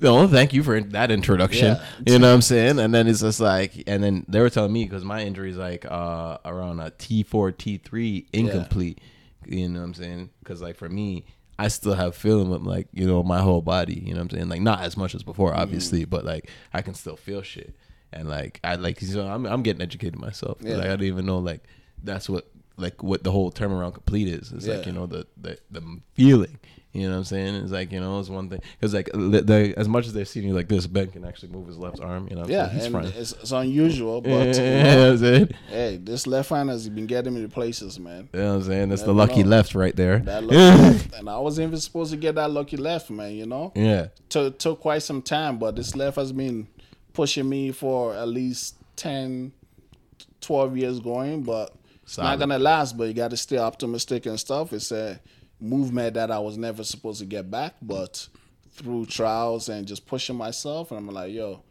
No, 0.00 0.26
thank 0.26 0.52
you 0.52 0.64
for 0.64 0.80
that 0.80 1.10
introduction. 1.12 1.76
Yeah. 1.76 1.84
You 2.06 2.18
know 2.18 2.28
what 2.28 2.34
I'm 2.34 2.42
saying? 2.42 2.80
And 2.80 2.92
then 2.92 3.06
it's 3.06 3.20
just 3.20 3.38
like, 3.38 3.84
and 3.86 4.02
then 4.02 4.24
they 4.28 4.40
were 4.40 4.50
telling 4.50 4.72
me 4.72 4.84
because 4.84 5.04
my 5.04 5.22
injury 5.22 5.50
is 5.50 5.56
like 5.56 5.84
uh, 5.88 6.38
around 6.44 6.80
a 6.80 6.90
T4, 6.90 7.24
T3 7.52 8.26
incomplete. 8.32 9.00
You 9.46 9.68
know 9.68 9.80
what 9.80 9.86
I'm 9.86 9.94
saying? 9.94 10.30
Because 10.40 10.60
like 10.60 10.76
for 10.76 10.88
me, 10.88 11.24
I 11.58 11.68
still 11.68 11.94
have 11.94 12.16
feeling 12.16 12.50
with 12.50 12.62
like 12.62 12.88
you 12.92 13.06
know 13.06 13.22
my 13.22 13.40
whole 13.40 13.62
body. 13.62 13.94
You 13.94 14.14
know 14.14 14.20
what 14.20 14.32
I'm 14.32 14.38
saying? 14.38 14.48
Like 14.48 14.60
not 14.62 14.80
as 14.80 14.96
much 14.96 15.14
as 15.14 15.22
before, 15.22 15.54
obviously, 15.54 16.04
but 16.04 16.24
like 16.24 16.50
I 16.72 16.82
can 16.82 16.94
still 16.94 17.16
feel 17.16 17.42
shit. 17.42 17.76
And 18.12 18.28
like 18.28 18.60
I 18.64 18.74
like 18.74 19.00
you 19.00 19.14
know 19.14 19.28
I'm 19.28 19.46
I'm 19.46 19.62
getting 19.62 19.82
educated 19.82 20.18
myself. 20.18 20.58
Yeah. 20.60 20.76
Like 20.76 20.86
I 20.86 20.90
didn't 20.90 21.06
even 21.06 21.26
know 21.26 21.38
like 21.38 21.62
that's 22.02 22.28
what 22.28 22.48
like 22.76 23.02
what 23.02 23.22
the 23.22 23.30
whole 23.30 23.52
turnaround 23.52 23.94
complete 23.94 24.28
is. 24.28 24.52
It's 24.52 24.66
like 24.66 24.86
you 24.86 24.92
know 24.92 25.06
the 25.06 25.26
the 25.40 25.58
the 25.70 26.00
feeling. 26.14 26.58
You 26.94 27.08
know 27.08 27.10
what 27.10 27.18
I'm 27.18 27.24
saying? 27.24 27.54
It's 27.56 27.72
like 27.72 27.90
you 27.90 27.98
know, 27.98 28.20
it's 28.20 28.28
one 28.28 28.48
thing 28.48 28.60
because 28.78 28.94
like 28.94 29.10
the, 29.12 29.42
the, 29.42 29.74
as 29.76 29.88
much 29.88 30.06
as 30.06 30.12
they're 30.12 30.24
seeing 30.24 30.46
you 30.46 30.54
like 30.54 30.68
this, 30.68 30.86
Ben 30.86 31.08
can 31.08 31.24
actually 31.24 31.48
move 31.48 31.66
his 31.66 31.76
left 31.76 32.00
arm. 32.00 32.28
You 32.30 32.36
know, 32.36 32.46
Yeah, 32.46 32.68
he's 32.68 32.84
and 32.84 32.94
it's, 33.06 33.32
it's 33.32 33.50
unusual, 33.50 34.20
but 34.20 34.54
Yeah, 34.56 35.10
you 35.10 35.18
know, 35.18 35.46
hey, 35.68 35.96
this 35.96 36.28
left 36.28 36.50
hand 36.50 36.70
has 36.70 36.88
been 36.88 37.06
getting 37.06 37.34
me 37.34 37.42
to 37.42 37.48
places, 37.48 37.98
man. 37.98 38.28
You 38.32 38.38
know 38.38 38.50
what 38.50 38.54
I'm 38.54 38.62
saying? 38.62 38.88
That's 38.90 39.02
the 39.02 39.12
lucky 39.12 39.42
know. 39.42 39.48
left 39.48 39.74
right 39.74 39.94
there. 39.96 40.20
That 40.20 40.44
lucky 40.44 40.56
left, 40.56 41.14
and 41.14 41.28
I 41.28 41.38
wasn't 41.38 41.66
even 41.66 41.80
supposed 41.80 42.12
to 42.12 42.16
get 42.16 42.36
that 42.36 42.52
lucky 42.52 42.76
left, 42.76 43.10
man. 43.10 43.32
You 43.32 43.46
know, 43.46 43.72
yeah, 43.74 44.08
took 44.28 44.60
took 44.60 44.80
quite 44.80 45.02
some 45.02 45.20
time, 45.20 45.58
but 45.58 45.74
this 45.74 45.96
left 45.96 46.14
has 46.14 46.30
been 46.30 46.68
pushing 47.12 47.48
me 47.48 47.72
for 47.72 48.14
at 48.14 48.28
least 48.28 48.76
10, 48.96 49.52
12 50.40 50.76
years 50.76 51.00
going, 51.00 51.42
but 51.42 51.74
it's 52.04 52.18
not 52.18 52.38
gonna 52.38 52.58
last. 52.58 52.96
But 52.96 53.08
you 53.08 53.14
got 53.14 53.30
to 53.30 53.36
stay 53.36 53.58
optimistic 53.58 54.26
and 54.26 54.38
stuff. 54.38 54.72
It's 54.72 54.92
a 54.92 55.20
movement 55.60 56.14
that 56.14 56.30
I 56.30 56.38
was 56.38 56.56
never 56.56 56.84
supposed 56.84 57.20
to 57.20 57.26
get 57.26 57.50
back, 57.50 57.74
but 57.82 58.28
through 58.72 59.06
trials 59.06 59.68
and 59.68 59.86
just 59.86 60.06
pushing 60.06 60.36
myself, 60.36 60.90
and 60.90 60.98
I'm 60.98 61.14
like, 61.14 61.32
yo, 61.32 61.62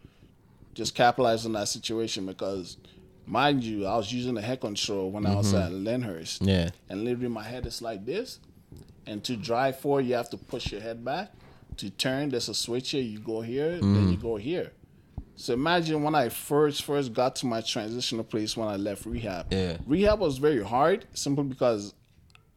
just 0.73 0.95
capitalize 0.95 1.45
on 1.45 1.53
that 1.53 1.67
situation 1.69 2.25
because. 2.25 2.77
Mind 3.25 3.63
you, 3.63 3.85
I 3.85 3.95
was 3.95 4.11
using 4.11 4.33
the 4.33 4.41
head 4.41 4.59
control 4.59 5.09
when 5.09 5.25
I 5.25 5.33
was 5.33 5.53
mm-hmm. 5.53 5.63
at 5.63 5.71
Lyndhurst 5.71 6.45
yeah, 6.45 6.71
and 6.89 7.05
literally 7.05 7.29
my 7.29 7.43
head 7.43 7.65
is 7.65 7.81
like 7.81 8.05
this. 8.05 8.41
And 9.05 9.23
to 9.23 9.37
drive 9.37 9.79
forward, 9.79 10.05
you 10.05 10.15
have 10.15 10.29
to 10.31 10.37
push 10.37 10.73
your 10.73 10.81
head 10.81 11.05
back. 11.05 11.31
To 11.77 11.89
turn, 11.89 12.29
there's 12.29 12.49
a 12.49 12.53
switch 12.53 12.91
here. 12.91 13.01
You 13.01 13.19
go 13.19 13.39
here, 13.39 13.79
then 13.79 14.09
you 14.09 14.17
mm. 14.17 14.21
go 14.21 14.35
here. 14.35 14.73
So 15.35 15.53
imagine 15.53 16.03
when 16.03 16.15
I 16.15 16.29
first 16.29 16.83
first 16.83 17.13
got 17.13 17.35
to 17.37 17.45
my 17.45 17.61
transitional 17.61 18.23
place 18.23 18.55
when 18.55 18.67
I 18.67 18.75
left 18.75 19.05
rehab. 19.05 19.51
Yeah. 19.51 19.77
Rehab 19.85 20.19
was 20.19 20.37
very 20.37 20.63
hard 20.63 21.05
simply 21.13 21.45
because 21.45 21.93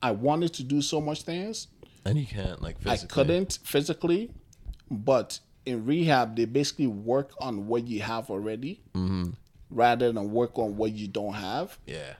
I 0.02 0.10
wanted 0.10 0.52
to 0.54 0.62
do 0.62 0.82
so 0.82 1.00
much 1.00 1.22
things. 1.22 1.68
and 2.04 2.18
you 2.18 2.26
can't 2.26 2.62
like 2.62 2.76
I 2.84 2.90
physically. 2.90 3.08
couldn't 3.14 3.58
physically, 3.64 4.30
but 4.90 5.40
in 5.64 5.84
rehab 5.84 6.36
they 6.36 6.44
basically 6.44 6.86
work 6.86 7.32
on 7.40 7.66
what 7.66 7.86
you 7.88 8.00
have 8.02 8.30
already, 8.30 8.82
mm-hmm. 8.94 9.30
rather 9.70 10.12
than 10.12 10.30
work 10.30 10.58
on 10.58 10.76
what 10.76 10.92
you 10.92 11.08
don't 11.08 11.34
have. 11.34 11.78
Yeah, 11.86 12.14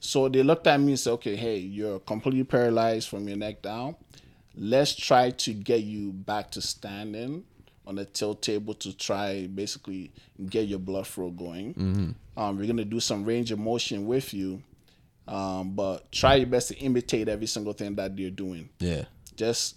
So 0.00 0.28
they 0.28 0.42
looked 0.42 0.66
at 0.66 0.78
me 0.78 0.92
and 0.92 1.00
said, 1.00 1.12
okay, 1.14 1.34
hey, 1.34 1.56
you're 1.58 1.98
completely 2.00 2.44
paralyzed 2.44 3.08
from 3.08 3.26
your 3.26 3.38
neck 3.38 3.62
down. 3.62 3.96
Let's 4.54 4.94
try 4.94 5.30
to 5.30 5.52
get 5.54 5.82
you 5.82 6.12
back 6.12 6.52
to 6.52 6.60
standing 6.62 7.42
on 7.86 7.96
the 7.96 8.04
tilt 8.04 8.40
table 8.42 8.74
to 8.74 8.96
try 8.96 9.46
basically 9.46 10.10
get 10.48 10.66
your 10.68 10.78
blood 10.78 11.06
flow 11.06 11.30
going. 11.30 12.14
Um, 12.36 12.56
we're 12.58 12.64
going 12.66 12.76
to 12.78 12.84
do 12.84 13.00
some 13.00 13.24
range 13.24 13.50
of 13.52 13.58
motion 13.58 14.06
with 14.06 14.32
you, 14.34 14.62
um, 15.28 15.74
but 15.74 16.10
try 16.12 16.36
your 16.36 16.46
best 16.46 16.68
to 16.68 16.76
imitate 16.78 17.28
every 17.28 17.46
single 17.46 17.72
thing 17.72 17.94
that 17.96 18.18
you're 18.18 18.30
doing. 18.30 18.68
yeah, 18.80 19.04
Just 19.36 19.76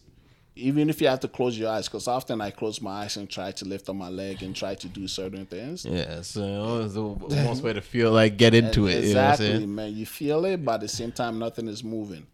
even 0.55 0.89
if 0.89 0.99
you 1.01 1.07
have 1.07 1.19
to 1.19 1.27
close 1.27 1.57
your 1.57 1.69
eyes, 1.69 1.87
because 1.87 2.07
often 2.07 2.41
I 2.41 2.49
close 2.49 2.81
my 2.81 3.03
eyes 3.03 3.15
and 3.17 3.29
try 3.29 3.51
to 3.51 3.65
lift 3.65 3.89
up 3.89 3.95
my 3.95 4.09
leg 4.09 4.41
and 4.41 4.55
try 4.55 4.73
to 4.73 4.87
do 4.87 5.07
certain 5.07 5.45
things. 5.45 5.85
yeah. 5.85 6.21
So 6.21 6.81
it's 6.85 6.93
the 6.95 7.43
most 7.43 7.61
way 7.61 7.73
to 7.73 7.81
feel 7.81 8.11
like 8.11 8.37
get 8.37 8.55
into 8.55 8.87
it. 8.87 8.91
You 9.03 9.13
know 9.13 9.29
Exactly, 9.29 9.65
man. 9.67 9.95
You 9.95 10.05
feel 10.07 10.43
it, 10.45 10.65
but 10.65 10.75
at 10.75 10.81
the 10.81 10.87
same 10.87 11.11
time, 11.11 11.37
nothing 11.37 11.67
is 11.67 11.83
moving. 11.83 12.25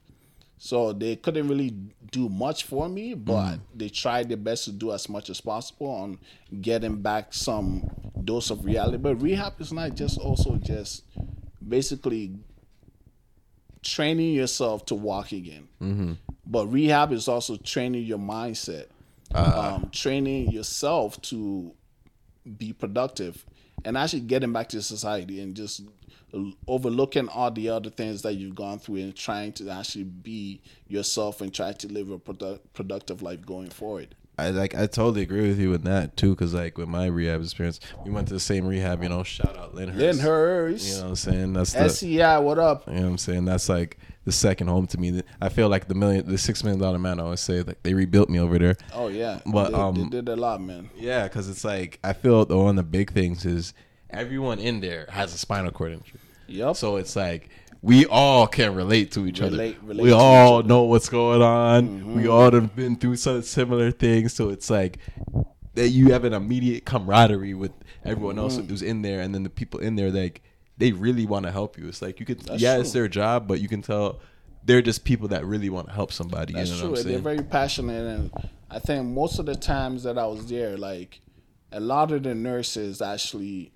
So 0.63 0.93
they 0.93 1.17
couldn't 1.17 1.49
really 1.49 1.75
do 2.09 2.29
much 2.29 2.63
for 2.63 2.87
me, 2.87 3.15
but 3.15 3.59
they 3.75 3.89
tried 3.89 4.29
their 4.29 4.37
best 4.37 4.63
to 4.63 4.71
do 4.71 4.93
as 4.93 5.09
much 5.09 5.29
as 5.29 5.41
possible 5.41 5.87
on 5.87 6.19
getting 6.61 7.01
back 7.01 7.33
some 7.33 7.89
dose 8.23 8.49
of 8.49 8.63
reality. 8.63 8.95
But 8.95 9.21
rehab 9.21 9.59
is 9.59 9.73
not 9.73 9.95
just 9.95 10.17
also 10.17 10.55
just 10.55 11.03
basically 11.67 12.37
training 13.81 14.35
yourself 14.35 14.85
to 14.85 14.95
walk 14.95 15.33
again. 15.33 15.67
But 16.45 16.67
rehab 16.67 17.11
is 17.11 17.27
also 17.27 17.57
training 17.57 18.05
your 18.05 18.17
mindset, 18.19 18.85
um, 19.35 19.89
training 19.91 20.49
yourself 20.51 21.21
to 21.23 21.73
be 22.57 22.71
productive 22.71 23.45
and 23.83 23.97
actually 23.97 24.21
getting 24.21 24.53
back 24.53 24.69
to 24.69 24.81
society 24.81 25.41
and 25.41 25.57
just 25.57 25.81
overlooking 26.67 27.27
all 27.29 27.51
the 27.51 27.69
other 27.69 27.89
things 27.89 28.21
that 28.23 28.33
you've 28.33 28.55
gone 28.55 28.79
through 28.79 28.97
and 28.97 29.15
trying 29.15 29.53
to 29.53 29.69
actually 29.69 30.03
be 30.05 30.61
yourself 30.87 31.41
and 31.41 31.53
try 31.53 31.71
to 31.73 31.87
live 31.87 32.09
a 32.09 32.17
produ- 32.17 32.59
productive 32.73 33.21
life 33.21 33.45
going 33.45 33.69
forward. 33.69 34.15
I 34.35 34.49
like 34.49 34.73
I 34.73 34.87
totally 34.87 35.21
agree 35.21 35.47
with 35.47 35.59
you 35.59 35.69
with 35.69 35.83
that 35.83 36.17
too, 36.17 36.31
because 36.31 36.55
like 36.55 36.75
with 36.75 36.87
my 36.87 37.05
rehab 37.05 37.41
experience, 37.41 37.79
we 38.03 38.09
went 38.09 38.27
to 38.29 38.33
the 38.33 38.39
same 38.39 38.65
rehab. 38.65 39.03
You 39.03 39.09
know, 39.09 39.21
shout 39.21 39.55
out 39.55 39.75
Lyndhurst. 39.75 39.97
Then 39.97 40.15
You 40.15 40.21
hers, 40.23 40.97
know 40.97 41.03
what 41.03 41.09
I'm 41.09 41.15
saying? 41.15 41.53
That's 41.53 41.73
the 41.73 41.79
SCI, 41.81 42.39
what 42.39 42.57
up? 42.57 42.87
You 42.87 42.93
know 42.95 43.01
what 43.01 43.07
I'm 43.09 43.17
saying? 43.19 43.45
That's 43.45 43.69
like 43.69 43.99
the 44.25 44.31
second 44.31 44.69
home 44.69 44.87
to 44.87 44.97
me. 44.99 45.21
I 45.39 45.49
feel 45.49 45.69
like 45.69 45.87
the 45.87 45.93
million, 45.93 46.25
the 46.27 46.39
six 46.39 46.63
million 46.63 46.81
dollar 46.81 46.97
man. 46.97 47.19
I 47.19 47.23
always 47.25 47.41
say 47.41 47.61
like 47.61 47.83
they 47.83 47.93
rebuilt 47.93 48.27
me 48.27 48.39
over 48.39 48.57
there. 48.57 48.75
Oh 48.91 49.07
yeah, 49.07 49.39
But, 49.45 49.69
they, 49.69 49.77
um, 49.77 49.95
they 49.95 50.09
did 50.09 50.27
a 50.29 50.35
lot, 50.35 50.59
man. 50.61 50.89
Yeah, 50.97 51.23
because 51.25 51.47
it's 51.47 51.63
like 51.63 51.99
I 52.03 52.13
feel 52.13 52.43
the 52.45 52.57
one 52.57 52.69
of 52.69 52.75
the 52.77 52.83
big 52.89 53.11
things 53.13 53.45
is 53.45 53.75
everyone 54.09 54.57
in 54.57 54.79
there 54.79 55.05
has 55.11 55.35
a 55.35 55.37
spinal 55.37 55.71
cord 55.71 55.91
injury. 55.91 56.19
Yep. 56.47 56.75
So 56.75 56.97
it's 56.97 57.15
like 57.15 57.49
we 57.81 58.05
all 58.05 58.47
can 58.47 58.75
relate 58.75 59.11
to 59.11 59.27
each 59.27 59.39
Relate- 59.39 59.77
other. 59.77 59.87
relate 59.87 60.03
we 60.03 60.11
all 60.11 60.59
other. 60.59 60.67
know 60.67 60.83
what's 60.83 61.09
going 61.09 61.41
on. 61.41 62.15
We 62.15 62.23
mm-hmm. 62.23 62.31
all 62.31 62.51
have 62.51 62.75
been 62.75 62.95
through 62.95 63.17
some 63.17 63.41
similar 63.41 63.91
things. 63.91 64.33
So 64.33 64.49
it's 64.49 64.69
like 64.69 64.99
that 65.73 65.89
you 65.89 66.11
have 66.13 66.23
an 66.23 66.33
immediate 66.33 66.85
camaraderie 66.85 67.53
with 67.53 67.71
everyone 68.05 68.39
else 68.39 68.57
mm-hmm. 68.57 68.67
who's 68.67 68.81
in 68.81 69.01
there, 69.01 69.21
and 69.21 69.33
then 69.33 69.43
the 69.43 69.49
people 69.49 69.79
in 69.79 69.95
there 69.95 70.11
like 70.11 70.41
they 70.77 70.91
really 70.91 71.25
want 71.25 71.45
to 71.45 71.51
help 71.51 71.77
you. 71.77 71.87
It's 71.87 72.01
like 72.01 72.19
you 72.19 72.25
could, 72.25 72.39
That's 72.41 72.61
yeah, 72.61 72.73
true. 72.73 72.81
it's 72.81 72.93
their 72.93 73.07
job, 73.07 73.47
but 73.47 73.61
you 73.61 73.67
can 73.67 73.81
tell 73.81 74.19
they're 74.63 74.81
just 74.81 75.03
people 75.03 75.27
that 75.29 75.45
really 75.45 75.69
want 75.69 75.87
to 75.87 75.93
help 75.93 76.11
somebody. 76.11 76.53
That's 76.53 76.69
you 76.69 76.75
know 76.75 76.81
true. 76.81 76.91
what 76.91 76.99
I'm 76.99 77.07
They're 77.07 77.19
very 77.19 77.43
passionate, 77.43 78.05
and 78.05 78.31
I 78.69 78.79
think 78.79 79.05
most 79.05 79.39
of 79.39 79.45
the 79.45 79.55
times 79.55 80.03
that 80.03 80.17
I 80.17 80.25
was 80.25 80.47
there, 80.47 80.77
like 80.77 81.21
a 81.71 81.79
lot 81.79 82.11
of 82.11 82.23
the 82.23 82.35
nurses 82.35 83.01
actually 83.01 83.71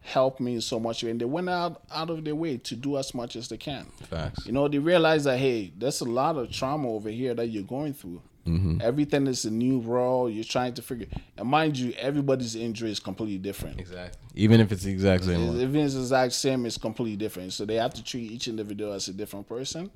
helped 0.00 0.40
me 0.40 0.60
so 0.60 0.80
much, 0.80 1.02
and 1.02 1.20
they 1.20 1.24
went 1.24 1.48
out 1.48 1.82
out 1.92 2.10
of 2.10 2.24
their 2.24 2.34
way 2.34 2.56
to 2.56 2.76
do 2.76 2.96
as 2.96 3.14
much 3.14 3.36
as 3.36 3.48
they 3.48 3.56
can. 3.56 3.86
Facts. 4.08 4.46
You 4.46 4.52
know, 4.52 4.68
they 4.68 4.78
realize 4.78 5.24
that 5.24 5.38
hey, 5.38 5.72
there's 5.76 6.00
a 6.00 6.04
lot 6.04 6.36
of 6.36 6.50
trauma 6.50 6.88
over 6.88 7.10
here 7.10 7.34
that 7.34 7.46
you're 7.46 7.62
going 7.62 7.94
through. 7.94 8.22
Mm-hmm. 8.46 8.80
Everything 8.80 9.26
is 9.26 9.44
a 9.44 9.50
new 9.50 9.80
role. 9.80 10.30
You're 10.30 10.44
trying 10.44 10.72
to 10.74 10.82
figure, 10.82 11.06
and 11.36 11.48
mind 11.48 11.76
you, 11.76 11.92
everybody's 11.98 12.56
injury 12.56 12.90
is 12.90 12.98
completely 12.98 13.38
different. 13.38 13.78
Exactly. 13.78 14.18
Even 14.34 14.60
if 14.60 14.72
it's 14.72 14.84
the 14.84 14.90
exact 14.90 15.24
same 15.24 15.46
one. 15.46 15.60
Even 15.60 15.76
if 15.76 15.86
it's 15.86 15.94
the 15.94 16.00
exact 16.00 16.32
same, 16.32 16.64
it's 16.64 16.78
completely 16.78 17.16
different. 17.16 17.52
So 17.52 17.66
they 17.66 17.74
have 17.74 17.92
to 17.94 18.02
treat 18.02 18.30
each 18.30 18.48
individual 18.48 18.92
as 18.92 19.08
a 19.08 19.12
different 19.12 19.46
person. 19.46 19.90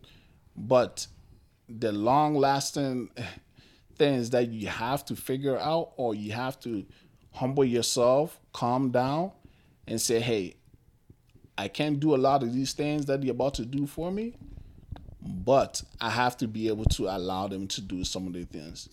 But 0.55 1.07
the 1.69 1.93
long 1.93 2.35
lasting 2.35 3.11
things 3.97 4.31
that 4.31 4.49
you 4.49 4.67
have 4.67 5.05
to 5.07 5.17
figure 5.17 5.59
out, 5.59 5.93
or 5.97 6.15
you 6.15 6.33
have 6.33 6.61
to 6.61 6.85
humble 7.33 7.65
yourself, 7.65 8.39
calm 8.53 8.91
down, 8.91 9.33
and 9.87 10.01
say, 10.01 10.21
hey, 10.21 10.55
I 11.59 11.69
can't 11.69 12.01
do 12.01 12.15
a 12.15 12.17
lot 12.17 12.43
of 12.43 12.53
these 12.53 12.73
things 12.73 13.07
that 13.07 13.23
you're 13.23 13.33
about 13.33 13.55
to 13.55 13.65
do 13.65 13.87
for 13.87 14.11
me, 14.11 14.35
but 15.21 15.83
I 16.01 16.11
have 16.11 16.37
to 16.39 16.49
be 16.49 16.69
able 16.69 16.85
to 16.87 17.09
allow 17.09 17.47
them 17.49 17.67
to 17.69 17.81
do 17.81 18.05
some 18.05 18.27
of 18.27 18.33
the 18.33 18.45
things. 18.45 18.89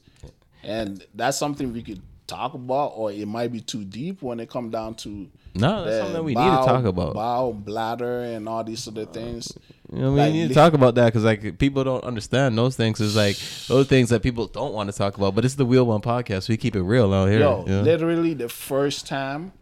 And 0.64 1.06
that's 1.16 1.38
something 1.38 1.72
we 1.72 1.82
could 1.82 2.02
talk 2.28 2.54
about, 2.54 2.94
or 2.96 3.12
it 3.12 3.28
might 3.28 3.52
be 3.52 3.62
too 3.62 3.84
deep 3.84 4.22
when 4.22 4.40
it 4.40 4.50
come 4.50 4.70
down 4.70 4.94
to 4.96 5.30
No, 5.56 5.84
that's 5.86 6.06
something 6.06 6.24
we 6.24 6.36
need 6.36 6.44
to 6.44 6.66
talk 6.66 6.86
about. 6.86 7.14
Bowel, 7.14 7.54
bladder, 7.54 8.22
and 8.22 8.48
all 8.48 8.64
these 8.64 8.88
other 8.88 9.06
things. 9.06 9.52
You 9.92 10.00
know, 10.00 10.12
we 10.12 10.20
Like, 10.20 10.34
need 10.34 10.50
to 10.50 10.54
talk 10.54 10.74
about 10.74 10.96
that 10.96 11.06
because 11.06 11.24
like 11.24 11.58
people 11.58 11.84
don't 11.84 12.04
understand 12.04 12.58
those 12.58 12.76
things. 12.76 13.00
Is 13.02 13.16
like 13.16 13.38
those 13.68 13.88
things 13.88 14.10
that 14.10 14.22
people 14.22 14.46
don't 14.48 14.74
want 14.74 14.92
to 14.92 14.96
talk 14.96 15.18
about. 15.18 15.34
But 15.34 15.46
it's 15.46 15.56
the 15.56 15.66
Wheel 15.66 15.86
One 15.86 16.02
podcast. 16.02 16.50
We 16.50 16.58
keep 16.58 16.76
it 16.76 16.84
real 16.84 17.12
out 17.14 17.30
here. 17.30 17.40
Yo, 17.40 17.64
you 17.66 17.72
know? 17.72 17.82
literally 17.82 18.36
the 18.36 18.50
first 18.50 19.08
time 19.08 19.54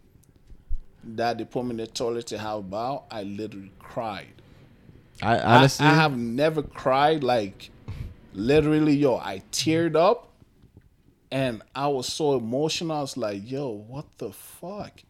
that 1.16 1.38
they 1.38 1.44
put 1.44 1.64
me 1.64 1.70
in 1.72 1.76
the 1.78 1.86
toilet 1.86 2.26
to 2.28 2.38
have 2.38 2.58
a 2.58 2.62
bowel, 2.62 3.06
I 3.10 3.22
literally 3.22 3.72
cried. 3.78 4.32
I 5.22 5.36
I- 5.36 5.56
honestly, 5.56 5.86
I, 5.86 5.94
have 5.94 6.16
never 6.16 6.62
cried 6.62 7.24
like 7.24 7.70
literally, 8.34 8.94
yo, 8.94 9.16
I 9.16 9.42
teared 9.52 9.96
up 9.96 10.28
and 11.30 11.62
I 11.74 11.88
was 11.88 12.10
so 12.10 12.36
emotional. 12.36 12.96
I 12.96 13.00
was 13.00 13.16
like, 13.16 13.50
yo, 13.50 13.68
what 13.68 14.06
the 14.18 14.32
fuck? 14.32 15.00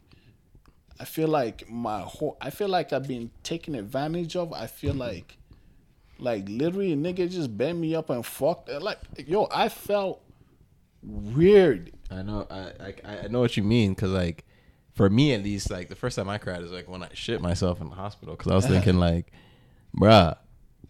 I 1.00 1.04
feel 1.04 1.28
like 1.28 1.70
my 1.70 2.00
whole 2.00 2.36
I 2.40 2.50
feel 2.50 2.68
like 2.68 2.92
I've 2.92 3.06
been 3.06 3.30
taken 3.42 3.74
advantage 3.74 4.34
of. 4.34 4.52
I 4.52 4.66
feel 4.66 4.94
like 4.94 5.36
like 6.18 6.48
literally 6.48 6.96
nigga 6.96 7.30
just 7.30 7.56
bent 7.56 7.78
me 7.78 7.94
up 7.94 8.10
and 8.10 8.26
fucked 8.26 8.68
like 8.68 8.98
yo, 9.16 9.46
I 9.52 9.68
felt 9.68 10.20
weird. 11.02 11.92
I 12.10 12.22
know. 12.22 12.46
I 12.50 12.72
I, 13.04 13.18
I 13.24 13.28
know 13.28 13.40
what 13.40 13.56
you 13.56 13.62
mean 13.62 13.94
because 13.94 14.10
like 14.10 14.44
for 14.98 15.08
me 15.08 15.32
at 15.32 15.42
least, 15.42 15.70
like 15.70 15.88
the 15.88 15.94
first 15.94 16.16
time 16.16 16.28
I 16.28 16.36
cried 16.36 16.60
is 16.62 16.70
like 16.72 16.88
when 16.88 17.02
I 17.02 17.08
shit 17.14 17.40
myself 17.40 17.80
in 17.80 17.88
the 17.88 17.94
hospital 17.94 18.34
because 18.36 18.52
I 18.52 18.54
was 18.56 18.66
thinking 18.66 18.98
like, 19.08 19.32
bruh, 19.96 20.36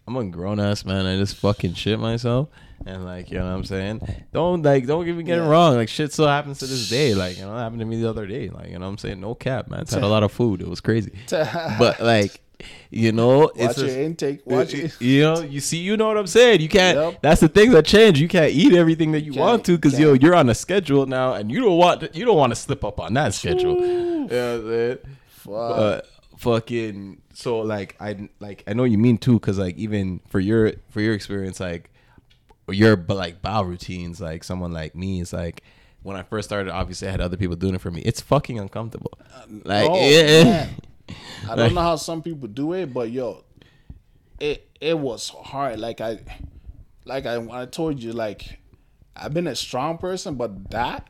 I'm 0.05 0.15
a 0.17 0.25
grown 0.25 0.59
ass 0.59 0.83
man. 0.83 1.05
I 1.05 1.15
just 1.17 1.35
fucking 1.37 1.75
shit 1.75 1.99
myself. 1.99 2.49
And 2.85 3.05
like, 3.05 3.29
you 3.29 3.37
know 3.37 3.45
what 3.45 3.51
I'm 3.51 3.63
saying? 3.65 4.01
Don't 4.33 4.63
like 4.63 4.85
don't 4.87 5.05
get 5.05 5.15
me 5.15 5.23
getting 5.23 5.43
Yeah. 5.43 5.49
wrong. 5.49 5.75
Like 5.75 5.89
shit 5.89 6.11
still 6.11 6.27
happens 6.27 6.59
to 6.59 6.65
this 6.65 6.89
day. 6.89 7.13
Like, 7.13 7.37
you 7.37 7.43
know, 7.43 7.55
it 7.55 7.59
happened 7.59 7.79
to 7.81 7.85
me 7.85 8.01
the 8.01 8.09
other 8.09 8.25
day. 8.25 8.49
Like, 8.49 8.67
you 8.67 8.73
know 8.79 8.85
what 8.85 8.91
I'm 8.91 8.97
saying? 8.97 9.19
No 9.21 9.35
cap, 9.35 9.69
man. 9.69 9.85
I 9.89 9.93
had 9.93 10.03
a 10.03 10.07
lot 10.15 10.23
of 10.23 10.31
food. 10.31 10.61
It 10.61 10.67
was 10.67 10.81
crazy. 10.81 11.11
But 11.29 11.99
like, 12.01 12.41
you 12.89 13.11
know, 13.11 13.39
Watch 13.39 13.51
it's 13.55 13.77
your 13.77 13.87
just, 13.87 13.97
intake. 13.97 14.41
Watch 14.45 14.73
you, 14.73 14.85
it. 14.85 15.01
you 15.01 15.21
know, 15.21 15.41
you 15.41 15.59
see, 15.59 15.77
you 15.77 15.97
know 15.97 16.07
what 16.07 16.17
I'm 16.17 16.27
saying. 16.27 16.61
You 16.61 16.69
can't. 16.69 16.97
Yep. 16.97 17.21
That's 17.21 17.41
the 17.41 17.47
thing 17.47 17.71
that 17.71 17.85
changed. 17.85 18.19
You 18.19 18.27
can't 18.27 18.51
eat 18.51 18.73
everything 18.73 19.11
that 19.13 19.21
you 19.21 19.33
want 19.33 19.65
to 19.65 19.77
because 19.77 19.99
yo, 19.99 20.13
you're 20.13 20.35
on 20.35 20.49
a 20.49 20.55
schedule 20.55 21.05
now, 21.05 21.33
and 21.33 21.51
you 21.51 21.61
don't 21.61 21.77
want 21.77 22.01
to, 22.01 22.09
you 22.13 22.25
don't 22.25 22.37
want 22.37 22.51
to 22.51 22.55
slip 22.55 22.83
up 22.83 22.99
on 22.99 23.13
that 23.13 23.33
schedule. 23.33 23.77
You 23.79 23.87
know 23.87 24.23
what 24.23 24.33
I'm 24.33 24.67
saying? 24.67 24.97
Fuck. 25.27 25.75
But 25.75 26.09
fucking 26.39 27.21
so 27.33 27.59
like 27.59 27.97
I 27.99 28.29
like 28.39 28.63
I 28.65 28.71
know 28.71 28.85
you 28.85 28.97
mean 28.97 29.17
too 29.17 29.33
because 29.33 29.59
like 29.59 29.75
even 29.77 30.21
for 30.29 30.39
your 30.39 30.71
for 30.89 31.01
your 31.01 31.13
experience 31.13 31.59
like 31.59 31.91
your 32.69 32.95
but 32.95 33.17
like 33.17 33.41
bowel 33.41 33.65
routines 33.65 34.21
like 34.21 34.45
someone 34.45 34.71
like 34.71 34.95
me 34.95 35.19
is 35.19 35.33
like 35.33 35.63
when 36.01 36.15
I 36.15 36.23
first 36.23 36.47
started 36.47 36.71
obviously 36.71 37.09
I 37.09 37.11
had 37.11 37.19
other 37.19 37.35
people 37.35 37.57
doing 37.57 37.75
it 37.75 37.81
for 37.81 37.91
me 37.91 38.01
it's 38.03 38.21
fucking 38.21 38.57
uncomfortable 38.57 39.17
uh, 39.35 39.41
like 39.65 39.89
oh, 39.89 39.95
yeah. 39.95 40.69
I 41.49 41.55
don't 41.55 41.73
know 41.73 41.81
how 41.81 41.95
some 41.95 42.21
people 42.21 42.47
do 42.47 42.73
it, 42.73 42.93
but 42.93 43.09
yo, 43.11 43.43
it 44.39 44.67
it 44.79 44.97
was 44.97 45.29
hard. 45.29 45.79
Like 45.79 46.01
I, 46.01 46.19
like 47.05 47.25
I, 47.25 47.35
I 47.61 47.65
told 47.65 48.01
you, 48.01 48.13
like 48.13 48.59
I've 49.15 49.33
been 49.33 49.47
a 49.47 49.55
strong 49.55 49.97
person, 49.97 50.35
but 50.35 50.69
that 50.71 51.07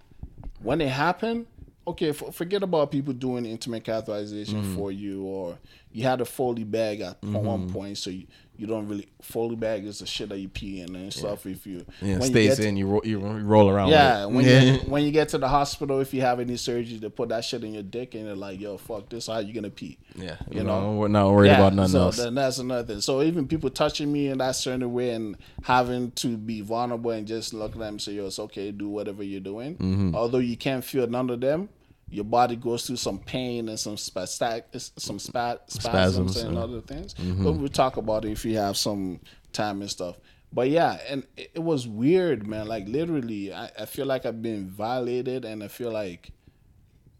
when 0.61 0.81
it 0.81 0.89
happened, 0.89 1.45
okay, 1.87 2.09
f- 2.09 2.33
forget 2.33 2.63
about 2.63 2.91
people 2.91 3.13
doing 3.13 3.45
intimate 3.45 3.83
catheterization 3.83 4.55
Mm-hmm. 4.61 4.75
for 4.75 4.91
you, 4.91 5.23
or 5.23 5.57
you 5.91 6.03
had 6.03 6.21
a 6.21 6.25
Foley 6.25 6.63
bag 6.63 7.01
at 7.01 7.21
Mm-hmm. 7.21 7.35
one 7.45 7.69
point, 7.69 7.97
so 7.97 8.09
you, 8.09 8.25
you 8.59 8.67
don't 8.67 8.87
really 8.87 9.07
Foley 9.21 9.55
bag 9.55 9.85
is 9.85 9.99
the 9.99 10.05
shit 10.05 10.29
that 10.29 10.37
you 10.37 10.49
pee 10.49 10.81
in 10.81 10.95
and 10.95 11.13
stuff. 11.13 11.45
If 11.45 11.65
you 11.65 11.85
yeah 12.01 12.13
when 12.13 12.21
you 12.21 12.27
stays 12.27 12.49
get 12.49 12.55
to- 12.63 12.67
in 12.67 12.77
you 12.77 12.87
roll, 12.87 13.01
you 13.03 13.19
roll 13.19 13.69
around 13.69 13.89
yeah, 13.89 14.25
with 14.25 14.35
when 14.35 14.45
it. 14.45 14.63
you 14.83 14.89
when 14.89 15.03
you 15.03 15.11
get 15.11 15.29
to 15.29 15.37
the 15.37 15.47
hospital, 15.47 15.99
if 15.99 16.13
you 16.13 16.21
have 16.21 16.39
any 16.39 16.57
surgery, 16.57 16.97
they 16.97 17.09
put 17.09 17.29
that 17.29 17.43
shit 17.45 17.63
in 17.63 17.73
your 17.73 17.83
dick, 17.83 18.15
and 18.15 18.27
they're 18.27 18.35
like, 18.35 18.59
"Yo, 18.59 18.77
fuck 18.77 19.09
this, 19.09 19.27
how 19.27 19.39
you 19.39 19.53
gonna 19.53 19.69
pee?" 19.69 19.97
yeah 20.15 20.35
you 20.49 20.59
you 20.59 20.63
know. 20.63 20.91
know 20.93 20.97
we're 20.97 21.07
not 21.07 21.31
worried 21.31 21.51
about 21.51 21.73
nothing 21.73 21.91
so 21.91 22.01
else 22.01 22.17
then 22.17 22.35
that's 22.35 22.57
another 22.57 22.83
thing. 22.83 23.01
So 23.01 23.21
even 23.21 23.47
people 23.47 23.69
touching 23.69 24.11
me 24.11 24.27
in 24.27 24.39
that 24.39 24.55
certain 24.55 24.91
way 24.91 25.11
and 25.11 25.37
having 25.63 26.11
to 26.11 26.35
be 26.37 26.61
vulnerable 26.61 27.11
and 27.11 27.27
just 27.27 27.53
look 27.53 27.73
at 27.73 27.79
them 27.79 27.87
and 27.95 28.01
say, 28.01 28.13
"Yo, 28.13 28.27
it's 28.27 28.39
okay, 28.39 28.71
do 28.71 28.89
whatever 28.89 29.23
you're 29.23 29.39
doing." 29.39 29.75
Mm-hmm. 29.75 30.15
Although 30.15 30.39
you 30.39 30.57
can't 30.57 30.83
feel 30.83 31.07
none 31.07 31.29
of 31.29 31.41
them, 31.41 31.69
your 32.09 32.25
body 32.25 32.55
goes 32.55 32.85
through 32.87 32.97
some 32.97 33.19
pain 33.19 33.69
and 33.69 33.79
some 33.79 33.95
spastic, 33.95 34.63
some 34.97 35.19
spa, 35.19 35.57
spasms, 35.67 35.83
Spasms, 35.83 36.37
and 36.37 36.55
yeah. 36.55 36.61
other 36.61 36.81
things. 36.81 37.13
But 37.13 37.53
we'll 37.53 37.69
talk 37.69 37.97
about 37.97 38.25
it 38.25 38.31
if 38.31 38.45
you 38.45 38.57
have 38.57 38.77
some 38.77 39.19
time 39.53 39.81
and 39.81 39.89
stuff. 39.89 40.17
But 40.51 40.69
yeah, 40.69 40.97
and 41.07 41.25
it, 41.37 41.51
it 41.55 41.59
was 41.59 41.87
weird, 41.87 42.47
man. 42.47 42.67
Like 42.67 42.87
literally, 42.87 43.53
I, 43.53 43.69
I 43.79 43.85
feel 43.85 44.05
like 44.05 44.25
I've 44.25 44.41
been 44.41 44.67
violated, 44.67 45.45
and 45.45 45.63
I 45.63 45.67
feel 45.67 45.91
like, 45.91 46.31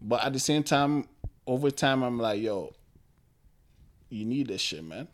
but 0.00 0.24
at 0.24 0.32
the 0.32 0.40
same 0.40 0.64
time, 0.64 1.06
over 1.46 1.70
time, 1.70 2.02
I'm 2.02 2.18
like, 2.18 2.40
yo, 2.40 2.72
you 4.08 4.24
need 4.24 4.48
this 4.48 4.60
shit, 4.60 4.84
man. 4.84 5.06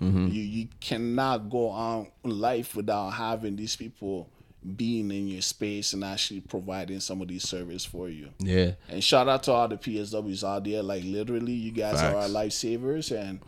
Mm-hmm. 0.00 0.28
You 0.28 0.42
you 0.42 0.68
cannot 0.80 1.50
go 1.50 1.68
on 1.68 2.08
life 2.22 2.76
without 2.76 3.10
having 3.10 3.56
these 3.56 3.74
people 3.76 4.28
being 4.76 5.10
in 5.10 5.28
your 5.28 5.42
space 5.42 5.92
and 5.92 6.02
actually 6.02 6.40
providing 6.40 7.00
some 7.00 7.20
of 7.20 7.28
these 7.28 7.46
service 7.46 7.84
for 7.84 8.08
you. 8.08 8.30
yeah 8.38 8.72
And 8.88 9.04
shout 9.04 9.28
out 9.28 9.42
to 9.44 9.52
all 9.52 9.68
the 9.68 9.76
PSWs 9.76 10.42
out 10.42 10.64
there. 10.64 10.82
Like 10.82 11.04
literally, 11.04 11.52
you 11.52 11.70
guys 11.70 12.02
are 12.02 12.16
our 12.16 12.28
lifesavers, 12.28 13.14
and 13.16 13.40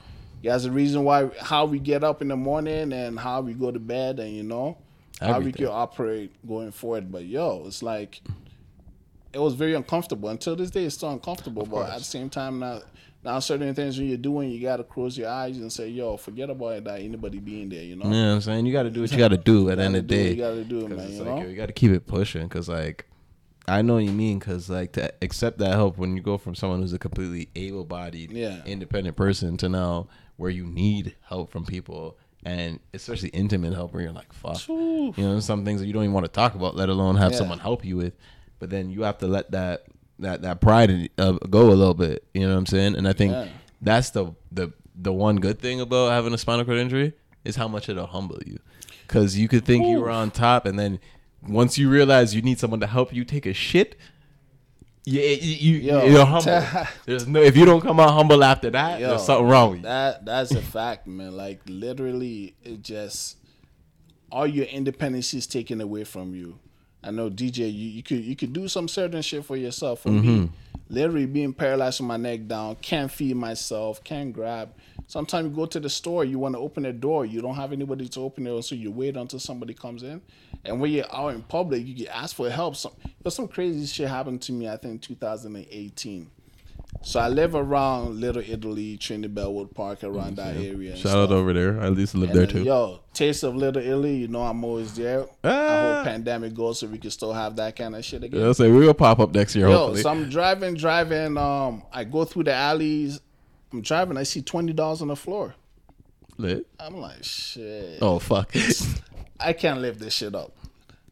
you 0.43 0.51
guys 0.51 0.65
the 0.65 0.71
reason 0.71 1.05
why 1.05 1.31
how 1.41 1.65
we 1.65 1.79
get 1.79 2.05
up 2.05 2.21
in 2.21 2.29
the 2.29 2.37
morning 2.37 2.93
and 2.93 3.19
how 3.19 3.41
we 3.41 3.55
go 3.55 3.71
to 3.71 3.79
bed, 3.79 4.21
and 4.21 4.33
you 4.33 4.43
know 4.43 4.77
how 5.21 5.41
we 5.41 5.53
can 5.53 5.67
operate 5.67 6.33
going 6.47 6.71
forward. 6.71 7.11
But 7.11 7.25
yo, 7.25 7.65
it's 7.67 7.83
like 7.83 8.21
it 9.33 9.39
was 9.39 9.55
very 9.55 9.75
uncomfortable. 9.75 10.29
Until 10.29 10.57
this 10.57 10.71
day, 10.71 10.85
it's 10.85 10.97
still 10.97 11.11
uncomfortable. 11.11 11.65
But 11.65 11.91
at 11.91 11.99
the 11.99 12.05
same 12.05 12.29
time, 12.29 12.59
now 12.59 12.81
now 13.27 13.39
certain 13.41 13.75
things 13.75 13.99
when 13.99 14.09
you're 14.09 14.17
doing, 14.17 14.51
you 14.51 14.61
gotta 14.63 14.85
close 14.85 15.19
your 15.19 15.29
eyes 15.29 15.59
and 15.59 15.71
say, 15.71 15.89
"Yo, 15.89 16.17
forget 16.17 16.49
about 16.49 16.83
that 16.85 17.01
anybody 17.01 17.39
being 17.39 17.69
there." 17.69 17.83
You 17.85 17.97
know. 17.97 18.05
you 18.07 18.11
know 18.11 18.29
what 18.29 18.35
I'm 18.37 18.41
saying 18.41 18.65
you 18.67 18.73
got 18.73 18.85
to 18.85 18.91
do 18.91 19.03
what 19.03 19.13
you 19.13 19.19
got 19.19 19.29
to 19.29 19.37
do 19.37 19.69
at 19.71 19.77
the 19.79 19.85
end 19.85 19.97
of 19.97 20.07
the 20.07 20.15
day 20.15 20.31
you 20.31 20.37
gotta 20.37 20.65
do, 20.65 20.89
'Cause 20.89 20.97
man. 20.97 21.13
You 21.13 21.23
like, 21.25 21.43
yo, 21.43 21.49
you 21.51 21.57
got 21.57 21.67
to 21.67 21.73
keep 21.75 21.91
it 21.91 22.07
pushing 22.07 22.45
because 22.45 22.69
like 22.69 23.05
I 23.69 23.83
know 23.83 23.95
what 23.95 24.05
you 24.05 24.13
mean 24.13 24.39
because 24.39 24.71
like 24.71 24.93
to 24.93 25.13
accept 25.23 25.59
that 25.59 25.73
help 25.73 25.99
when 25.99 26.17
you 26.17 26.23
go 26.23 26.39
from 26.39 26.55
someone 26.55 26.81
who's 26.81 26.93
a 26.93 26.99
completely 27.01 27.49
able-bodied, 27.57 28.31
Yeah. 28.31 28.63
independent 28.65 29.17
person 29.17 29.57
to 29.59 29.69
now 29.69 30.07
where 30.37 30.51
you 30.51 30.65
need 30.65 31.17
help 31.23 31.51
from 31.51 31.67
people 31.67 32.17
and 32.45 32.79
especially 32.95 33.31
intimate 33.31 33.75
help 33.75 33.93
where 33.93 34.05
you're 34.05 34.13
like 34.13 34.33
fuck, 34.33 34.69
Ooh. 34.71 35.13
you 35.17 35.25
know, 35.25 35.41
some 35.41 35.65
things 35.65 35.81
that 35.81 35.87
you 35.89 35.93
don't 35.93 36.05
even 36.05 36.13
want 36.15 36.25
to 36.27 36.31
talk 36.31 36.55
about, 36.55 36.77
let 36.77 36.89
alone 36.89 37.17
have 37.17 37.33
Yeah. 37.33 37.39
someone 37.39 37.59
help 37.59 37.85
you 37.85 37.97
with. 37.97 38.15
But 38.61 38.71
then 38.71 38.89
you 38.89 39.03
have 39.03 39.19
to 39.19 39.27
let 39.27 39.51
that 39.51 39.83
that 40.19 40.43
that 40.43 40.61
pride 40.61 40.91
in, 40.91 41.09
uh, 41.19 41.33
go 41.33 41.69
a 41.69 41.75
little 41.75 41.95
bit. 41.95 42.25
You 42.35 42.43
know 42.43 42.53
what 42.53 42.59
I'm 42.59 42.67
saying? 42.67 42.97
And 42.97 43.07
I 43.09 43.13
think 43.13 43.33
Yeah. 43.33 43.49
that's 43.83 44.11
the 44.11 44.33
the 44.53 44.73
the 44.95 45.13
one 45.13 45.37
good 45.37 45.59
thing 45.61 45.81
about 45.81 46.11
having 46.13 46.33
a 46.33 46.39
spinal 46.39 46.65
cord 46.65 46.79
injury 46.79 47.13
is 47.45 47.57
how 47.57 47.69
much 47.69 47.89
it'll 47.89 48.07
humble 48.07 48.39
you. 48.47 48.59
Because 49.07 49.39
you 49.39 49.47
could 49.47 49.65
think 49.65 49.87
you 49.87 50.01
were 50.01 50.11
on 50.11 50.31
top, 50.31 50.67
and 50.67 50.79
then 50.79 50.99
once 51.47 51.79
you 51.79 51.89
realize 51.89 52.35
you 52.35 52.43
need 52.43 52.59
someone 52.59 52.81
to 52.81 52.87
help 52.87 53.13
you 53.13 53.25
take 53.25 53.47
a 53.47 53.53
shit, 53.53 53.97
you, 55.05 55.21
you, 55.21 55.37
you 55.77 55.81
Yo. 55.93 56.05
you're 56.07 56.27
humble. 56.27 56.63
There's 57.07 57.27
no 57.29 57.41
if 57.41 57.57
you 57.57 57.65
don't 57.65 57.81
come 57.81 58.01
out 58.01 58.11
humble 58.13 58.43
after 58.43 58.71
that, 58.71 58.99
Yo, 59.01 59.11
there's 59.11 59.25
something 59.25 59.47
wrong 59.47 59.71
with 59.71 59.79
you. 59.81 59.85
That 59.85 60.25
that's 60.25 60.51
a 60.51 60.61
fact, 60.63 61.07
man. 61.07 61.37
Like 61.37 61.61
literally, 61.67 62.57
it 62.65 62.83
just 62.83 63.37
all 64.33 64.47
your 64.47 64.65
independence 64.67 65.33
is 65.35 65.47
taken 65.47 65.81
away 65.81 66.03
from 66.03 66.35
you. 66.35 66.59
I 67.07 67.11
know 67.13 67.31
DJ, 67.31 67.59
you, 67.73 67.89
you 67.91 68.03
could 68.03 68.25
you 68.25 68.35
could 68.37 68.53
do 68.53 68.67
some 68.69 68.89
certain 68.89 69.23
shit 69.23 69.45
for 69.45 69.57
yourself. 69.57 70.01
For 70.01 70.09
Mm-hmm. 70.11 70.43
me, 70.43 70.51
literally 70.89 71.27
being 71.27 71.53
paralyzed 71.53 72.01
with 72.01 72.09
my 72.09 72.17
neck 72.17 72.47
down, 72.47 72.77
can't 72.77 73.11
feed 73.11 73.37
myself, 73.37 74.03
can't 74.05 74.33
grab. 74.33 74.71
Sometimes 75.07 75.51
you 75.51 75.55
go 75.55 75.67
to 75.67 75.79
the 75.79 75.89
store, 75.89 76.25
you 76.25 76.39
want 76.41 76.55
to 76.57 76.59
open 76.59 76.85
a 76.87 76.93
door, 76.93 77.25
you 77.25 77.41
don't 77.41 77.55
have 77.55 77.73
anybody 77.73 78.09
to 78.09 78.21
open 78.21 78.47
it, 78.47 78.63
so 78.65 78.75
you 78.75 78.91
wait 78.91 79.17
until 79.17 79.39
somebody 79.39 79.73
comes 79.73 80.03
in. 80.03 80.21
And 80.65 80.81
when 80.81 80.91
you're 80.91 81.05
out 81.15 81.29
in 81.35 81.43
public, 81.43 81.87
you 81.87 81.95
get 81.95 82.09
asked 82.09 82.35
for 82.35 82.51
help. 82.51 82.75
Some 82.75 82.93
some 83.29 83.47
crazy 83.47 83.87
shit 83.87 84.09
happened 84.09 84.43
to 84.43 84.53
me. 84.53 84.69
I 84.69 84.77
think 84.77 85.03
2018. 85.03 86.31
So 87.03 87.21
I 87.21 87.29
live 87.29 87.55
around 87.55 88.21
Little 88.21 88.43
Italy, 88.45 88.97
Trinity 88.97 89.29
Bellwood 89.33 89.75
Park, 89.75 90.03
around 90.03 90.37
that 90.37 90.57
area. 90.57 90.97
Shout 90.97 91.17
out 91.17 91.31
over 91.31 91.53
there. 91.53 91.81
I 91.81 91.89
used 91.89 92.13
to 92.13 92.19
live 92.19 92.31
And, 92.31 92.39
there 92.39 92.47
uh, 92.47 92.51
too. 92.51 92.63
Yo, 92.65 93.01
taste 93.15 93.45
of 93.45 93.55
Little 93.55 93.81
Italy, 93.83 94.17
you 94.17 94.29
know 94.29 94.43
I'm 94.43 94.65
always 94.65 94.95
there. 94.97 95.23
I 95.45 95.49
Ah. 95.49 95.95
hope 95.97 96.05
pandemic 96.05 96.55
goes 96.55 96.81
so 96.81 96.87
we 96.89 96.99
can 96.99 97.11
still 97.11 97.33
have 97.33 97.55
that 97.57 97.77
kind 97.77 97.95
of 97.95 98.05
shit 98.05 98.25
again. 98.25 98.43
I'll 98.43 98.55
say 98.55 98.71
we'll 98.71 98.93
pop 98.95 99.21
up 99.21 99.33
next 99.35 99.55
year. 99.55 99.69
Yo, 99.69 99.77
hopefully. 99.77 100.03
so 100.03 100.11
I'm 100.11 100.29
driving, 100.29 100.75
driving. 100.75 101.37
Um, 101.39 101.83
I 101.93 102.03
go 102.05 102.25
through 102.25 102.45
the 102.45 102.55
alleys. 102.55 103.21
I'm 103.73 103.83
driving. 103.83 104.17
I 104.17 104.25
see 104.25 104.43
twenty 104.43 104.73
dollars 104.73 105.01
on 105.03 105.09
the 105.09 105.17
floor. 105.17 105.55
Lit. 106.39 106.67
I'm 106.81 106.97
like, 106.97 107.23
shit. 107.23 107.99
Oh 108.03 108.19
fuck. 108.19 108.53
I 109.41 109.53
can't 109.53 109.81
live 109.81 109.99
this 109.99 110.15
shit 110.15 110.35
up. 110.35 110.53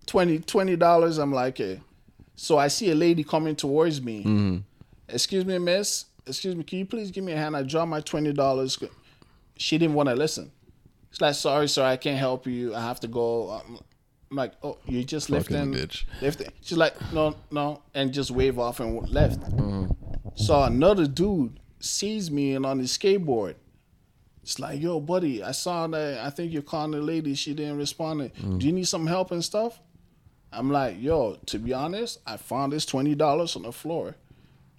20 0.06 0.76
dollars. 0.76 1.18
I'm 1.18 1.32
like, 1.32 1.54
okay. 1.60 1.80
So 2.36 2.58
I 2.58 2.68
see 2.68 2.90
a 2.90 2.94
lady 2.94 3.22
coming 3.24 3.54
towards 3.56 4.02
me. 4.02 4.20
Mm-hmm. 4.24 4.56
Excuse 5.08 5.44
me, 5.44 5.58
miss. 5.58 6.06
Excuse 6.26 6.56
me. 6.56 6.64
Can 6.64 6.78
you 6.80 6.86
please 6.86 7.10
give 7.10 7.24
me 7.24 7.32
a 7.32 7.36
hand? 7.36 7.56
I 7.56 7.62
drop 7.62 7.88
my 7.88 8.00
twenty 8.00 8.32
dollars. 8.32 8.78
She 9.56 9.78
didn't 9.78 9.94
want 9.94 10.08
to 10.08 10.14
listen. 10.14 10.50
She's 11.10 11.20
like, 11.20 11.34
sorry, 11.34 11.68
sir, 11.68 11.84
I 11.84 11.96
can't 11.96 12.18
help 12.18 12.46
you. 12.46 12.74
I 12.74 12.80
have 12.80 13.00
to 13.00 13.08
go. 13.08 13.50
I'm 13.50 13.78
I'm 14.30 14.36
like, 14.38 14.54
oh, 14.64 14.78
you 14.86 15.04
just 15.04 15.28
Fucking 15.28 15.70
lifting, 15.72 15.72
bitch. 15.74 16.04
lifting. 16.20 16.48
She's 16.60 16.76
like, 16.78 16.94
no, 17.12 17.36
no, 17.52 17.82
and 17.94 18.12
just 18.12 18.32
wave 18.32 18.58
off 18.58 18.80
and 18.80 19.08
left. 19.08 19.40
Mm-hmm. 19.40 19.92
So 20.34 20.62
another 20.62 21.06
dude 21.06 21.60
sees 21.78 22.30
me 22.32 22.54
and 22.54 22.66
on 22.66 22.80
his 22.80 22.96
skateboard. 22.98 23.54
It's 24.42 24.58
like, 24.58 24.80
yo, 24.80 24.98
buddy, 24.98 25.42
I 25.42 25.52
saw 25.52 25.86
that. 25.86 26.18
I 26.18 26.30
think 26.30 26.52
you're 26.52 26.62
calling 26.62 26.90
the 26.90 27.00
lady. 27.00 27.34
She 27.34 27.54
didn't 27.54 27.76
respond. 27.78 28.32
Do 28.58 28.66
you 28.66 28.72
need 28.72 28.88
some 28.88 29.06
help 29.06 29.30
and 29.30 29.44
stuff? 29.44 29.80
I'm 30.52 30.70
like, 30.70 31.00
yo, 31.00 31.36
to 31.46 31.58
be 31.58 31.72
honest, 31.72 32.18
I 32.26 32.36
found 32.36 32.72
this 32.72 32.84
twenty 32.86 33.14
dollars 33.14 33.54
on 33.54 33.62
the 33.62 33.72
floor. 33.72 34.16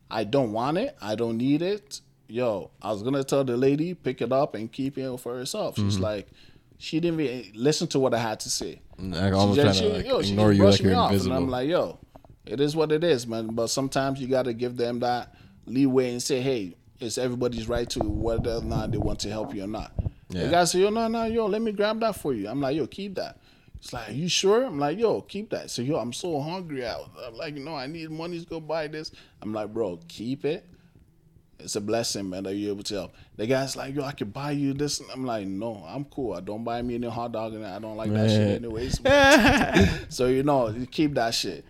I 0.10 0.24
don't 0.24 0.52
want 0.52 0.78
it. 0.78 0.96
I 1.02 1.16
don't 1.16 1.38
need 1.38 1.62
it. 1.62 2.02
Yo, 2.28 2.72
I 2.82 2.92
was 2.92 3.04
gonna 3.04 3.24
tell 3.24 3.44
the 3.44 3.56
lady 3.58 3.94
pick 3.94 4.22
it 4.22 4.32
up 4.32 4.56
and 4.56 4.72
keep 4.72 4.98
it 4.98 5.20
for 5.20 5.36
herself. 5.38 5.76
She's 5.76 5.96
mm-hmm. 5.96 6.04
like, 6.04 6.28
she 6.78 7.00
didn't 7.00 7.20
even 7.20 7.52
listen 7.54 7.88
to 7.90 8.00
what 8.00 8.14
I 8.14 8.18
had 8.20 8.40
to 8.42 8.50
say. 8.50 8.82
Like 8.98 9.34
almost 9.34 9.58
She 9.58 9.62
trying 9.62 9.74
just- 9.74 9.80
to 9.84 9.90
she- 9.90 9.94
like 9.94 10.06
yo, 10.06 10.20
ignore 10.20 10.54
you 10.54 10.64
like 10.66 10.80
you're 10.80 10.92
me 10.92 10.96
off. 10.96 11.12
invisible. 11.12 11.36
And 11.36 11.46
I'm 11.46 11.52
like, 11.52 11.70
yo, 11.70 12.00
it 12.46 12.60
is 12.60 12.76
what 12.76 12.92
it 12.92 13.04
is, 13.04 13.28
man. 13.28 13.48
But 13.48 13.68
sometimes 13.68 14.20
you 14.20 14.28
got 14.28 14.46
to 14.46 14.54
give 14.54 14.78
them 14.78 15.00
that 15.00 15.36
leeway 15.66 16.12
and 16.12 16.22
say, 16.22 16.42
hey, 16.42 16.76
it's 17.00 17.18
everybody's 17.18 17.68
right 17.68 17.90
to 17.92 18.00
whether 18.00 18.54
or 18.54 18.62
not 18.62 18.92
they 18.92 18.98
want 18.98 19.20
to 19.20 19.30
help 19.30 19.54
you 19.54 19.64
or 19.64 19.68
not. 19.68 19.92
Yeah. 20.30 20.46
The 20.46 20.50
guy 20.50 20.64
said, 20.66 20.82
yo, 20.82 20.90
no, 20.90 21.08
no, 21.08 21.26
yo, 21.26 21.46
let 21.46 21.62
me 21.62 21.72
grab 21.72 22.00
that 22.00 22.16
for 22.16 22.34
you. 22.34 22.48
I'm 22.48 22.62
like, 22.62 22.76
yo, 22.76 22.88
keep 22.88 23.16
that. 23.16 23.38
It's 23.80 23.94
like, 23.94 24.14
you 24.14 24.28
sure? 24.28 24.64
I'm 24.64 24.80
like, 24.80 24.98
yo, 24.98 25.22
keep 25.22 25.50
that. 25.52 25.70
So, 25.70 25.82
yo, 25.82 25.98
I'm 25.98 26.14
so 26.14 26.40
hungry 26.42 26.86
out. 26.86 27.12
I'm 27.24 27.36
like, 27.36 27.56
no, 27.56 27.76
I 27.76 27.88
need 27.88 28.10
money 28.10 28.40
to 28.40 28.46
go 28.46 28.60
buy 28.60 28.88
this. 28.88 29.12
I'm 29.42 29.54
like, 29.54 29.74
bro, 29.74 30.00
keep 30.08 30.44
it. 30.46 30.66
It's 31.60 31.76
a 31.76 31.82
blessing, 31.82 32.30
man, 32.30 32.44
that 32.44 32.56
you're 32.56 32.74
able 32.74 32.84
to 32.84 32.94
help. 32.96 33.16
The 33.38 33.48
guy's 33.48 33.76
like, 33.76 33.96
yo, 33.96 34.04
I 34.04 34.12
could 34.12 34.34
buy 34.34 34.52
you 34.52 34.74
this. 34.74 35.00
And 35.00 35.10
I'm 35.12 35.26
like, 35.26 35.48
no, 35.48 35.86
I'm 35.88 36.06
cool. 36.06 36.34
I 36.34 36.42
don't 36.42 36.64
buy 36.64 36.82
me 36.82 36.96
any 36.96 37.10
hot 37.10 37.32
dog 37.32 37.54
and 37.54 37.66
I 37.66 37.80
don't 37.80 37.96
like 37.96 38.12
that 38.12 38.30
shit 38.30 38.64
anyways. 38.64 39.00
so, 40.14 40.28
you 40.28 40.44
know, 40.44 40.70
you 40.70 40.86
keep 40.86 41.14
that 41.14 41.34
shit. 41.34 41.64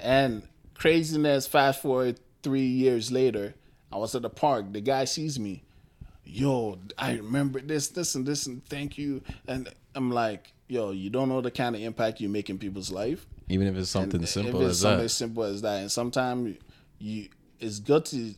And 0.00 0.42
craziness, 0.74 1.46
fast 1.46 1.82
forward 1.82 2.18
three 2.42 2.66
years 2.66 3.12
later, 3.12 3.54
I 3.92 3.98
was 3.98 4.14
at 4.14 4.22
the 4.22 4.30
park. 4.30 4.72
The 4.72 4.80
guy 4.80 5.04
sees 5.04 5.38
me. 5.38 5.62
Yo, 6.24 6.78
I 6.96 7.14
remember 7.16 7.60
this, 7.60 7.88
this, 7.88 8.14
and 8.14 8.26
this, 8.26 8.46
and 8.46 8.64
thank 8.66 8.98
you. 8.98 9.22
And 9.46 9.68
I'm 9.94 10.10
like, 10.10 10.52
yo, 10.70 10.92
you 10.92 11.10
don't 11.10 11.28
know 11.28 11.40
the 11.40 11.50
kind 11.50 11.74
of 11.74 11.82
impact 11.82 12.20
you 12.20 12.28
make 12.28 12.48
in 12.48 12.58
people's 12.58 12.90
life. 12.90 13.26
Even 13.48 13.66
if 13.66 13.76
it's 13.76 13.90
something 13.90 14.20
And 14.20 14.28
simple 14.28 14.60
if 14.62 14.68
it's 14.68 14.76
as 14.76 14.80
something 14.80 14.98
that. 14.98 15.04
as 15.04 15.12
simple 15.12 15.42
as 15.42 15.62
that, 15.62 15.80
and 15.80 15.90
sometimes 15.90 16.56
you, 16.98 17.28
it's 17.58 17.78
good 17.80 18.04
to 18.06 18.34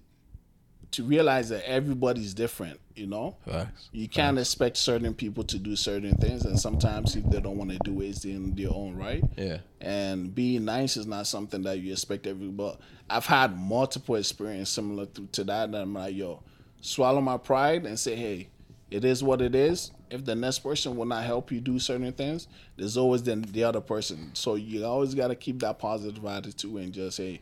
to 0.92 1.02
realize 1.04 1.48
that 1.48 1.66
everybody's 1.66 2.34
different. 2.34 2.78
You 2.94 3.06
know, 3.06 3.36
Facts. 3.46 3.88
you 3.92 4.06
can't 4.06 4.38
expect 4.38 4.76
certain 4.76 5.14
people 5.14 5.44
to 5.44 5.58
do 5.58 5.76
certain 5.76 6.14
things, 6.16 6.44
and 6.44 6.60
sometimes 6.60 7.16
if 7.16 7.24
they 7.30 7.40
don't 7.40 7.56
want 7.56 7.70
to 7.70 7.78
do 7.84 8.00
it, 8.02 8.08
it's 8.08 8.24
in 8.26 8.54
their 8.54 8.68
own 8.70 8.96
right. 8.96 9.24
Yeah. 9.36 9.58
And 9.80 10.34
being 10.34 10.66
nice 10.66 10.98
is 10.98 11.06
not 11.06 11.26
something 11.26 11.62
that 11.62 11.78
you 11.78 11.92
expect 11.92 12.26
everybody. 12.26 12.52
But 12.54 12.80
I've 13.08 13.24
had 13.24 13.58
multiple 13.58 14.16
experience 14.16 14.68
similar 14.68 15.06
to, 15.06 15.26
to 15.26 15.44
that. 15.44 15.64
And 15.64 15.76
I'm 15.76 15.94
like, 15.94 16.14
yo, 16.14 16.42
swallow 16.82 17.22
my 17.22 17.38
pride 17.38 17.86
and 17.86 17.98
say, 17.98 18.14
hey, 18.14 18.50
it 18.90 19.06
is 19.06 19.22
what 19.22 19.40
it 19.40 19.54
is. 19.54 19.90
If 20.12 20.26
the 20.26 20.34
next 20.34 20.58
person 20.58 20.94
will 20.94 21.06
not 21.06 21.24
help 21.24 21.50
you 21.50 21.60
do 21.60 21.78
certain 21.78 22.12
things, 22.12 22.46
there's 22.76 22.98
always 22.98 23.22
then 23.22 23.42
the 23.42 23.64
other 23.64 23.80
person. 23.80 24.30
So 24.34 24.56
you 24.56 24.84
always 24.84 25.14
got 25.14 25.28
to 25.28 25.34
keep 25.34 25.60
that 25.60 25.78
positive 25.78 26.24
attitude 26.26 26.76
and 26.76 26.92
just 26.92 27.16
say, 27.16 27.40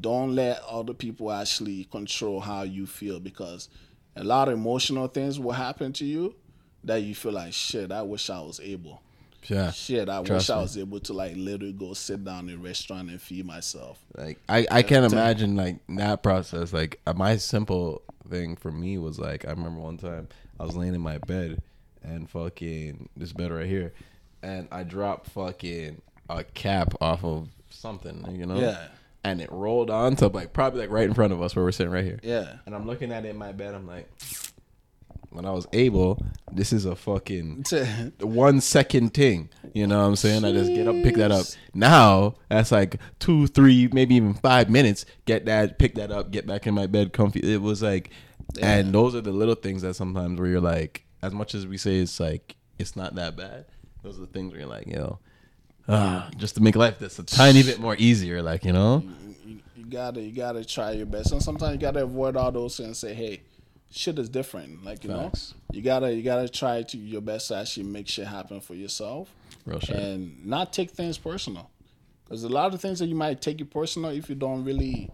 don't 0.00 0.34
let 0.34 0.62
other 0.68 0.92
people 0.92 1.32
actually 1.32 1.84
control 1.84 2.40
how 2.40 2.62
you 2.62 2.86
feel 2.86 3.20
because 3.20 3.70
a 4.16 4.24
lot 4.24 4.48
of 4.48 4.54
emotional 4.54 5.08
things 5.08 5.40
will 5.40 5.52
happen 5.52 5.94
to 5.94 6.04
you 6.04 6.34
that 6.84 6.96
you 6.96 7.14
feel 7.14 7.32
like 7.32 7.54
shit. 7.54 7.90
I 7.90 8.02
wish 8.02 8.28
I 8.28 8.40
was 8.40 8.60
able. 8.60 9.00
Yeah. 9.46 9.70
Shit, 9.72 10.08
I 10.08 10.22
Trust 10.22 10.48
wish 10.48 10.50
I 10.50 10.60
was 10.60 10.78
able 10.78 11.00
to 11.00 11.12
like 11.12 11.36
literally 11.36 11.72
go 11.72 11.94
sit 11.94 12.22
down 12.24 12.48
in 12.48 12.56
a 12.56 12.58
restaurant 12.58 13.10
and 13.10 13.20
feed 13.20 13.46
myself. 13.46 13.98
Like 14.16 14.38
I, 14.48 14.66
I 14.70 14.82
can't 14.82 15.10
imagine 15.10 15.56
like 15.56 15.80
that 15.88 16.22
process. 16.22 16.72
Like 16.72 17.00
uh, 17.06 17.14
my 17.14 17.36
simple 17.36 18.02
thing 18.28 18.56
for 18.56 18.72
me 18.72 18.98
was 18.98 19.18
like 19.18 19.46
I 19.46 19.50
remember 19.50 19.80
one 19.80 19.98
time 19.98 20.28
I 20.58 20.64
was 20.64 20.76
laying 20.76 20.94
in 20.94 21.00
my 21.00 21.18
bed 21.18 21.62
and 22.04 22.28
fucking 22.28 23.08
this 23.16 23.32
bed 23.32 23.50
right 23.50 23.66
here, 23.66 23.92
and 24.42 24.68
I 24.70 24.82
dropped 24.82 25.30
fucking 25.30 26.02
a 26.28 26.44
cap 26.44 26.94
off 27.00 27.24
of 27.24 27.48
something, 27.70 28.26
you 28.38 28.46
know. 28.46 28.58
Yeah. 28.58 28.88
And 29.22 29.40
it 29.40 29.50
rolled 29.50 29.88
onto 29.88 30.26
like 30.26 30.52
probably 30.52 30.80
like 30.80 30.90
right 30.90 31.04
in 31.04 31.14
front 31.14 31.32
of 31.32 31.40
us 31.40 31.56
where 31.56 31.64
we're 31.64 31.72
sitting 31.72 31.92
right 31.92 32.04
here. 32.04 32.20
Yeah. 32.22 32.56
And 32.66 32.74
I'm 32.74 32.86
looking 32.86 33.10
at 33.10 33.24
it 33.24 33.28
in 33.28 33.38
my 33.38 33.52
bed. 33.52 33.74
I'm 33.74 33.86
like, 33.86 34.10
when 35.34 35.44
I 35.44 35.50
was 35.50 35.66
able, 35.72 36.24
this 36.52 36.72
is 36.72 36.84
a 36.84 36.94
fucking 36.94 37.64
one 38.20 38.60
second 38.60 39.14
thing. 39.14 39.48
You 39.72 39.86
know 39.86 39.98
what 39.98 40.06
I'm 40.06 40.16
saying? 40.16 40.44
I 40.44 40.52
just 40.52 40.72
get 40.72 40.86
up, 40.86 40.94
pick 41.02 41.16
that 41.16 41.32
up. 41.32 41.46
Now 41.74 42.34
that's 42.48 42.70
like 42.70 43.00
two, 43.18 43.46
three, 43.48 43.88
maybe 43.92 44.14
even 44.14 44.34
five 44.34 44.70
minutes. 44.70 45.04
Get 45.24 45.46
that, 45.46 45.78
pick 45.78 45.94
that 45.96 46.12
up, 46.12 46.30
get 46.30 46.46
back 46.46 46.66
in 46.66 46.74
my 46.74 46.86
bed, 46.86 47.12
comfy. 47.12 47.40
It 47.40 47.62
was 47.62 47.82
like, 47.82 48.10
and 48.60 48.92
those 48.92 49.14
are 49.14 49.20
the 49.20 49.32
little 49.32 49.56
things 49.56 49.82
that 49.82 49.94
sometimes 49.94 50.38
where 50.38 50.48
you're 50.48 50.60
like, 50.60 51.03
as 51.24 51.32
much 51.32 51.54
as 51.54 51.66
we 51.66 51.76
say 51.78 51.96
it's 51.98 52.20
like 52.20 52.56
it's 52.78 52.96
not 52.96 53.14
that 53.14 53.36
bad. 53.36 53.66
Those 54.02 54.18
are 54.18 54.22
the 54.22 54.26
things 54.26 54.52
where 54.52 54.60
you're 54.60 54.68
like, 54.68 54.86
yo, 54.86 55.18
ah, 55.88 56.28
just 56.36 56.56
to 56.56 56.62
make 56.62 56.76
life 56.76 56.98
that's 56.98 57.18
a 57.18 57.22
tiny 57.22 57.62
bit 57.62 57.80
more 57.80 57.96
easier. 57.98 58.42
Like 58.42 58.64
you 58.64 58.72
know, 58.72 59.02
you, 59.44 59.60
you 59.76 59.84
gotta 59.86 60.20
you 60.20 60.32
gotta 60.32 60.64
try 60.64 60.92
your 60.92 61.06
best. 61.06 61.32
And 61.32 61.42
sometimes 61.42 61.72
you 61.72 61.80
gotta 61.80 62.02
avoid 62.02 62.36
all 62.36 62.52
those 62.52 62.76
things 62.76 62.86
and 62.86 62.96
say, 62.96 63.14
hey, 63.14 63.40
shit 63.90 64.18
is 64.18 64.28
different. 64.28 64.84
Like, 64.84 65.04
you 65.04 65.10
Facts. 65.10 65.54
know, 65.54 65.76
you 65.76 65.82
gotta 65.82 66.12
you 66.14 66.22
gotta 66.22 66.48
try 66.48 66.82
to 66.82 66.98
your 66.98 67.20
best 67.20 67.48
to 67.48 67.56
actually 67.56 67.84
make 67.86 68.08
shit 68.08 68.26
happen 68.26 68.60
for 68.60 68.74
yourself. 68.74 69.34
real 69.64 69.80
shit. 69.80 69.96
and 69.96 70.44
not 70.44 70.72
take 70.72 70.90
things 70.90 71.16
personal. 71.16 71.70
Because 72.24 72.42
a 72.44 72.48
lot 72.48 72.72
of 72.74 72.80
things 72.80 72.98
that 72.98 73.06
you 73.06 73.14
might 73.14 73.40
take 73.40 73.60
it 73.60 73.70
personal 73.70 74.10
if 74.10 74.28
you 74.28 74.34
don't 74.34 74.64
really 74.64 75.10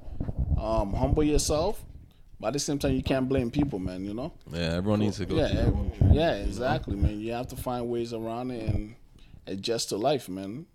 um, 0.58 0.92
humble 0.94 1.22
yourself. 1.24 1.84
But 2.40 2.48
at 2.48 2.52
the 2.54 2.58
same 2.58 2.78
time, 2.78 2.92
you 2.92 3.02
can't 3.02 3.28
blame 3.28 3.50
people, 3.50 3.78
man. 3.78 4.04
You 4.04 4.14
know. 4.14 4.32
yeah, 4.50 4.74
everyone 4.74 5.00
needs 5.00 5.18
to 5.18 5.26
go. 5.26 5.36
Yeah, 5.36 5.48
through 5.48 5.56
their 5.56 5.66
own 5.66 5.92
ev- 6.00 6.14
yeah, 6.14 6.32
exactly, 6.32 6.96
man. 6.96 7.20
You 7.20 7.32
have 7.32 7.48
to 7.48 7.56
find 7.56 7.88
ways 7.88 8.14
around 8.14 8.50
it 8.50 8.74
and 8.74 8.94
adjust 9.46 9.90
to 9.90 9.96
life, 9.96 10.28
man. 10.28 10.66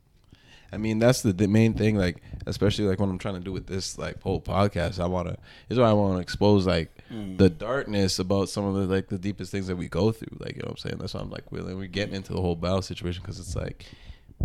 I 0.72 0.78
mean, 0.78 1.00
that's 1.00 1.22
the, 1.22 1.32
the 1.34 1.48
main 1.48 1.74
thing. 1.74 1.96
Like, 1.96 2.22
especially 2.46 2.86
like 2.86 3.00
what 3.00 3.10
I'm 3.10 3.18
trying 3.18 3.36
to 3.36 3.40
do 3.40 3.52
with 3.52 3.66
this 3.66 3.98
like 3.98 4.22
whole 4.22 4.42
podcast. 4.42 5.00
I 5.00 5.08
want 5.08 5.28
to. 5.30 5.38
Is 5.70 5.80
why 5.80 5.90
I 5.90 5.94
want 5.94 6.18
to 6.18 6.22
expose 6.22 6.68
like 6.68 6.96
mm. 7.12 7.36
the 7.38 7.50
darkness 7.50 8.20
about 8.20 8.50
some 8.50 8.66
of 8.66 8.76
the 8.76 8.94
like 8.94 9.08
the 9.08 9.18
deepest 9.18 9.52
things 9.52 9.66
that 9.66 9.76
we 9.76 9.88
go 9.88 10.12
through. 10.12 10.38
Like, 10.40 10.56
you 10.56 10.62
know 10.62 10.68
what 10.68 10.72
I'm 10.72 10.78
saying? 10.78 10.98
That's 11.00 11.16
why 11.16 11.22
I'm 11.22 11.32
like, 11.32 11.52
we're, 11.52 11.64
we're 11.76 11.88
getting 11.88 12.14
into 12.14 12.34
the 12.34 12.42
whole 12.42 12.56
battle 12.56 12.84
situation 12.84 13.24
because 13.24 13.40
it's 13.40 13.56
like 13.56 13.86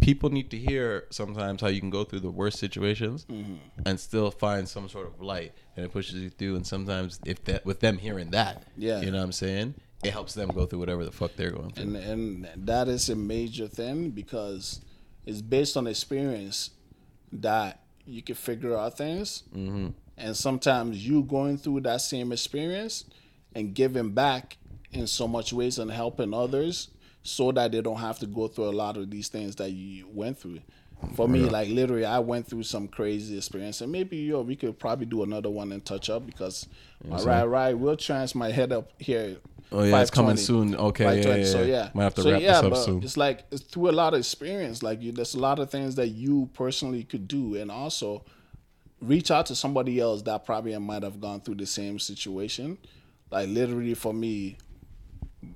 people 0.00 0.30
need 0.30 0.50
to 0.50 0.56
hear 0.56 1.04
sometimes 1.10 1.60
how 1.60 1.68
you 1.68 1.80
can 1.80 1.90
go 1.90 2.04
through 2.04 2.20
the 2.20 2.30
worst 2.30 2.58
situations 2.58 3.26
and 3.84 3.98
still 4.00 4.30
find 4.30 4.68
some 4.68 4.88
sort 4.88 5.06
of 5.06 5.20
light, 5.20 5.52
and 5.76 5.84
it 5.84 5.92
pushes 5.92 6.14
you 6.16 6.30
through. 6.30 6.56
And 6.56 6.66
sometimes 6.66 7.20
if 7.26 7.44
that 7.44 7.64
with 7.66 7.80
them 7.80 7.98
hearing 7.98 8.30
that, 8.30 8.62
Yeah. 8.76 9.00
you 9.00 9.10
know 9.10 9.18
what 9.18 9.24
I'm 9.24 9.32
saying, 9.32 9.74
it 10.02 10.12
helps 10.12 10.32
them 10.34 10.48
go 10.50 10.64
through 10.66 10.78
whatever 10.78 11.04
the 11.04 11.12
fuck 11.12 11.36
they're 11.36 11.50
going 11.50 11.70
through. 11.70 11.94
and 11.94 11.96
and 11.96 12.48
that 12.66 12.88
is 12.88 13.10
a 13.10 13.16
major 13.16 13.68
thing 13.68 14.10
because 14.10 14.80
it's 15.26 15.42
based 15.42 15.76
on 15.76 15.86
experience 15.86 16.70
that 17.32 17.80
you 18.06 18.22
can 18.22 18.34
figure 18.34 18.76
out 18.76 18.96
things 18.96 19.42
Mm-hmm. 19.54 19.88
and 20.16 20.36
sometimes 20.36 21.06
you 21.06 21.22
going 21.22 21.58
through 21.58 21.80
that 21.82 22.00
same 22.00 22.32
experience 22.32 23.04
and 23.54 23.74
giving 23.74 24.12
back 24.12 24.56
in 24.92 25.06
so 25.06 25.28
much 25.28 25.52
ways 25.52 25.78
and 25.78 25.90
helping 25.90 26.32
others 26.32 26.88
so 27.22 27.52
that 27.52 27.72
they 27.72 27.80
don't 27.80 27.98
have 27.98 28.18
to 28.18 28.26
go 28.26 28.48
through 28.48 28.64
a 28.64 28.70
lot 28.70 28.96
of 28.96 29.10
these 29.10 29.28
things 29.28 29.56
that 29.56 29.70
you 29.70 30.06
went 30.12 30.38
through 30.38 30.58
for 31.14 31.26
me 31.26 31.40
like 31.40 31.68
literally 31.68 32.04
i 32.04 32.18
went 32.18 32.46
through 32.46 32.62
some 32.62 32.86
crazy 32.86 33.36
experience 33.36 33.80
and 33.80 33.90
maybe 33.90 34.18
yo 34.18 34.42
we 34.42 34.54
could 34.54 34.78
probably 34.78 35.06
do 35.06 35.22
another 35.22 35.48
one 35.48 35.72
and 35.72 35.82
touch 35.84 36.10
up 36.10 36.26
because 36.26 36.66
my 37.08 37.22
right 37.22 37.44
right 37.44 37.78
will 37.78 37.96
trans 37.96 38.34
my 38.34 38.50
head 38.50 38.70
up 38.72 38.90
here 38.98 39.36
Oh 39.72 39.84
yeah, 39.84 40.00
it's 40.00 40.10
coming 40.10 40.36
soon. 40.36 40.74
Okay, 40.74 41.04
yeah, 41.04 41.10
520. 41.10 41.40
yeah, 41.42 41.46
So 41.46 41.60
yeah. 41.62 41.66
yeah, 41.66 41.90
Might 41.94 42.02
have 42.02 42.14
to 42.16 42.22
so, 42.22 42.32
wrap 42.32 42.42
yeah, 42.42 42.48
this 42.54 42.64
up 42.64 42.70
but 42.70 42.84
soon. 42.84 43.02
It's 43.04 43.16
like 43.16 43.44
it's 43.52 43.62
through 43.62 43.90
a 43.90 43.92
lot 43.92 44.14
of 44.14 44.18
experience. 44.18 44.82
Like 44.82 45.00
you, 45.00 45.12
there's 45.12 45.34
a 45.34 45.38
lot 45.38 45.60
of 45.60 45.70
things 45.70 45.94
that 45.94 46.08
you 46.08 46.50
personally 46.54 47.04
could 47.04 47.28
do, 47.28 47.54
and 47.54 47.70
also 47.70 48.24
reach 49.00 49.30
out 49.30 49.46
to 49.46 49.54
somebody 49.54 50.00
else 50.00 50.22
that 50.22 50.44
probably 50.44 50.76
might 50.78 51.04
have 51.04 51.20
gone 51.20 51.40
through 51.40 51.54
the 51.54 51.66
same 51.66 52.00
situation. 52.00 52.78
Like 53.30 53.48
literally 53.48 53.94
for 53.94 54.12
me, 54.12 54.56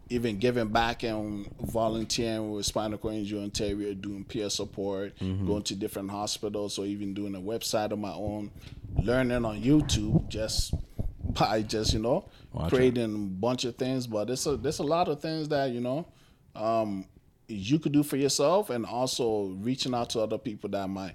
even 0.09 0.39
giving 0.39 0.69
back 0.69 1.03
and 1.03 1.47
volunteering 1.61 2.51
with 2.53 2.65
Spinal 2.67 2.99
Cord 2.99 3.15
Injury 3.15 3.41
Ontario, 3.43 3.93
doing 3.95 4.25
peer 4.25 4.49
support, 4.51 5.17
Mm-hmm. 5.19 5.47
going 5.47 5.63
to 5.65 5.75
different 5.77 6.11
hospitals, 6.11 6.79
or 6.79 6.87
even 6.87 7.15
doing 7.15 7.35
a 7.35 7.41
website 7.41 7.91
of 7.93 7.99
my 7.99 8.13
own, 8.13 8.51
learning 8.97 9.45
on 9.45 9.61
YouTube 9.63 10.29
just 10.29 10.75
by 11.21 11.63
just 11.63 11.93
you 11.93 11.99
know 11.99 12.29
Watch 12.53 12.71
creating 12.71 13.15
a 13.15 13.19
bunch 13.19 13.65
of 13.65 13.77
things. 13.77 14.07
But 14.07 14.27
there's 14.29 14.47
a 14.47 14.57
there's 14.57 14.79
a 14.79 14.85
lot 14.85 15.09
of 15.09 15.21
things 15.21 15.49
that 15.49 15.71
you 15.71 15.81
know 15.81 16.07
um, 16.55 17.07
you 17.49 17.79
could 17.79 17.93
do 17.93 18.03
for 18.03 18.17
yourself, 18.17 18.71
and 18.71 18.87
also 18.87 19.55
reaching 19.61 19.95
out 19.95 20.11
to 20.11 20.21
other 20.21 20.39
people 20.39 20.71
that 20.71 20.89
might 20.89 21.15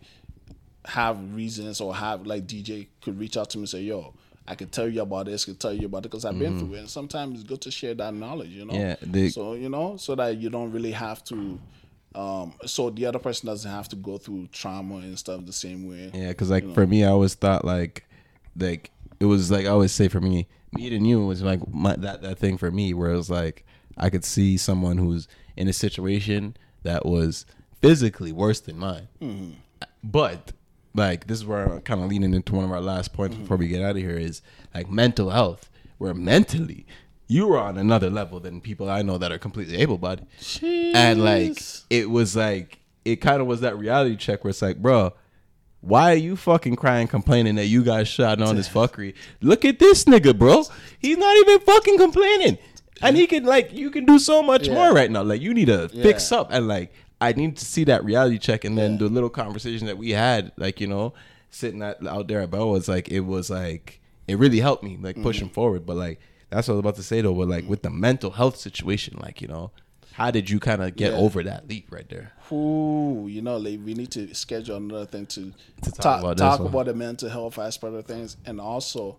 have 0.85 1.35
reasons 1.35 1.81
or 1.81 1.93
have 1.95 2.25
like 2.25 2.45
DJ 2.47 2.87
could 3.01 3.19
reach 3.19 3.35
out 3.37 3.49
to 3.51 3.57
me 3.57 3.61
and 3.63 3.69
say, 3.69 3.81
"Yo, 3.81 4.13
I 4.47 4.55
could 4.55 4.71
tell 4.71 4.87
you 4.87 5.01
about 5.01 5.27
this, 5.27 5.45
could 5.45 5.59
tell 5.59 5.73
you 5.73 5.85
about 5.85 5.99
it 5.99 6.03
because 6.03 6.25
I've 6.25 6.39
been 6.39 6.59
through 6.59 6.73
it." 6.75 6.79
And 6.79 6.89
sometimes 6.89 7.39
it's 7.39 7.47
good 7.47 7.61
to 7.61 7.71
share 7.71 7.93
that 7.95 8.13
knowledge, 8.13 8.49
you 8.49 8.65
know. 8.65 8.73
Mm-hmm. 8.73 9.15
Yeah, 9.15 9.29
so 9.29 9.53
you 9.53 9.69
know, 9.69 9.97
so 9.97 10.15
that 10.15 10.37
you 10.37 10.49
don't 10.49 10.71
really 10.71 10.91
have 10.91 11.23
to. 11.25 11.59
Um, 12.15 12.55
so 12.65 12.89
the 12.89 13.05
other 13.05 13.19
person 13.19 13.47
doesn't 13.47 13.69
have 13.69 13.87
to 13.89 13.95
go 13.95 14.17
through 14.17 14.47
trauma 14.47 14.95
and 14.95 15.17
stuff 15.17 15.45
the 15.45 15.53
same 15.53 15.87
way. 15.87 16.09
Yeah, 16.13 16.29
because 16.29 16.49
like 16.49 16.73
for 16.73 16.87
me, 16.87 17.03
I 17.03 17.09
always 17.09 17.35
thought 17.35 17.63
like, 17.63 18.05
like 18.57 18.91
it 19.19 19.25
was 19.25 19.51
like 19.51 19.65
I 19.65 19.69
always 19.69 19.91
say 19.91 20.07
for 20.07 20.19
me, 20.19 20.47
meeting 20.73 21.05
you 21.05 21.25
was 21.25 21.41
like 21.41 21.61
my, 21.71 21.95
that 21.97 22.21
that 22.21 22.39
thing 22.39 22.57
for 22.57 22.71
me 22.71 22.93
where 22.93 23.11
it 23.11 23.17
was 23.17 23.29
like 23.29 23.65
I 23.97 24.09
could 24.09 24.25
see 24.25 24.57
someone 24.57 24.97
who's 24.97 25.27
in 25.55 25.67
a 25.67 25.73
situation 25.73 26.55
that 26.83 27.05
was 27.05 27.45
physically 27.81 28.31
worse 28.31 28.59
than 28.61 28.77
mine, 28.77 29.07
but 30.03 30.53
like 30.93 31.27
this 31.27 31.39
is 31.39 31.45
where 31.45 31.65
I'm 31.65 31.81
kind 31.81 32.01
of 32.03 32.09
leaning 32.09 32.33
into 32.33 32.55
one 32.55 32.65
of 32.65 32.71
our 32.71 32.81
last 32.81 33.13
points 33.13 33.35
mm-hmm. 33.35 33.43
before 33.43 33.57
we 33.57 33.67
get 33.67 33.81
out 33.81 33.91
of 33.91 33.97
here 33.97 34.17
is 34.17 34.41
like 34.73 34.89
mental 34.89 35.29
health, 35.29 35.69
where 35.97 36.13
mentally 36.13 36.85
you 37.27 37.53
are 37.53 37.59
on 37.59 37.77
another 37.77 38.09
level 38.09 38.39
than 38.39 38.59
people 38.59 38.89
I 38.89 39.01
know 39.03 39.17
that 39.19 39.31
are 39.31 39.37
completely 39.37 39.77
able-bodied 39.77 40.25
and 40.63 41.23
like 41.23 41.61
it 41.91 42.09
was 42.09 42.35
like 42.35 42.79
it 43.05 43.17
kind 43.17 43.39
of 43.39 43.45
was 43.45 43.61
that 43.61 43.77
reality 43.77 44.15
check 44.15 44.43
where 44.43 44.49
it's 44.49 44.63
like 44.63 44.77
bro 44.81 45.13
Why 45.81 46.11
are 46.11 46.15
you 46.15 46.35
fucking 46.35 46.75
crying, 46.75 47.07
complaining 47.07 47.55
that 47.55 47.67
you 47.67 47.83
guys 47.83 48.07
shot 48.07 48.41
on 48.41 48.55
this 48.55 48.67
fuckery? 48.77 49.13
Look 49.41 49.63
at 49.63 49.79
this 49.79 50.03
nigga, 50.05 50.37
bro. 50.37 50.63
He's 50.99 51.17
not 51.17 51.37
even 51.37 51.59
fucking 51.61 51.97
complaining, 51.97 52.57
and 53.01 53.15
he 53.15 53.27
can 53.27 53.45
like 53.45 53.71
you 53.73 53.89
can 53.91 54.05
do 54.05 54.19
so 54.19 54.43
much 54.43 54.67
Yeah. 54.67 54.73
more 54.73 54.93
right 54.93 55.09
now. 55.09 55.23
Like 55.23 55.39
you 55.41 55.53
need 55.53 55.67
to 55.67 55.87
fix 55.87 56.31
up, 56.33 56.49
and 56.51 56.67
like 56.67 56.91
I 57.21 57.33
need 57.33 57.57
to 57.57 57.65
see 57.65 57.83
that 57.85 58.03
reality 58.05 58.37
check, 58.37 58.63
and 58.65 58.77
then 58.77 58.93
Yeah. 58.93 58.97
the 58.99 59.09
little 59.09 59.29
conversation 59.29 59.87
that 59.87 59.97
we 59.97 60.11
had, 60.11 60.51
like 60.57 60.79
you 60.79 60.87
know, 60.87 61.13
sitting 61.49 61.81
at, 61.81 62.05
out 62.07 62.27
there 62.27 62.41
at 62.41 62.51
Bell 62.51 62.69
was 62.69 62.87
like 62.87 63.09
it 63.09 63.21
was 63.21 63.49
like 63.49 63.99
it 64.27 64.37
really 64.37 64.59
helped 64.59 64.83
me 64.83 64.97
like 65.01 65.21
pushing 65.21 65.47
Mm-hmm. 65.47 65.53
forward. 65.53 65.85
But 65.85 65.97
like 65.97 66.19
that's 66.49 66.67
what 66.67 66.73
I 66.73 66.77
was 66.77 66.79
about 66.81 66.95
to 66.95 67.03
say 67.03 67.21
though. 67.21 67.33
But 67.33 67.47
like 67.47 67.67
with 67.67 67.81
the 67.81 67.89
mental 67.89 68.31
health 68.31 68.55
situation, 68.57 69.17
like 69.21 69.41
you 69.41 69.47
know, 69.47 69.71
how 70.13 70.31
did 70.31 70.49
you 70.49 70.59
kind 70.59 70.81
of 70.81 70.95
get 70.95 71.11
Yeah. 71.11 71.17
over 71.19 71.43
that 71.43 71.67
leap 71.67 71.91
right 71.91 72.07
there? 72.09 72.31
Ooh, 72.51 73.27
you 73.29 73.41
know, 73.41 73.57
like 73.57 73.79
we 73.85 73.93
need 73.93 74.11
to 74.11 74.33
schedule 74.33 74.77
another 74.77 75.05
thing 75.05 75.25
to, 75.27 75.51
To 75.83 75.91
talk 75.91 75.95
talk, 76.03 76.19
about 76.19 76.37
talk, 76.37 76.59
about 76.61 76.85
the 76.87 76.93
mental 76.93 77.29
health 77.29 77.59
aspect 77.59 77.93
of 77.93 78.05
things, 78.05 78.37
and 78.45 78.59
also 78.61 79.17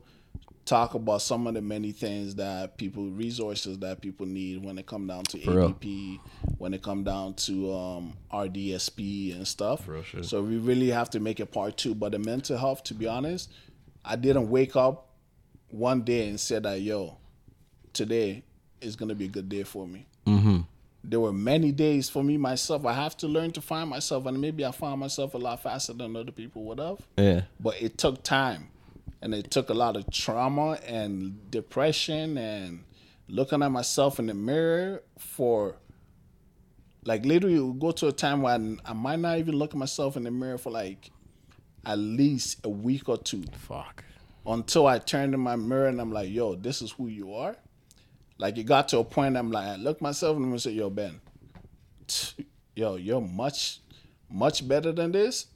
talk 0.65 0.95
about 0.95 1.23
some 1.23 1.47
of 1.47 1.55
the 1.55 1.61
many 1.61 1.93
things 1.93 2.37
that 2.37 2.77
people 2.77 3.11
resources 3.11 3.79
that 3.79 4.01
people 4.01 4.27
need 4.27 4.63
when 4.63 4.79
it 4.79 4.87
come 4.87 5.07
down 5.07 5.25
to 5.25 5.39
For 5.41 5.55
real. 5.55 5.73
ADP, 5.73 6.21
when 6.59 6.75
it 6.75 6.83
come 6.83 7.03
down 7.03 7.35
to 7.35 7.73
um, 7.73 8.17
RDSP 8.33 9.35
and 9.35 9.47
stuff. 9.47 9.89
Real. 9.89 10.05
So 10.23 10.43
we 10.43 10.59
really 10.59 10.91
have 10.91 11.11
to 11.11 11.21
make 11.21 11.41
it 11.41 11.47
part 11.47 11.77
two. 11.77 11.95
But 11.95 12.13
the 12.13 12.19
mental 12.19 12.57
health, 12.57 12.85
to 12.85 12.95
be 12.95 13.07
honest, 13.07 13.53
I 14.05 14.17
didn't 14.17 14.49
wake 14.51 14.77
up 14.77 15.09
one 15.71 16.03
day 16.03 16.29
and 16.29 16.39
said 16.39 16.65
that 16.65 16.81
yo, 16.81 17.17
today 17.93 18.45
is 18.81 18.97
gonna 18.97 19.15
be 19.15 19.27
a 19.27 19.29
good 19.29 19.49
day 19.49 19.63
for 19.63 19.87
me 19.87 20.07
there 21.03 21.21
were 21.21 21.33
many 21.33 21.73
days 21.73 22.09
for 22.09 22.23
me 22.23 22.37
myself. 22.37 22.85
I 22.85 22.93
have 22.93 23.17
to 23.19 23.27
learn 23.29 23.53
to 23.53 23.61
find 23.61 23.89
myself, 23.89 24.27
and 24.27 24.41
maybe 24.41 24.65
I 24.65 24.71
found 24.71 25.01
myself 25.01 25.35
a 25.35 25.39
lot 25.39 25.63
faster 25.63 25.93
than 25.93 26.15
other 26.17 26.33
people 26.33 26.63
would 26.65 26.79
have. 26.79 26.99
Yeah. 27.17 27.43
But 27.59 27.81
it 27.81 27.99
took 27.99 28.23
time, 28.23 28.69
and 29.23 29.35
it 29.35 29.51
took 29.51 29.69
a 29.69 29.75
lot 29.75 29.97
of 29.97 30.11
trauma 30.11 30.79
and 30.87 31.51
depression 31.51 32.39
and 32.39 32.85
looking 33.29 33.63
at 33.63 33.71
myself 33.71 34.19
in 34.19 34.27
the 34.27 34.35
mirror 34.35 35.03
for. 35.19 35.77
Like 37.05 37.25
literally, 37.25 37.57
it 37.57 37.61
would 37.61 37.81
go 37.81 37.93
to 37.93 38.09
a 38.09 38.13
time 38.13 38.43
when 38.43 38.79
I 38.85 38.93
might 38.93 39.21
not 39.21 39.39
even 39.39 39.55
look 39.57 39.71
at 39.71 39.77
myself 39.77 40.19
in 40.19 40.25
the 40.25 40.31
mirror 40.31 40.59
for 40.59 40.71
like 40.71 41.11
at 41.85 41.99
least 41.99 42.59
a 42.65 42.69
week 42.69 43.09
or 43.09 43.17
two 43.17 43.43
Fuck. 43.53 44.05
until 44.47 44.87
I 44.87 44.99
turned 44.99 45.35
in 45.35 45.41
my 45.41 45.57
mirror 45.57 45.87
and 45.87 46.01
I'm 46.01 46.13
like, 46.13 46.31
yo, 46.31 46.55
this 46.55 46.83
is 46.83 46.93
who 46.93 47.09
you 47.09 47.35
are. 47.35 47.57
Like 48.39 48.59
it 48.59 48.65
got 48.65 48.89
to 48.89 48.99
a 48.99 49.05
point 49.05 49.37
I'm 49.37 49.51
like, 49.51 49.67
I 49.67 49.77
look 49.77 50.01
myself 50.01 50.37
and 50.37 50.45
I'm 50.45 50.51
gonna 50.51 50.61
say, 50.61 50.73
yo, 50.73 50.91
Ben, 50.91 51.21
yo, 52.75 52.97
you're 52.97 53.21
much, 53.21 53.81
much 54.31 54.67
better 54.67 54.93
than 54.93 55.13
this, 55.13 55.47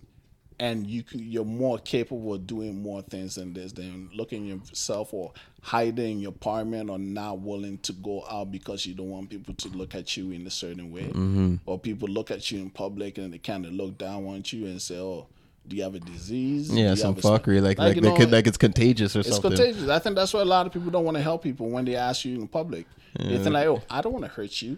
and 0.59 0.87
you 0.87 1.03
you're 1.13 1.45
more 1.45 1.79
capable 1.79 2.35
of 2.35 2.47
doing 2.47 2.81
more 2.81 3.03
things 3.03 3.35
than 3.35 3.53
this 3.53 3.73
than 3.73 4.09
looking 4.15 4.47
yourself 4.47 5.13
or 5.13 5.33
hiding 5.63 6.13
in 6.13 6.21
your 6.21 6.31
apartment 6.31 6.91
or 6.91 6.99
not 6.99 7.41
willing 7.41 7.79
to 7.79 7.93
go 7.93 8.25
out 8.31 8.53
because 8.53 8.87
you 8.87 8.95
don't 8.95 9.11
want 9.11 9.31
people 9.31 9.55
to 9.55 9.69
look 9.71 9.95
at 9.95 10.17
you 10.17 10.31
in 10.31 10.47
a 10.47 10.51
certain 10.51 10.93
way, 10.93 11.05
mm-hmm. 11.05 11.57
or 11.67 11.79
people 11.79 12.09
look 12.09 12.31
at 12.31 12.51
you 12.51 12.61
in 12.61 12.71
public 12.71 13.19
and 13.19 13.33
they 13.33 13.39
kind 13.39 13.65
of 13.67 13.73
look 13.73 13.97
down 13.99 14.27
on 14.27 14.43
you 14.47 14.67
and 14.67 14.81
say, 14.81 14.99
oh. 14.99 15.27
Do 15.67 15.77
you 15.77 15.83
have 15.85 15.95
a 15.95 16.01
disease? 16.01 16.71
Yeah, 16.71 16.95
some 16.95 17.15
have 17.15 17.25
a 17.25 17.27
sp-" 17.27 17.41
fuckery 17.41 17.63
like 17.63 17.79
like, 17.79 17.95
they 17.95 18.03
know, 18.03 18.15
could 18.15 18.31
like 18.31 18.47
it's 18.47 18.59
contagious 18.59 19.17
or 19.17 19.21
it's 19.21 19.31
something. 19.31 19.53
It's 19.53 19.61
contagious. 19.63 19.89
I 19.89 19.99
think 19.99 20.15
that's 20.15 20.35
why 20.35 20.43
a 20.43 20.45
lot 20.45 20.67
of 20.67 20.75
people 20.75 20.91
don't 20.91 21.07
want 21.07 21.17
to 21.17 21.23
help 21.23 21.43
people 21.43 21.71
when 21.71 21.87
they 21.87 21.97
ask 21.97 22.27
you 22.27 22.39
in 22.39 22.49
public. 22.49 22.87
They 23.19 23.39
think 23.39 23.55
like, 23.55 23.67
"Oh, 23.67 23.81
I 23.89 24.03
don't 24.03 24.13
want 24.13 24.27
to 24.27 24.31
hurt 24.31 24.61
you. 24.61 24.77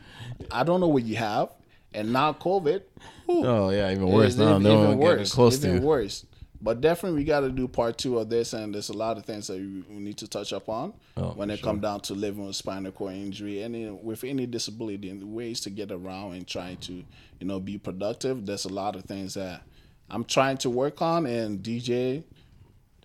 I 0.49 0.63
don't 0.63 0.79
know 0.79 0.87
what 0.87 1.03
you 1.03 1.17
have." 1.17 1.49
And 1.95 2.13
now 2.13 2.33
COVID, 2.35 2.83
whew, 3.27 3.47
Oh 3.47 3.71
yeah, 3.71 3.91
even 3.91 4.09
worse 4.09 4.33
is 4.33 4.39
now. 4.39 4.51
even, 4.53 4.63
No 4.65 4.71
even 4.79 4.85
getting 5.01 5.19
worse. 5.19 5.33
close 5.33 5.65
even 5.65 5.81
to. 5.81 5.87
worse. 5.87 6.27
But 6.61 6.81
definitely, 6.81 7.19
we 7.19 7.25
got 7.25 7.41
to 7.41 7.51
do 7.51 7.69
part 7.69 7.99
two 7.99 8.19
of 8.19 8.31
this, 8.31 8.55
and 8.55 8.75
there's 8.75 8.89
a 8.89 8.97
lot 8.97 9.19
of 9.19 9.25
things 9.27 9.47
that 9.49 9.59
we 9.59 9.85
we 9.89 9.97
need 10.01 10.17
to 10.19 10.27
touch 10.27 10.53
upon 10.53 10.95
Oh, 11.17 11.29
when 11.35 11.49
for 11.49 11.55
it 11.55 11.63
come 11.63 11.81
down 11.81 12.01
to 12.01 12.15
living 12.15 12.47
with 12.47 12.57
spinal 12.57 12.93
cord 12.93 13.13
injury, 13.15 13.63
any 13.63 13.91
with 13.91 14.25
any 14.25 14.47
disability, 14.47 15.11
and 15.11 15.23
ways 15.35 15.61
to 15.61 15.71
get 15.71 15.93
around 15.93 16.33
and 16.33 16.47
trying 16.47 16.79
to, 16.79 16.93
you 16.95 17.47
know, 17.47 17.61
be 17.61 17.77
productive. 17.79 18.47
There's 18.47 18.65
a 18.65 18.73
lot 18.73 18.97
of 18.97 19.05
things 19.05 19.35
that 19.35 19.63
I'm 20.11 20.25
trying 20.25 20.57
to 20.59 20.71
work 20.71 21.03
on, 21.03 21.27
and 21.27 21.63
DJ, 21.63 22.25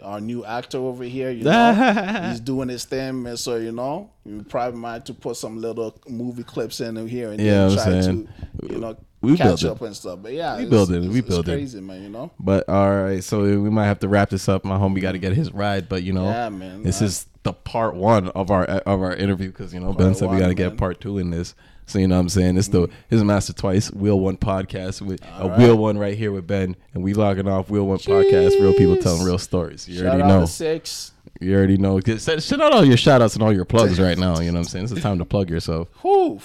our 0.04 0.20
new 0.22 0.43
actor 0.45 0.78
over 0.78 1.04
here, 1.04 1.30
you 1.32 1.43
know, 1.43 1.74
he's 2.30 2.39
doing 2.39 2.70
his 2.70 2.86
thing, 2.86 3.26
and 3.28 3.38
so 3.39 3.56
you 3.58 3.72
know, 3.72 4.10
we 4.26 4.41
probably 4.43 4.80
might 4.80 4.93
have 4.93 5.04
to 5.06 5.14
put 5.14 5.38
some 5.38 5.60
little 5.60 5.97
movie 6.08 6.43
clips 6.43 6.80
in 6.80 6.95
here 7.08 7.32
and 7.32 7.39
Yeah, 7.39 7.68
then 7.68 7.76
try 7.78 7.86
to, 8.12 8.28
you 8.74 8.80
know, 8.80 8.97
We 9.22 9.38
catch 9.38 9.47
build 9.47 9.64
it. 9.64 9.66
up 9.70 9.82
and 9.82 9.95
stuff. 9.95 10.20
But 10.22 10.34
yeah, 10.34 10.56
We 10.58 10.64
it's- 10.64 10.70
build 10.70 10.91
it. 10.91 10.97
it's- 10.97 11.12
We 11.14 11.20
it's 11.20 11.28
build 11.28 11.47
it. 11.49 11.52
Crazy 11.54 11.82
man, 11.82 12.04
you 12.04 12.10
know. 12.10 12.32
But 12.39 12.68
all 12.70 12.89
right, 13.04 13.24
so 13.24 13.41
we 13.41 13.70
might 13.70 13.86
have 13.86 13.99
to 13.99 14.08
wrap 14.08 14.30
this 14.30 14.47
up. 14.49 14.66
My 14.66 14.78
homie 14.78 15.02
got 15.02 15.12
to 15.14 15.20
get 15.20 15.34
his 15.34 15.52
ride, 15.54 15.88
but 15.89 16.04
you 16.04 16.14
know, 16.14 16.26
Yeah, 16.26 16.49
man. 16.49 16.84
this 16.84 17.02
I- 17.02 17.06
is 17.06 17.28
the 17.43 17.54
part 17.54 17.95
one 17.95 18.28
of 18.30 18.52
our 18.52 18.66
of 18.66 19.02
our 19.02 19.16
interview 19.16 19.47
because 19.47 19.74
you 19.74 19.80
know 19.80 19.93
Ben 19.93 20.14
said 20.14 20.30
we 20.30 20.38
got 20.38 20.49
to 20.49 20.54
get 20.54 20.78
part 20.78 20.99
two 21.02 21.18
in 21.18 21.32
this. 21.32 21.56
So 21.86 22.00
you 22.00 22.08
know 22.08 22.16
what 22.16 22.22
I'm 22.22 22.30
saying 22.30 22.58
it's 22.58 22.70
the 22.70 22.88
his 23.10 23.24
master 23.24 23.54
twice 23.54 23.92
wheel 23.92 24.20
one 24.20 24.38
podcast 24.38 25.02
with 25.02 25.22
a 25.38 25.50
right. 25.50 25.60
wheel 25.60 25.78
one 25.78 25.98
right 25.98 26.18
here 26.18 26.32
with 26.32 26.48
Ben 26.48 26.76
and 26.94 27.04
we 27.04 27.14
logging 27.14 27.48
off 27.48 27.70
wheel 27.70 27.86
one 27.86 27.98
podcast. 27.98 28.60
Real 28.62 28.74
people 28.74 28.98
telling 28.98 29.24
real 29.24 29.38
stories. 29.38 29.88
You 29.88 29.98
Shout 29.98 30.06
already 30.08 30.24
out 30.24 30.28
know. 30.28 30.42
to 30.42 30.48
six. 30.48 31.12
You 31.40 31.56
already 31.56 31.78
know. 31.78 32.00
Send 32.00 32.62
out 32.62 32.74
all 32.74 32.86
your 32.86 32.98
shout 32.98 33.22
outs 33.22 33.34
and 33.34 33.44
all 33.44 33.52
your 33.54 33.66
plugs 33.66 34.00
right 34.00 34.18
now. 34.18 34.40
You 34.40 34.52
know 34.52 34.60
what 34.60 34.66
I'm 34.66 34.70
saying? 34.70 34.86
It's 34.86 34.94
the 34.94 35.02
time 35.02 35.18
to 35.20 35.26
plug 35.26 35.50
yourself. 35.50 35.90
Whew. 36.02 36.40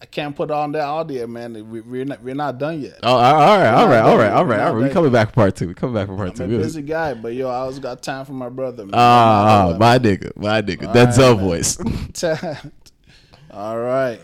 I 0.00 0.04
can't 0.04 0.36
put 0.36 0.50
on 0.50 0.72
that 0.72 0.84
audio, 0.84 1.26
man. 1.26 1.70
We, 1.70 1.80
we're 1.80 2.04
not 2.04 2.22
we're 2.22 2.34
not 2.34 2.58
done 2.58 2.82
yet. 2.82 2.98
Oh, 3.02 3.16
all 3.16 3.18
right, 3.18 3.32
all 3.32 3.58
right, 3.58 3.68
all 3.72 3.88
right, 3.88 4.00
all 4.00 4.16
right, 4.18 4.30
all 4.30 4.44
We're 4.44 4.50
right. 4.50 4.60
All. 4.60 4.74
We 4.76 4.90
coming 4.90 5.10
back 5.10 5.30
for 5.30 5.34
part 5.34 5.56
two. 5.56 5.68
We 5.68 5.74
coming 5.74 5.94
back 5.94 6.06
for 6.06 6.16
part 6.16 6.28
I'm 6.28 6.48
two. 6.48 6.56
a 6.56 6.58
busy 6.58 6.82
guy, 6.82 7.14
but 7.14 7.32
yo, 7.32 7.48
I 7.48 7.56
always 7.56 7.78
got 7.78 8.02
time 8.02 8.26
for 8.26 8.34
my 8.34 8.50
brother. 8.50 8.84
Man. 8.84 8.92
Ah, 8.94 9.70
I'm 9.70 9.78
my 9.78 9.98
nigga, 9.98 10.36
my 10.36 10.60
nigga. 10.60 10.88
All 10.88 10.92
That's 10.92 11.18
right, 11.18 11.38
voice. 11.38 11.78
All 13.56 13.78
right. 13.78 14.20